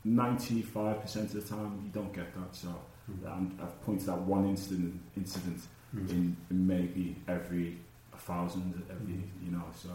95% 0.07 1.17
of 1.17 1.33
the 1.35 1.43
time 1.43 1.83
you 1.85 1.91
don't 1.93 2.15
get 2.15 2.35
that. 2.35 2.57
So 2.57 2.75
Mm. 3.11 3.63
I've 3.63 3.83
pointed 3.83 4.09
out 4.09 4.21
one 4.21 4.49
incident, 4.49 5.01
incident 5.17 5.61
mm. 5.95 6.09
in, 6.11 6.37
in, 6.51 6.67
maybe 6.67 7.17
every 7.27 7.79
thousand, 8.17 8.83
every 8.91 9.15
mm. 9.15 9.23
you 9.45 9.53
know. 9.53 9.65
So, 9.75 9.89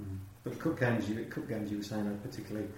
mm. 0.00 0.18
but 0.42 0.58
cup 0.58 0.80
games, 0.80 1.08
you 1.08 1.24
cup 1.26 1.48
games, 1.48 1.70
you 1.70 1.78
were 1.78 1.84
saying 1.84 2.06
are 2.06 2.14
particularly 2.26 2.68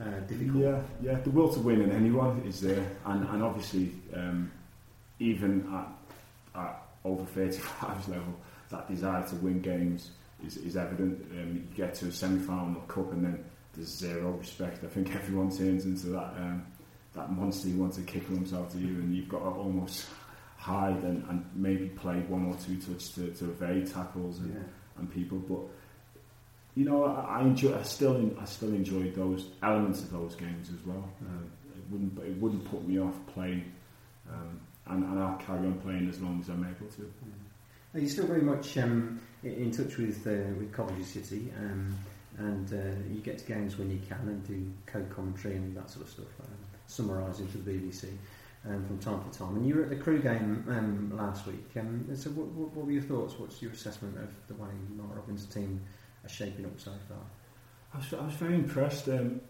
uh, 0.00 0.20
difficult. 0.26 0.62
Yeah, 0.62 0.80
yeah. 1.02 1.20
The 1.20 1.30
will 1.30 1.52
to 1.52 1.60
win 1.60 1.82
in 1.82 1.90
anyone 1.90 2.42
is 2.46 2.60
there, 2.60 2.84
and 3.06 3.28
and 3.28 3.42
obviously 3.42 3.92
um, 4.14 4.50
even 5.18 5.66
at, 5.74 6.60
at 6.60 6.82
over 7.04 7.24
35 7.24 8.08
level, 8.08 8.34
that 8.70 8.88
desire 8.88 9.26
to 9.28 9.36
win 9.36 9.60
games 9.60 10.10
is, 10.44 10.56
is 10.56 10.76
evident. 10.76 11.30
Um, 11.32 11.54
you 11.54 11.76
get 11.76 11.94
to 11.96 12.06
a 12.06 12.12
semi-final 12.12 12.82
cup 12.82 13.12
and 13.12 13.24
then 13.24 13.44
there's 13.74 13.88
zero 13.88 14.32
respect. 14.32 14.84
I 14.84 14.88
think 14.88 15.14
everyone 15.14 15.56
turns 15.56 15.84
into 15.84 16.08
that 16.08 16.34
um, 16.36 16.66
that 17.14 17.32
monster 17.32 17.68
who 17.68 17.78
wants 17.78 17.96
to 17.96 18.02
kick 18.02 18.26
himself 18.26 18.72
to 18.72 18.78
you, 18.78 18.88
and 18.88 19.14
you've 19.14 19.28
got 19.28 19.40
to 19.40 19.46
almost 19.46 20.06
hide 20.56 21.02
and, 21.02 21.24
and 21.28 21.44
maybe 21.54 21.88
play 21.88 22.16
one 22.28 22.46
or 22.46 22.54
two 22.56 22.76
touch 22.76 23.14
to, 23.14 23.30
to 23.32 23.44
evade 23.46 23.86
tackles 23.86 24.38
and, 24.38 24.54
yeah. 24.54 24.60
and 24.98 25.12
people. 25.12 25.38
But 25.38 25.60
you 26.74 26.84
know, 26.84 27.04
I, 27.04 27.38
I 27.38 27.40
enjoy. 27.42 27.76
I 27.76 27.82
still, 27.82 28.30
I 28.40 28.44
still 28.44 28.70
enjoyed 28.70 29.14
those 29.14 29.50
elements 29.62 30.02
of 30.02 30.10
those 30.10 30.34
games 30.34 30.70
as 30.70 30.84
well. 30.86 31.08
Uh, 31.22 31.44
it 31.76 31.90
wouldn't, 31.90 32.18
it 32.18 32.40
wouldn't 32.40 32.64
put 32.70 32.86
me 32.86 33.00
off 33.00 33.14
playing, 33.32 33.72
um, 34.30 34.60
and, 34.86 35.04
and 35.04 35.20
I'll 35.20 35.38
carry 35.38 35.66
on 35.66 35.78
playing 35.80 36.08
as 36.08 36.20
long 36.20 36.40
as 36.40 36.48
I'm 36.48 36.64
able 36.64 36.90
to. 36.92 37.02
Mm. 37.02 37.47
Are 37.98 38.00
you 38.00 38.08
still 38.08 38.26
very 38.28 38.42
much 38.42 38.78
um, 38.78 39.20
in 39.42 39.72
touch 39.72 39.96
with 39.96 40.24
uh, 40.24 40.54
with 40.56 40.72
Coventry 40.72 41.02
City? 41.02 41.52
Um, 41.58 41.98
and 42.38 42.72
uh, 42.72 43.12
you 43.12 43.20
get 43.20 43.38
to 43.38 43.44
games 43.44 43.76
when 43.76 43.90
you 43.90 43.98
can 44.08 44.20
and 44.20 44.46
do 44.46 44.70
co-commentary 44.86 45.56
and 45.56 45.76
that 45.76 45.90
sort 45.90 46.06
of 46.06 46.12
stuff, 46.12 46.28
um, 46.40 46.56
summarising 46.86 47.48
for 47.48 47.58
the 47.58 47.72
BBC 47.72 48.10
um, 48.68 48.86
from 48.86 49.00
time 49.00 49.28
to 49.28 49.36
time. 49.36 49.56
And 49.56 49.66
you 49.66 49.74
were 49.74 49.82
at 49.82 49.90
the 49.90 49.96
Crewe 49.96 50.22
game 50.22 50.64
um, 50.68 51.12
last 51.16 51.44
week. 51.48 51.66
Um, 51.76 52.08
so, 52.14 52.30
what, 52.30 52.46
what, 52.50 52.72
what, 52.72 52.86
were 52.86 52.92
your 52.92 53.02
thoughts? 53.02 53.36
What's 53.36 53.60
your 53.60 53.72
assessment 53.72 54.16
of 54.16 54.30
the 54.46 54.54
way 54.62 54.70
Mark 54.94 55.16
Robins' 55.16 55.46
team 55.46 55.80
are 56.24 56.28
shaping 56.28 56.66
up 56.66 56.78
so 56.78 56.92
far? 57.08 57.18
I 57.94 57.96
was, 57.96 58.14
I 58.14 58.24
was 58.24 58.34
very 58.34 58.54
impressed. 58.54 59.08
Um, 59.08 59.40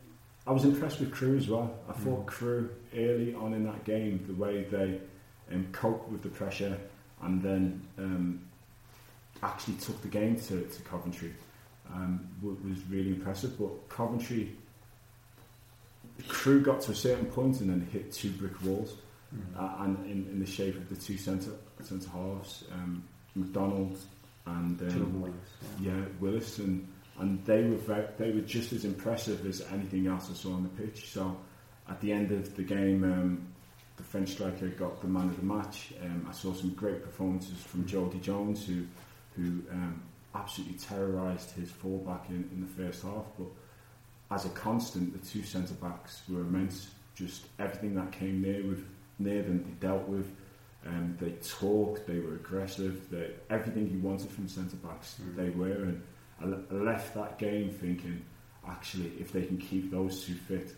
I 0.46 0.52
was 0.52 0.64
impressed 0.64 1.00
with 1.00 1.12
Crewe 1.12 1.36
as 1.36 1.48
well. 1.48 1.78
I 1.86 1.92
thought 1.92 2.24
Crewe 2.24 2.70
early 2.96 3.34
on 3.34 3.52
in 3.52 3.64
that 3.64 3.84
game, 3.84 4.24
the 4.26 4.42
way 4.42 4.62
they 4.62 5.02
um, 5.54 5.66
coped 5.70 6.08
with 6.08 6.22
the 6.22 6.30
pressure 6.30 6.78
and 7.22 7.42
then 7.42 7.82
um, 7.98 8.40
actually 9.42 9.74
took 9.74 10.00
the 10.02 10.08
game 10.08 10.36
to, 10.36 10.62
to 10.62 10.82
Coventry 10.82 11.32
um, 11.94 12.28
was 12.42 12.78
really 12.90 13.10
impressive. 13.10 13.58
But 13.58 13.88
Coventry, 13.88 14.52
the 16.16 16.22
Crewe 16.24 16.60
got 16.60 16.80
to 16.82 16.92
a 16.92 16.94
certain 16.94 17.26
point 17.26 17.60
and 17.60 17.70
then 17.70 17.88
hit 17.92 18.12
two 18.12 18.30
brick 18.30 18.62
walls, 18.64 18.94
mm. 19.34 19.40
uh, 19.58 19.84
and 19.84 20.04
in, 20.06 20.26
in, 20.30 20.40
the 20.40 20.46
shape 20.46 20.76
of 20.76 20.88
the 20.88 20.96
two 20.96 21.16
centre 21.16 21.52
centre 21.82 22.10
halves, 22.10 22.64
um, 22.72 23.02
McDonald 23.34 23.98
and 24.46 24.80
um, 24.80 25.20
Willis, 25.20 25.34
yeah. 25.80 25.92
yeah. 25.92 26.04
Willis, 26.20 26.58
and 26.58 26.86
and 27.18 27.44
they 27.44 27.62
were 27.62 27.76
very, 27.76 28.06
they 28.18 28.30
were 28.30 28.40
just 28.40 28.72
as 28.72 28.84
impressive 28.84 29.44
as 29.46 29.64
anything 29.72 30.06
else 30.06 30.30
I 30.30 30.34
saw 30.34 30.52
on 30.52 30.62
the 30.62 30.82
pitch. 30.82 31.10
So 31.10 31.36
at 31.88 32.00
the 32.00 32.12
end 32.12 32.32
of 32.32 32.54
the 32.56 32.62
game. 32.62 33.04
Um, 33.04 33.48
the 33.98 34.04
French 34.04 34.30
striker 34.30 34.68
got 34.68 35.00
the 35.02 35.08
man 35.08 35.28
of 35.28 35.36
the 35.36 35.44
match. 35.44 35.92
Um, 36.02 36.26
I 36.28 36.32
saw 36.32 36.54
some 36.54 36.70
great 36.70 37.02
performances 37.02 37.58
from 37.60 37.86
Jodi 37.86 38.20
Jones, 38.20 38.66
who 38.66 38.86
who 39.36 39.62
um, 39.70 40.02
absolutely 40.34 40.78
terrorised 40.78 41.50
his 41.52 41.70
fullback 41.70 42.28
in, 42.30 42.48
in 42.52 42.60
the 42.60 42.82
first 42.82 43.02
half. 43.02 43.24
But 43.38 43.48
as 44.30 44.46
a 44.46 44.50
constant, 44.50 45.12
the 45.12 45.26
two 45.28 45.42
centre 45.42 45.74
backs 45.74 46.22
were 46.28 46.40
immense. 46.40 46.88
Just 47.14 47.46
everything 47.58 47.94
that 47.96 48.12
came 48.12 48.40
near 48.40 48.64
with 48.66 48.84
near 49.18 49.42
them, 49.42 49.64
they 49.64 49.86
dealt 49.86 50.08
with. 50.08 50.34
Um, 50.86 51.16
they 51.20 51.32
talked, 51.42 52.06
they 52.06 52.20
were 52.20 52.34
aggressive. 52.34 53.10
They, 53.10 53.32
everything 53.50 53.90
you 53.90 53.98
wanted 53.98 54.30
from 54.30 54.48
centre 54.48 54.76
backs, 54.76 55.16
mm. 55.20 55.34
they 55.34 55.50
were. 55.50 55.66
And 55.66 56.02
I, 56.40 56.44
I 56.44 56.78
left 56.78 57.14
that 57.14 57.36
game 57.38 57.70
thinking, 57.70 58.24
actually, 58.66 59.12
if 59.18 59.32
they 59.32 59.42
can 59.42 59.58
keep 59.58 59.90
those 59.90 60.24
two 60.24 60.34
fit, 60.34 60.76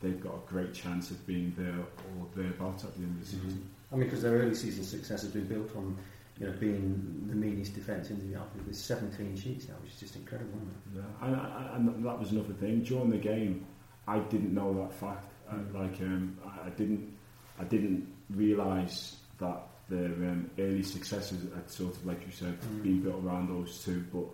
they've 0.00 0.20
got 0.20 0.34
a 0.34 0.48
great 0.48 0.74
chance 0.74 1.10
of 1.10 1.26
being 1.26 1.54
there 1.56 1.74
or 1.74 2.26
thereabouts 2.34 2.84
at 2.84 2.94
the 2.96 3.02
end 3.02 3.20
of 3.20 3.30
the 3.30 3.36
mm-hmm. 3.36 3.48
season. 3.48 3.70
I 3.92 3.96
mean, 3.96 4.04
because 4.04 4.22
their 4.22 4.32
early 4.32 4.54
season 4.54 4.84
success 4.84 5.22
has 5.22 5.30
been 5.30 5.46
built 5.46 5.74
on 5.76 5.96
you 6.40 6.46
know, 6.46 6.52
being 6.58 7.26
the 7.28 7.34
meanest 7.34 7.74
defence 7.74 8.08
in 8.08 8.18
the 8.18 8.40
with 8.66 8.74
seven 8.74 9.12
clean 9.12 9.36
sheets 9.36 9.68
now, 9.68 9.74
which 9.82 9.92
is 9.92 10.00
just 10.00 10.16
incredible. 10.16 10.58
Yeah, 10.94 11.02
and, 11.20 11.88
and, 11.88 12.04
that 12.06 12.18
was 12.18 12.32
another 12.32 12.54
thing 12.54 12.82
during 12.82 13.10
the 13.10 13.18
game. 13.18 13.66
I 14.08 14.18
didn't 14.20 14.54
know 14.54 14.72
that 14.74 14.92
fact. 14.94 15.30
Mm. 15.52 15.76
I, 15.76 15.80
like, 15.82 16.00
um, 16.00 16.38
I 16.64 16.70
didn't, 16.70 17.14
I 17.58 17.64
didn't 17.64 18.10
realise 18.30 19.16
that 19.38 19.66
their 19.90 20.06
um, 20.06 20.50
early 20.58 20.82
successes 20.82 21.46
had 21.54 21.70
sort 21.70 21.94
of, 21.94 22.06
like 22.06 22.24
you 22.24 22.32
said, 22.32 22.58
mm. 22.58 22.82
been 22.82 23.02
built 23.02 23.22
around 23.22 23.50
those 23.50 23.84
two. 23.84 24.02
But 24.10 24.24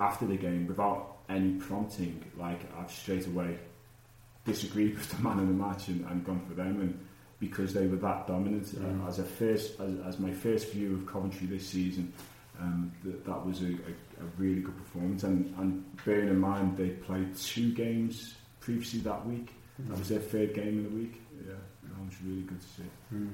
after 0.00 0.24
the 0.24 0.36
game, 0.36 0.66
without 0.66 1.18
any 1.28 1.52
prompting, 1.54 2.24
like 2.38 2.60
I've 2.78 2.90
straight 2.90 3.26
away 3.26 3.58
disagreed 4.44 4.94
with 4.94 5.10
the 5.10 5.22
man 5.22 5.38
in 5.38 5.46
the 5.46 5.64
match 5.64 5.88
and, 5.88 6.04
and 6.06 6.24
gone 6.24 6.44
for 6.48 6.54
them 6.54 6.80
and 6.80 6.98
because 7.42 7.74
they 7.74 7.88
were 7.88 7.96
that 7.96 8.28
dominant. 8.28 8.72
Uh, 8.78 9.08
as 9.08 9.18
a 9.18 9.24
first, 9.24 9.80
as, 9.80 9.98
as, 10.06 10.18
my 10.20 10.30
first 10.30 10.70
view 10.70 10.94
of 10.94 11.06
Coventry 11.06 11.48
this 11.48 11.66
season, 11.66 12.12
um, 12.60 12.92
th- 13.02 13.16
that 13.26 13.44
was 13.44 13.62
a, 13.62 13.66
a, 13.66 14.22
a, 14.22 14.26
really 14.38 14.60
good 14.60 14.76
performance. 14.76 15.24
And, 15.24 15.52
and 15.58 15.84
bearing 16.04 16.28
in 16.28 16.38
mind 16.38 16.76
they 16.76 16.90
played 16.90 17.36
two 17.36 17.72
games 17.72 18.36
previously 18.60 19.00
that 19.00 19.26
week, 19.26 19.52
mm. 19.80 19.88
that 19.88 19.98
was 19.98 20.08
their 20.08 20.20
third 20.20 20.54
game 20.54 20.68
in 20.68 20.84
the 20.84 20.90
week. 20.90 21.20
Yeah, 21.44 21.54
that 21.82 22.04
was 22.04 22.14
really 22.24 22.42
good 22.42 22.60
to 22.60 22.66
see. 22.66 22.82
Mm. 23.12 23.32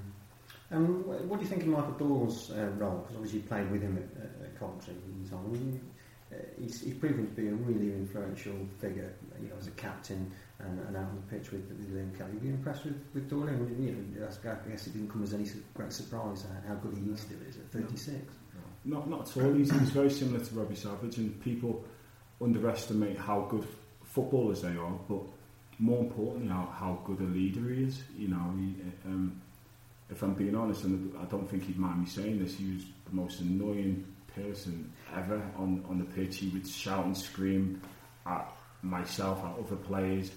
And 0.71 1.05
what 1.05 1.39
do 1.39 1.45
you 1.45 1.51
think 1.51 1.63
of 1.63 1.69
Michael 1.69 1.93
Doyle's 1.93 2.51
uh, 2.51 2.71
role? 2.79 2.99
Because 2.99 3.17
obviously 3.17 3.41
you 3.41 3.47
played 3.47 3.71
with 3.71 3.83
him 3.83 3.99
at, 3.99 4.47
at 4.47 4.59
Coventry. 4.59 4.95
On, 5.33 5.81
uh, 5.81 5.98
he's, 6.61 6.81
he's 6.83 6.95
proven 6.95 7.27
to 7.27 7.33
be 7.33 7.49
a 7.49 7.55
really 7.55 7.93
influential 7.93 8.55
figure, 8.81 9.15
you 9.41 9.49
know, 9.49 9.55
as 9.59 9.67
a 9.67 9.73
captain 9.73 10.31
and, 10.59 10.79
and 10.87 10.97
out 10.97 11.05
on 11.05 11.17
the 11.17 11.37
pitch 11.37 11.51
with, 11.51 11.67
with 11.69 11.95
Liam 11.95 12.17
Kelly. 12.17 12.33
Were 12.39 12.47
you 12.47 12.55
impressed 12.55 12.85
with, 12.85 13.01
with? 13.15 13.25
I 13.33 13.53
you 13.53 14.17
know, 14.19 14.27
I 14.27 14.69
guess 14.69 14.87
it 14.87 14.93
didn't 14.93 15.11
come 15.11 15.23
as 15.23 15.35
any 15.35 15.47
great 15.75 15.93
surprise 15.93 16.45
how 16.67 16.75
good 16.75 16.97
he 16.97 17.11
is 17.11 17.21
still 17.21 17.39
is 17.49 17.57
at 17.57 17.71
36. 17.71 18.15
No, 18.85 18.99
not, 18.99 19.09
not 19.09 19.37
at 19.37 19.43
all. 19.43 19.55
He's, 19.55 19.71
he's 19.71 19.91
very 19.91 20.11
similar 20.11 20.45
to 20.45 20.55
Robbie 20.55 20.77
Savage, 20.77 21.17
and 21.17 21.41
people 21.43 21.85
underestimate 22.41 23.19
how 23.19 23.47
good 23.51 23.67
footballers 24.05 24.63
they 24.63 24.77
are, 24.77 24.99
but 25.09 25.23
more 25.79 26.01
importantly, 26.01 26.49
how, 26.49 26.69
how 26.73 27.01
good 27.05 27.21
a 27.21 27.31
leader 27.31 27.73
he 27.73 27.85
is. 27.85 28.03
You 28.17 28.29
know, 28.29 28.53
he, 28.57 28.75
um, 29.07 29.41
if 30.11 30.23
I'm 30.23 30.35
being 30.35 30.55
honest, 30.55 30.85
and 30.85 31.15
I 31.19 31.25
don't 31.25 31.49
think 31.49 31.65
he'd 31.65 31.79
mind 31.79 32.01
me 32.01 32.07
saying 32.07 32.39
this, 32.43 32.57
he 32.57 32.75
was 32.75 32.85
the 33.09 33.15
most 33.15 33.41
annoying 33.41 34.05
person 34.43 34.93
ever 35.15 35.43
on, 35.57 35.85
on 35.89 35.99
the 35.99 36.05
pitch. 36.05 36.39
He 36.39 36.49
would 36.49 36.67
shout 36.67 37.05
and 37.05 37.17
scream 37.17 37.81
at 38.27 38.51
myself, 38.83 39.39
at 39.45 39.59
other 39.59 39.77
players 39.77 40.31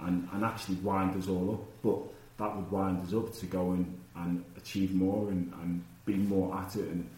and, 0.00 0.28
and 0.32 0.44
actually 0.44 0.76
wind 0.76 1.16
us 1.20 1.28
all 1.28 1.54
up. 1.54 1.82
But 1.82 2.44
that 2.44 2.56
would 2.56 2.70
wind 2.70 3.06
us 3.06 3.14
up 3.14 3.32
to 3.34 3.46
go 3.46 3.72
and, 3.72 3.98
and 4.16 4.44
achieve 4.56 4.94
more 4.94 5.28
and, 5.30 5.52
and 5.62 5.84
be 6.04 6.14
more 6.14 6.56
at 6.58 6.76
it. 6.76 6.88
And 6.88 7.08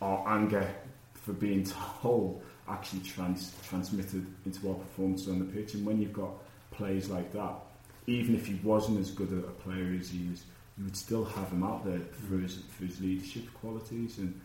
our 0.00 0.26
anger 0.26 0.68
for 1.14 1.32
being 1.32 1.64
told 2.02 2.42
actually 2.68 3.00
trans, 3.00 3.54
transmitted 3.68 4.26
into 4.46 4.68
our 4.68 4.74
performance 4.74 5.28
on 5.28 5.38
the 5.38 5.44
pitch. 5.44 5.74
And 5.74 5.84
when 5.84 6.00
you've 6.00 6.12
got 6.12 6.30
players 6.70 7.10
like 7.10 7.32
that, 7.32 7.54
even 8.06 8.34
if 8.34 8.46
he 8.46 8.54
wasn't 8.62 8.98
as 8.98 9.10
good 9.10 9.30
a, 9.32 9.38
a 9.38 9.50
player 9.50 9.96
as 9.98 10.10
he 10.10 10.26
is, 10.32 10.44
you 10.78 10.84
would 10.84 10.96
still 10.96 11.24
have 11.24 11.50
him 11.50 11.62
out 11.62 11.84
there 11.84 12.00
for 12.28 12.38
his, 12.38 12.60
for 12.70 12.84
his 12.84 13.00
leadership 13.00 13.44
qualities. 13.60 14.18
And 14.18 14.40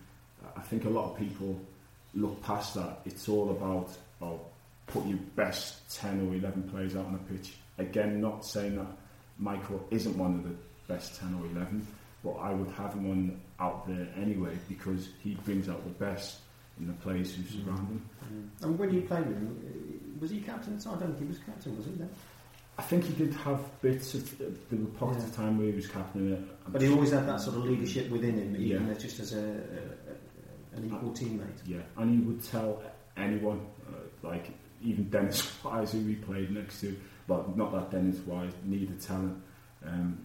I 0.55 0.61
think 0.61 0.85
a 0.85 0.89
lot 0.89 1.11
of 1.11 1.17
people 1.17 1.59
look 2.13 2.41
past 2.43 2.75
that. 2.75 3.01
It's 3.05 3.29
all 3.29 3.51
about 3.51 3.89
oh, 4.21 4.41
put 4.87 5.05
your 5.05 5.19
best 5.35 5.95
10 5.99 6.27
or 6.27 6.35
11 6.35 6.69
players 6.69 6.95
out 6.95 7.05
on 7.05 7.13
the 7.13 7.33
pitch 7.35 7.53
Again, 7.77 8.19
not 8.19 8.45
saying 8.45 8.75
that 8.77 8.87
Michael 9.37 9.85
isn't 9.91 10.17
one 10.17 10.35
of 10.35 10.43
the 10.43 10.55
best 10.91 11.19
10 11.19 11.35
or 11.35 11.45
11, 11.51 11.85
but 12.23 12.33
I 12.33 12.51
would 12.51 12.71
have 12.71 12.93
him 12.93 13.11
on 13.11 13.41
out 13.59 13.87
there 13.87 14.07
anyway 14.19 14.57
because 14.67 15.09
he 15.23 15.35
brings 15.45 15.69
out 15.69 15.83
the 15.83 16.05
best 16.05 16.39
in 16.79 16.87
the 16.87 16.93
players 16.93 17.35
who 17.35 17.43
surround 17.43 17.87
him. 17.87 18.09
Mm. 18.33 18.63
And 18.63 18.79
when 18.79 18.93
you 18.93 19.01
played 19.01 19.27
with 19.27 19.37
him, 19.37 20.17
was 20.19 20.31
he 20.31 20.41
captain 20.41 20.79
I 20.79 20.89
don't 20.89 20.99
think 20.99 21.19
he 21.19 21.25
was 21.25 21.37
captain, 21.39 21.77
was 21.77 21.85
he 21.85 21.91
then? 21.93 22.09
I 22.77 22.83
think 22.83 23.05
he 23.05 23.13
did 23.13 23.33
have 23.35 23.59
bits 23.81 24.13
of 24.13 24.37
there 24.37 24.79
were 24.79 24.85
pockets 24.97 25.23
yeah. 25.23 25.29
of 25.29 25.35
time 25.35 25.57
where 25.57 25.67
he 25.67 25.73
was 25.73 25.87
captain. 25.87 26.47
I'm 26.65 26.71
but 26.71 26.81
he 26.81 26.89
always 26.89 27.11
had 27.11 27.27
that 27.27 27.41
sort 27.41 27.57
of 27.57 27.65
leadership 27.65 28.09
within 28.11 28.37
him, 28.37 28.55
even 28.55 28.87
yeah. 28.87 28.93
just 28.93 29.19
as 29.19 29.33
a, 29.33 29.39
a, 29.39 30.77
an 30.77 30.85
equal 30.85 31.09
uh, 31.09 31.13
teammate. 31.13 31.59
Yeah, 31.65 31.79
and 31.97 32.13
he 32.13 32.25
would 32.25 32.43
tell 32.43 32.83
anyone, 33.15 33.65
uh, 33.89 34.27
like 34.27 34.51
even 34.83 35.09
Dennis 35.09 35.51
Wise, 35.63 35.93
who 35.93 36.05
he 36.05 36.15
played 36.15 36.51
next 36.51 36.81
to, 36.81 36.95
but 37.27 37.57
not 37.57 37.71
that 37.73 37.89
Dennis 37.89 38.19
Wise 38.19 38.53
needed 38.63 39.01
talent. 39.01 39.41
Um, 39.83 40.19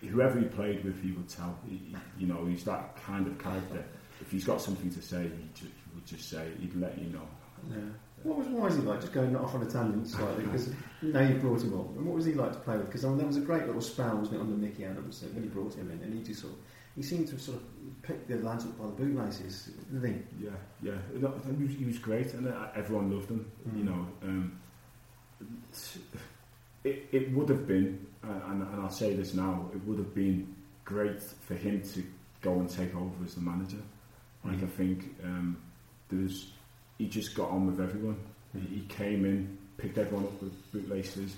whoever 0.00 0.38
he 0.38 0.46
played 0.46 0.84
with, 0.84 1.02
he 1.02 1.12
would 1.12 1.28
tell. 1.28 1.58
He, 1.68 1.94
you 2.18 2.26
know, 2.26 2.46
he's 2.46 2.64
that 2.64 2.96
kind 3.04 3.26
of 3.26 3.38
character. 3.38 3.84
If 4.20 4.30
he's 4.30 4.44
got 4.44 4.60
something 4.60 4.90
to 4.90 5.02
say, 5.02 5.22
he, 5.22 5.48
just, 5.54 5.64
he 5.64 5.94
would 5.94 6.06
just 6.06 6.30
say. 6.30 6.48
He'd 6.60 6.74
let 6.76 6.98
you 6.98 7.08
know. 7.10 7.28
Yeah. 7.70 7.76
What 8.22 8.38
was 8.38 8.46
why 8.48 8.64
was 8.66 8.76
he 8.76 8.82
like? 8.82 9.00
Just 9.00 9.12
going 9.12 9.34
off 9.34 9.54
on 9.54 9.62
a 9.62 9.70
tangent 9.70 10.08
slightly 10.08 10.44
because 10.44 10.70
now 11.00 11.20
you 11.20 11.34
brought 11.36 11.62
him 11.62 11.72
on. 11.74 11.94
And 11.96 12.06
what 12.06 12.16
was 12.16 12.26
he 12.26 12.34
like 12.34 12.52
to 12.52 12.58
play 12.58 12.76
with? 12.76 12.86
Because 12.86 13.04
I 13.04 13.08
mean, 13.08 13.18
that 13.18 13.26
was 13.26 13.38
a 13.38 13.40
great 13.40 13.66
little 13.66 13.80
spell, 13.80 14.16
wasn't 14.16 14.36
it, 14.36 14.40
under 14.40 14.56
Micky 14.56 14.84
Adams 14.84 15.24
when 15.32 15.42
he 15.42 15.48
brought 15.48 15.74
him 15.74 15.90
in, 15.90 16.02
and 16.02 16.12
he 16.12 16.22
just 16.22 16.42
sort 16.42 16.52
of 16.52 16.58
he 16.96 17.02
seemed 17.02 17.28
to 17.28 17.38
sort 17.38 17.58
of 17.58 18.02
pick 18.02 18.26
the 18.26 18.36
lads 18.36 18.64
up 18.64 18.78
by 18.78 18.86
the 18.86 18.92
bootlaces, 18.92 19.70
didn't 19.92 20.26
he? 20.38 20.46
Yeah, 20.46 20.50
yeah. 20.82 20.98
He 21.12 21.18
was, 21.64 21.74
he 21.76 21.84
was 21.84 21.98
great, 21.98 22.34
and 22.34 22.48
uh, 22.48 22.66
everyone 22.74 23.10
loved 23.10 23.30
him. 23.30 23.50
Mm. 23.68 23.78
You 23.78 23.84
know, 23.84 24.06
um, 24.22 24.60
it, 26.84 27.08
it 27.12 27.32
would 27.32 27.48
have 27.48 27.66
been, 27.66 28.06
uh, 28.24 28.50
and, 28.50 28.62
and 28.62 28.82
I'll 28.82 28.90
say 28.90 29.14
this 29.14 29.34
now, 29.34 29.70
it 29.72 29.82
would 29.86 29.98
have 29.98 30.14
been 30.14 30.54
great 30.84 31.22
for 31.22 31.54
him 31.54 31.82
to 31.94 32.02
go 32.42 32.54
and 32.54 32.68
take 32.68 32.94
over 32.96 33.24
as 33.24 33.34
the 33.34 33.40
manager. 33.40 33.82
Like 34.44 34.58
mm. 34.58 34.64
I 34.64 34.66
think 34.66 35.16
um, 35.22 35.56
there 36.08 36.20
was, 36.20 36.50
he 37.00 37.08
just 37.08 37.34
got 37.34 37.48
on 37.48 37.66
with 37.66 37.80
everyone. 37.80 38.18
Mm. 38.54 38.68
He 38.68 38.80
came 38.82 39.24
in, 39.24 39.56
picked 39.78 39.96
everyone 39.96 40.26
up 40.26 40.42
with 40.42 40.70
bootlaces, 40.70 41.34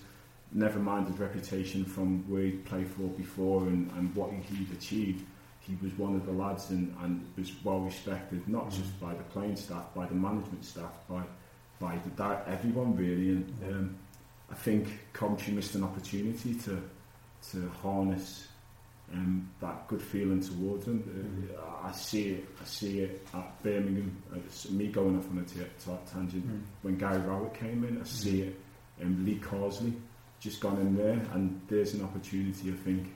never 0.51 0.81
mind 0.81 1.07
his 1.07 1.19
reputation 1.19 1.85
from 1.85 2.29
where 2.29 2.43
he'd 2.43 2.65
played 2.65 2.89
for 2.89 3.03
before 3.03 3.63
and, 3.63 3.89
and 3.93 4.15
what 4.17 4.33
he'd 4.33 4.73
achieved. 4.73 5.25
He 5.61 5.79
was 5.81 5.93
one 5.97 6.17
of 6.17 6.27
the 6.27 6.33
lads 6.33 6.71
and, 6.71 6.93
and 7.03 7.25
was 7.39 7.53
well 7.63 7.79
respected, 7.79 8.47
not 8.49 8.71
mm. 8.71 8.77
just 8.77 8.99
by 9.01 9.15
the 9.15 9.23
playing 9.23 9.55
staff, 9.55 9.95
by 9.95 10.07
the 10.07 10.15
management 10.15 10.65
staff, 10.65 10.93
by 11.09 11.23
by 11.79 11.99
the, 12.17 12.43
everyone 12.49 12.97
really. 12.97 13.31
And 13.31 13.55
um, 13.69 13.97
I 14.51 14.55
think 14.55 14.89
Coventry 15.13 15.53
missed 15.53 15.77
an 15.77 15.85
opportunity 15.85 16.55
to 16.55 16.83
to 17.51 17.69
harness 17.83 18.49
um, 19.13 19.51
that 19.61 19.89
good 19.89 20.03
feeling 20.03 20.41
towards 20.41 20.87
them. 20.87 21.51
Uh, 21.57 21.87
I 21.89 21.93
see 21.93 22.31
it. 22.31 22.49
I 22.61 22.65
see 22.65 23.01
it 23.01 23.27
at 23.35 23.63
Birmingham. 23.63 24.23
It's 24.37 24.71
me 24.71 24.87
going 24.87 25.19
off 25.19 25.29
on 25.31 25.39
a 25.39 25.45
t- 25.45 25.61
tangent. 26.11 26.47
Mm. 26.47 26.63
When 26.83 26.97
Gary 26.97 27.19
Rowett 27.19 27.55
came 27.55 27.85
in, 27.85 28.01
I 28.01 28.05
see 28.05 28.41
mm. 28.41 28.49
it. 28.49 28.61
And 29.01 29.25
Lee 29.25 29.39
Carsley 29.39 29.95
just 30.41 30.61
gone 30.61 30.79
in 30.81 30.97
there, 30.97 31.21
and 31.33 31.61
there's 31.69 31.95
an 31.95 32.05
opportunity 32.05 32.71
I 32.71 32.77
think 32.77 33.15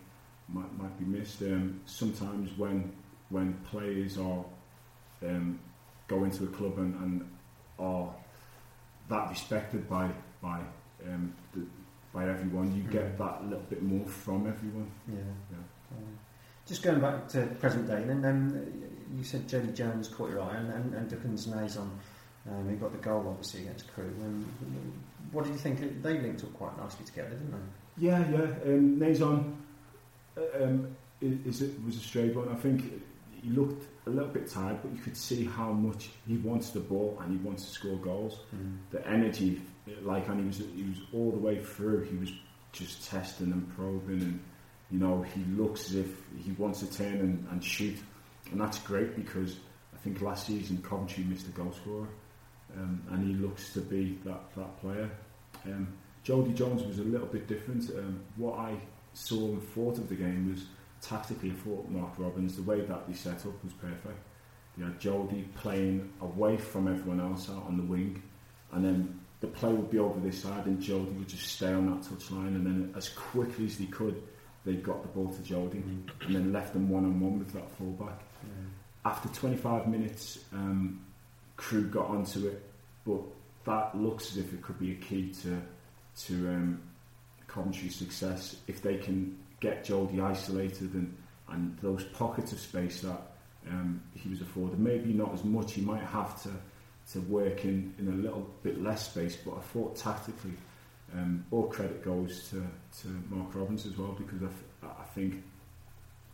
might 0.48 0.72
might 0.78 0.98
be 0.98 1.04
missed. 1.04 1.42
Um, 1.42 1.80
sometimes 1.86 2.56
when 2.56 2.92
when 3.30 3.54
players 3.70 4.18
are 4.18 4.44
um, 5.22 5.58
go 6.08 6.24
into 6.24 6.44
a 6.44 6.48
club 6.48 6.78
and, 6.78 6.94
and 6.96 7.30
are 7.78 8.14
that 9.08 9.28
respected 9.28 9.88
by 9.88 10.10
by 10.42 10.60
um, 11.06 11.34
the, 11.52 11.66
by 12.12 12.28
everyone, 12.28 12.74
you 12.74 12.82
mm. 12.82 12.92
get 12.92 13.18
that 13.18 13.44
little 13.44 13.64
bit 13.68 13.82
more 13.82 14.06
from 14.06 14.46
everyone. 14.46 14.90
Yeah. 15.08 15.18
yeah. 15.50 15.58
Just 16.66 16.82
going 16.82 17.00
back 17.00 17.28
to 17.28 17.46
present 17.60 17.86
day, 17.86 18.02
and 18.02 18.24
then 18.24 18.90
you 19.16 19.22
said 19.22 19.48
Jodi 19.48 19.72
Jones 19.72 20.08
caught 20.08 20.30
your 20.30 20.42
eye, 20.42 20.56
and, 20.56 20.72
and, 20.72 20.94
and 20.94 21.10
Duckens 21.10 21.46
Nazon, 21.46 21.88
um, 22.50 22.68
he 22.68 22.76
got 22.76 22.92
the 22.92 22.98
goal 22.98 23.24
obviously 23.28 23.62
against 23.62 23.92
Crewe. 23.94 24.12
Um, 24.24 24.44
what 25.32 25.44
did 25.44 25.52
you 25.52 25.58
think? 25.58 26.02
They 26.02 26.18
linked 26.18 26.42
up 26.42 26.52
quite 26.54 26.76
nicely 26.78 27.04
together, 27.04 27.30
didn't 27.30 27.52
they? 27.52 28.06
Yeah, 28.06 28.18
yeah. 28.30 28.72
Um, 28.72 28.98
Nazon 28.98 29.54
uh, 30.36 30.64
um, 30.64 30.96
is, 31.20 31.62
is, 31.62 31.72
was 31.84 31.96
a 31.96 32.00
straight 32.00 32.34
one. 32.34 32.48
I 32.48 32.56
think 32.56 33.02
he 33.42 33.50
looked 33.50 33.86
a 34.06 34.10
little 34.10 34.28
bit 34.28 34.50
tired, 34.50 34.78
but 34.82 34.92
you 34.92 34.98
could 34.98 35.16
see 35.16 35.44
how 35.44 35.72
much 35.72 36.10
he 36.26 36.36
wants 36.38 36.70
the 36.70 36.80
ball 36.80 37.18
and 37.22 37.38
he 37.38 37.46
wants 37.46 37.64
to 37.66 37.70
score 37.70 37.96
goals. 37.96 38.40
Mm. 38.54 38.78
The 38.90 39.06
energy, 39.06 39.62
like, 40.02 40.28
and 40.28 40.40
he 40.40 40.46
was 40.46 40.58
he 40.74 40.82
was 40.82 40.98
all 41.12 41.30
the 41.30 41.38
way 41.38 41.62
through. 41.62 42.04
He 42.04 42.16
was 42.16 42.32
just 42.72 43.08
testing 43.08 43.52
and 43.52 43.68
probing 43.74 44.20
and 44.20 44.40
you 44.90 44.98
know, 44.98 45.22
he 45.22 45.42
looks 45.44 45.90
as 45.90 45.96
if 45.96 46.08
he 46.38 46.52
wants 46.52 46.80
to 46.80 46.92
turn 46.92 47.14
and, 47.14 47.46
and 47.50 47.62
shoot. 47.62 47.98
And 48.50 48.60
that's 48.60 48.78
great 48.78 49.16
because 49.16 49.56
I 49.92 49.98
think 49.98 50.20
last 50.20 50.46
season 50.46 50.82
Coventry 50.82 51.24
missed 51.24 51.48
a 51.48 51.50
goal 51.50 51.72
scorer. 51.72 52.08
Um, 52.76 53.02
and 53.10 53.26
he 53.26 53.34
looks 53.34 53.72
to 53.72 53.80
be 53.80 54.18
that, 54.24 54.40
that 54.56 54.80
player. 54.80 55.10
Um, 55.64 55.88
Jodi 56.22 56.52
Jones 56.52 56.82
was 56.84 56.98
a 56.98 57.04
little 57.04 57.26
bit 57.26 57.46
different. 57.46 57.88
Um, 57.90 58.20
what 58.36 58.58
I 58.58 58.74
saw 59.14 59.38
and 59.38 59.62
thought 59.70 59.98
of 59.98 60.08
the 60.08 60.14
game 60.14 60.50
was 60.50 60.64
tactically, 61.00 61.50
I 61.50 61.54
thought 61.54 61.88
Mark 61.88 62.12
Robins, 62.18 62.56
the 62.56 62.62
way 62.62 62.80
that 62.80 63.06
they 63.06 63.14
set 63.14 63.46
up 63.46 63.64
was 63.64 63.72
perfect. 63.80 64.18
You 64.76 64.84
had 64.84 65.00
Jodi 65.00 65.42
playing 65.54 66.12
away 66.20 66.56
from 66.58 66.88
everyone 66.88 67.20
else 67.20 67.48
out 67.48 67.64
on 67.66 67.76
the 67.76 67.82
wing, 67.82 68.22
and 68.72 68.84
then 68.84 69.20
the 69.40 69.46
play 69.46 69.72
would 69.72 69.90
be 69.90 69.98
over 69.98 70.20
this 70.20 70.42
side, 70.42 70.66
and 70.66 70.80
Jodi 70.80 71.12
would 71.12 71.28
just 71.28 71.46
stay 71.46 71.72
on 71.72 71.86
that 71.90 72.02
touchline, 72.02 72.48
and 72.48 72.66
then 72.66 72.92
as 72.94 73.08
quickly 73.10 73.66
as 73.66 73.76
he 73.76 73.86
could, 73.86 74.22
they 74.66 74.74
got 74.74 75.00
the 75.00 75.08
ball 75.08 75.28
to 75.28 75.42
Jodi 75.42 75.78
mm. 75.78 76.26
and 76.26 76.34
then 76.34 76.52
left 76.52 76.72
them 76.72 76.90
one 76.90 77.04
on 77.04 77.20
one 77.20 77.38
with 77.38 77.52
that 77.52 77.70
fullback. 77.78 78.20
Yeah. 78.42 79.10
After 79.10 79.28
25 79.28 79.86
minutes, 79.86 80.40
um, 80.52 81.00
Crewe 81.56 81.86
got 81.86 82.08
onto 82.08 82.48
it, 82.48 82.62
but 83.06 83.22
that 83.64 83.96
looks 83.96 84.32
as 84.32 84.38
if 84.38 84.52
it 84.52 84.60
could 84.60 84.78
be 84.78 84.92
a 84.92 84.96
key 84.96 85.32
to 85.42 85.62
to 86.24 86.48
um, 86.48 86.82
Coventry's 87.46 87.94
success 87.94 88.56
if 88.66 88.82
they 88.82 88.96
can 88.96 89.38
get 89.60 89.84
Jodi 89.84 90.20
isolated 90.20 90.92
and 90.94 91.16
and 91.48 91.78
those 91.80 92.02
pockets 92.02 92.52
of 92.52 92.58
space 92.58 93.02
that 93.02 93.20
um, 93.70 94.02
he 94.14 94.28
was 94.28 94.40
afforded. 94.40 94.80
Maybe 94.80 95.12
not 95.12 95.32
as 95.32 95.44
much. 95.44 95.74
He 95.74 95.82
might 95.82 96.02
have 96.02 96.42
to 96.42 96.50
to 97.12 97.20
work 97.20 97.64
in, 97.64 97.94
in 98.00 98.08
a 98.08 98.16
little 98.16 98.50
bit 98.64 98.82
less 98.82 99.08
space, 99.08 99.36
but 99.36 99.56
I 99.56 99.60
thought 99.60 99.94
tactically 99.94 100.54
um, 101.14 101.44
all 101.50 101.64
credit 101.64 102.04
goes 102.04 102.48
to, 102.50 102.66
to 103.00 103.08
Mark 103.28 103.54
Robins 103.54 103.86
as 103.86 103.96
well 103.96 104.16
because 104.18 104.42
I, 104.42 104.86
I 104.86 105.04
think 105.14 105.42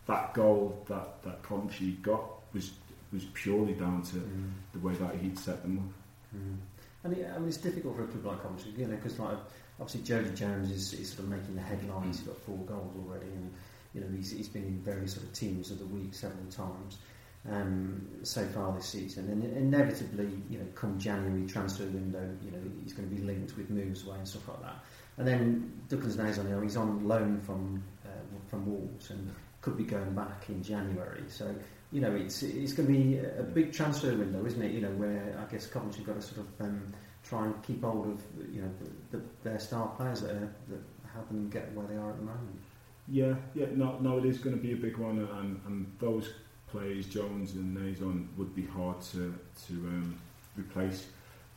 that 0.07 0.35
goal 0.35 0.85
that, 0.89 1.23
that 1.23 1.43
Coventry 1.43 1.99
got 2.03 2.23
was 2.53 2.73
was 3.13 3.25
purely 3.35 3.75
down 3.75 4.03
to 4.03 4.17
mm. 4.17 4.51
the 4.73 4.79
way 4.79 4.95
that 4.95 5.15
he'd 5.17 5.39
set 5.39 5.61
them 5.63 5.79
up. 5.79 6.39
Mm. 6.39 6.57
And 7.05 7.17
it, 7.19 7.31
I 7.35 7.39
mean, 7.39 7.49
it's 7.49 7.59
difficult 7.59 7.97
for 7.97 8.05
a 8.05 8.07
club 8.07 8.25
like 8.25 8.43
Coventry, 8.43 8.73
you 8.77 8.87
know, 8.87 8.97
because 8.97 9.19
like 9.19 9.37
obviously 9.79 10.03
Jodi 10.03 10.35
Jones 10.35 10.71
is, 10.71 10.95
is, 10.95 11.11
sort 11.11 11.21
of 11.21 11.29
making 11.29 11.55
the 11.55 11.61
headlines. 11.61 12.19
He's 12.19 12.27
got 12.27 12.39
four 12.39 12.59
goals 12.59 12.95
already, 12.97 13.27
and 13.27 13.53
you 13.95 14.01
know 14.01 14.07
he's, 14.17 14.31
he's 14.31 14.49
been 14.49 14.65
in 14.65 14.79
various 14.81 15.15
sort 15.15 15.27
of 15.27 15.33
teams 15.35 15.71
of 15.71 15.79
the 15.79 15.87
week 15.87 16.15
several 16.15 16.47
times 16.51 16.99
um, 17.51 18.07
so 18.23 18.47
far 18.47 18.73
this 18.73 18.87
season. 18.87 19.29
And 19.29 19.45
inevitably, 19.57 20.31
you 20.49 20.59
know, 20.59 20.67
come 20.75 20.99
January 20.99 21.47
transfer 21.47 21.85
window, 21.85 22.29
you 22.45 22.51
know, 22.51 22.59
he's 22.83 22.93
going 22.93 23.09
to 23.09 23.15
be 23.15 23.23
linked 23.23 23.57
with 23.57 23.71
moves 23.71 24.07
away 24.07 24.19
and 24.19 24.29
stuff 24.29 24.49
like 24.49 24.63
that. 24.63 24.77
And 25.19 25.27
then 25.27 25.83
Duckens 25.89 26.17
Nazon 26.17 26.63
he's 26.63 26.77
on 26.77 27.07
loan 27.07 27.41
from 27.41 27.83
uh, 28.05 28.09
from 28.49 28.67
Wolves 28.67 29.11
and 29.11 29.33
could 29.61 29.77
be 29.77 29.85
going 29.85 30.15
back 30.15 30.45
in 30.49 30.63
January. 30.63 31.25
So 31.29 31.55
you 31.93 32.01
know, 32.01 32.15
it's 32.15 32.43
it's 32.43 32.73
going 32.73 32.89
to 32.89 32.93
be 32.93 33.19
a 33.19 33.43
big 33.43 33.73
transfer 33.73 34.17
window, 34.17 34.45
isn't 34.47 34.63
it? 34.63 34.73
You 34.73 34.81
know, 34.81 34.91
where 34.93 35.39
I 35.39 35.51
guess 35.51 35.67
Coventry 35.67 36.05
got 36.05 36.17
to 36.17 36.23
sort 36.23 36.39
of 36.39 36.67
um, 36.67 36.93
try 37.23 37.45
and 37.45 37.63
keep 37.63 37.83
hold 37.83 38.07
of 38.07 38.23
you 38.53 38.63
know 38.63 38.71
the, 39.11 39.19
the, 39.19 39.25
their 39.43 39.59
star 39.59 39.89
players 39.97 40.23
that, 40.23 40.31
are, 40.31 40.55
that 40.69 40.81
help 41.13 41.29
them 41.29 41.51
get 41.51 41.73
where 41.75 41.87
they 41.87 41.97
are 41.97 42.11
at 42.11 42.17
the 42.17 42.25
moment. 42.25 42.61
Yeah, 43.09 43.35
yeah, 43.55 43.67
no, 43.75 43.99
no, 43.99 44.19
it 44.19 44.25
is 44.25 44.39
going 44.39 44.57
to 44.57 44.63
be 44.63 44.73
a 44.73 44.77
big 44.77 44.97
one, 44.97 45.19
and, 45.19 45.61
and 45.67 45.93
those 45.99 46.33
plays, 46.73 47.07
Jones 47.07 47.53
and 47.55 47.77
Nazon, 47.77 48.27
would 48.37 48.55
be 48.55 48.67
hard 48.67 49.01
to 49.13 49.35
to 49.69 49.73
um, 49.73 50.19
replace. 50.57 51.07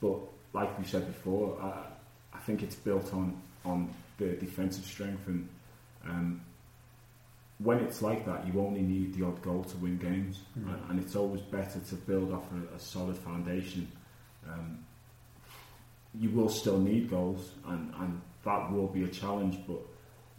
But 0.01 0.19
like 0.53 0.77
we 0.77 0.85
said 0.85 1.07
before, 1.07 1.57
I, 1.61 2.37
I 2.37 2.39
think 2.41 2.61
it's 2.61 2.75
built 2.75 3.13
on 3.13 3.41
on 3.63 3.89
the 4.17 4.27
defensive 4.33 4.85
strength 4.85 5.27
and 5.27 5.49
um, 6.05 6.41
when 7.59 7.79
it's 7.79 8.01
like 8.01 8.25
that, 8.25 8.45
you 8.47 8.59
only 8.59 8.81
need 8.81 9.13
the 9.13 9.25
odd 9.25 9.41
goal 9.41 9.63
to 9.63 9.77
win 9.77 9.97
games, 9.97 10.39
mm. 10.59 10.67
and, 10.67 10.89
and, 10.89 10.99
it's 10.99 11.15
always 11.15 11.41
better 11.41 11.79
to 11.79 11.95
build 11.95 12.33
off 12.33 12.43
a, 12.51 12.75
a 12.75 12.79
solid 12.79 13.17
foundation. 13.17 13.87
Um, 14.47 14.79
you 16.13 16.29
will 16.31 16.49
still 16.49 16.77
need 16.77 17.09
goals, 17.09 17.51
and, 17.67 17.93
and 17.99 18.21
that 18.43 18.71
will 18.71 18.87
be 18.87 19.05
a 19.05 19.07
challenge, 19.07 19.57
but 19.65 19.79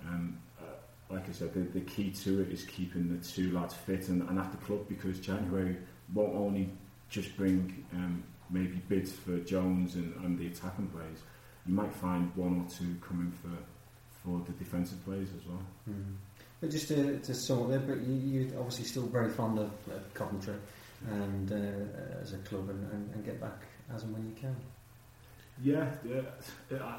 um, 0.07 0.39
like 1.11 1.29
I 1.29 1.33
said, 1.33 1.55
the, 1.55 1.61
the 1.61 1.81
key 1.81 2.11
to 2.11 2.43
it 2.43 2.51
is 2.51 2.65
keeping 2.65 3.09
the 3.09 3.25
two 3.25 3.53
lads 3.53 3.75
fit 3.75 4.09
and, 4.09 4.29
and 4.29 4.39
at 4.39 4.51
the 4.51 4.59
club 4.59 4.89
because 4.89 5.21
January 5.21 5.77
won't 6.13 6.35
only 6.35 6.71
just 7.09 7.37
bring 7.37 7.85
um, 7.93 8.25
maybe 8.51 8.81
bids 8.89 9.13
for 9.13 9.39
Jones 9.39 9.95
and, 9.95 10.15
and 10.25 10.39
the 10.39 10.47
attacking 10.47 10.89
players. 10.89 11.19
You 11.67 11.75
might 11.75 11.95
find 11.95 12.35
one 12.37 12.61
or 12.61 12.71
two 12.71 12.97
coming 13.01 13.33
for 13.43 13.51
for 14.27 14.43
the 14.45 14.53
defensive 14.53 15.03
players 15.05 15.29
as 15.39 15.47
well. 15.47 15.63
Mm. 15.89 16.17
But 16.61 16.71
just 16.71 16.89
to, 16.89 17.19
to 17.19 17.35
sort 17.35 17.71
there, 17.71 17.79
but 17.79 18.01
you, 18.01 18.53
are 18.55 18.59
obviously 18.59 18.85
still 18.85 19.07
very 19.07 19.31
fond 19.31 19.59
of, 19.59 19.71
of 19.95 20.15
Coventry 20.15 20.57
and 21.09 21.53
uh, 21.53 22.21
as 22.21 22.33
a 22.33 22.39
club 22.39 22.69
and, 22.71 22.93
and, 22.93 23.15
and 23.15 23.25
get 23.25 23.41
back 23.41 23.63
as 23.95 24.03
and 24.03 24.13
when 24.13 24.25
you 24.25 24.35
can. 24.41 24.57
Yeah, 25.63 25.91
yeah, 26.05 26.21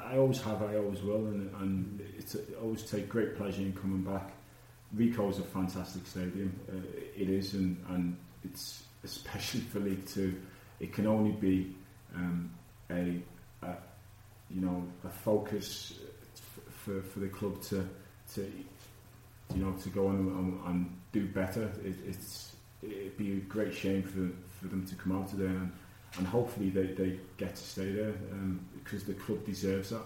I 0.08 0.16
always 0.16 0.40
have, 0.42 0.62
I 0.62 0.76
always 0.76 1.00
will, 1.02 1.26
and, 1.26 1.54
and 1.60 2.00
it's 2.18 2.34
I 2.34 2.60
always 2.60 2.82
take 2.82 3.08
great 3.08 3.36
pleasure 3.36 3.62
in 3.62 3.72
coming 3.72 4.02
back. 4.02 4.32
Ricoh 4.96 5.30
is 5.30 5.38
a 5.38 5.42
fantastic 5.42 6.06
stadium, 6.06 6.58
uh, 6.68 6.80
it 7.16 7.28
is, 7.28 7.54
and, 7.54 7.76
and 7.90 8.16
it's 8.42 8.82
especially 9.04 9.60
for 9.60 9.78
League 9.78 10.06
Two. 10.06 10.34
It 10.80 10.92
can 10.92 11.06
only 11.06 11.32
be 11.32 11.76
um, 12.16 12.50
a, 12.90 13.22
a, 13.62 13.76
you 14.50 14.60
know 14.60 14.84
a 15.04 15.08
focus 15.08 15.94
for, 16.70 17.00
for 17.02 17.20
the 17.20 17.28
club 17.28 17.62
to 17.62 17.88
to 18.34 18.52
you 19.54 19.62
know 19.62 19.72
to 19.72 19.88
go 19.90 20.08
on 20.08 20.16
and, 20.16 20.66
and 20.66 20.96
do 21.12 21.28
better. 21.28 21.70
It, 21.84 21.94
it's 22.06 22.56
it'd 22.82 23.16
be 23.16 23.34
a 23.34 23.40
great 23.40 23.74
shame 23.74 24.02
for 24.02 24.30
for 24.58 24.66
them 24.68 24.84
to 24.86 24.94
come 24.96 25.12
out 25.12 25.28
today 25.28 25.46
and 25.46 25.70
and 26.16 26.26
hopefully 26.26 26.70
they, 26.70 26.86
they 26.86 27.18
get 27.36 27.54
to 27.54 27.62
stay 27.62 27.92
there 27.92 28.14
um, 28.32 28.60
because 28.74 29.04
the 29.04 29.14
club 29.14 29.44
deserves 29.44 29.90
that 29.90 30.02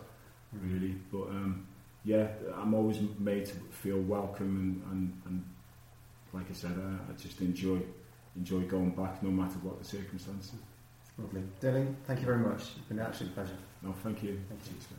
really. 0.52 0.96
But 1.10 1.28
um, 1.28 1.66
yeah, 2.04 2.28
I'm 2.56 2.74
always 2.74 2.98
made 3.18 3.46
to 3.46 3.54
feel 3.70 3.98
welcome 4.00 4.82
and, 4.90 4.92
and, 4.92 5.22
and 5.26 5.44
like 6.32 6.50
I 6.50 6.54
said, 6.54 6.72
I, 6.72 7.12
I 7.12 7.16
just 7.16 7.40
enjoy 7.40 7.80
enjoy 8.36 8.60
going 8.62 8.90
back 8.90 9.22
no 9.22 9.30
matter 9.30 9.58
what 9.62 9.78
the 9.78 9.84
circumstances. 9.84 10.54
Lovely. 11.18 11.42
Dele, 11.60 11.86
thank 12.06 12.20
you 12.20 12.26
very 12.26 12.38
much. 12.38 12.62
It's 12.62 12.88
been 12.88 12.98
an 12.98 13.06
absolute 13.06 13.34
pleasure. 13.34 13.56
No, 13.82 13.92
thank 14.02 14.22
you. 14.22 14.40
Thank 14.48 14.60
you. 14.66 14.96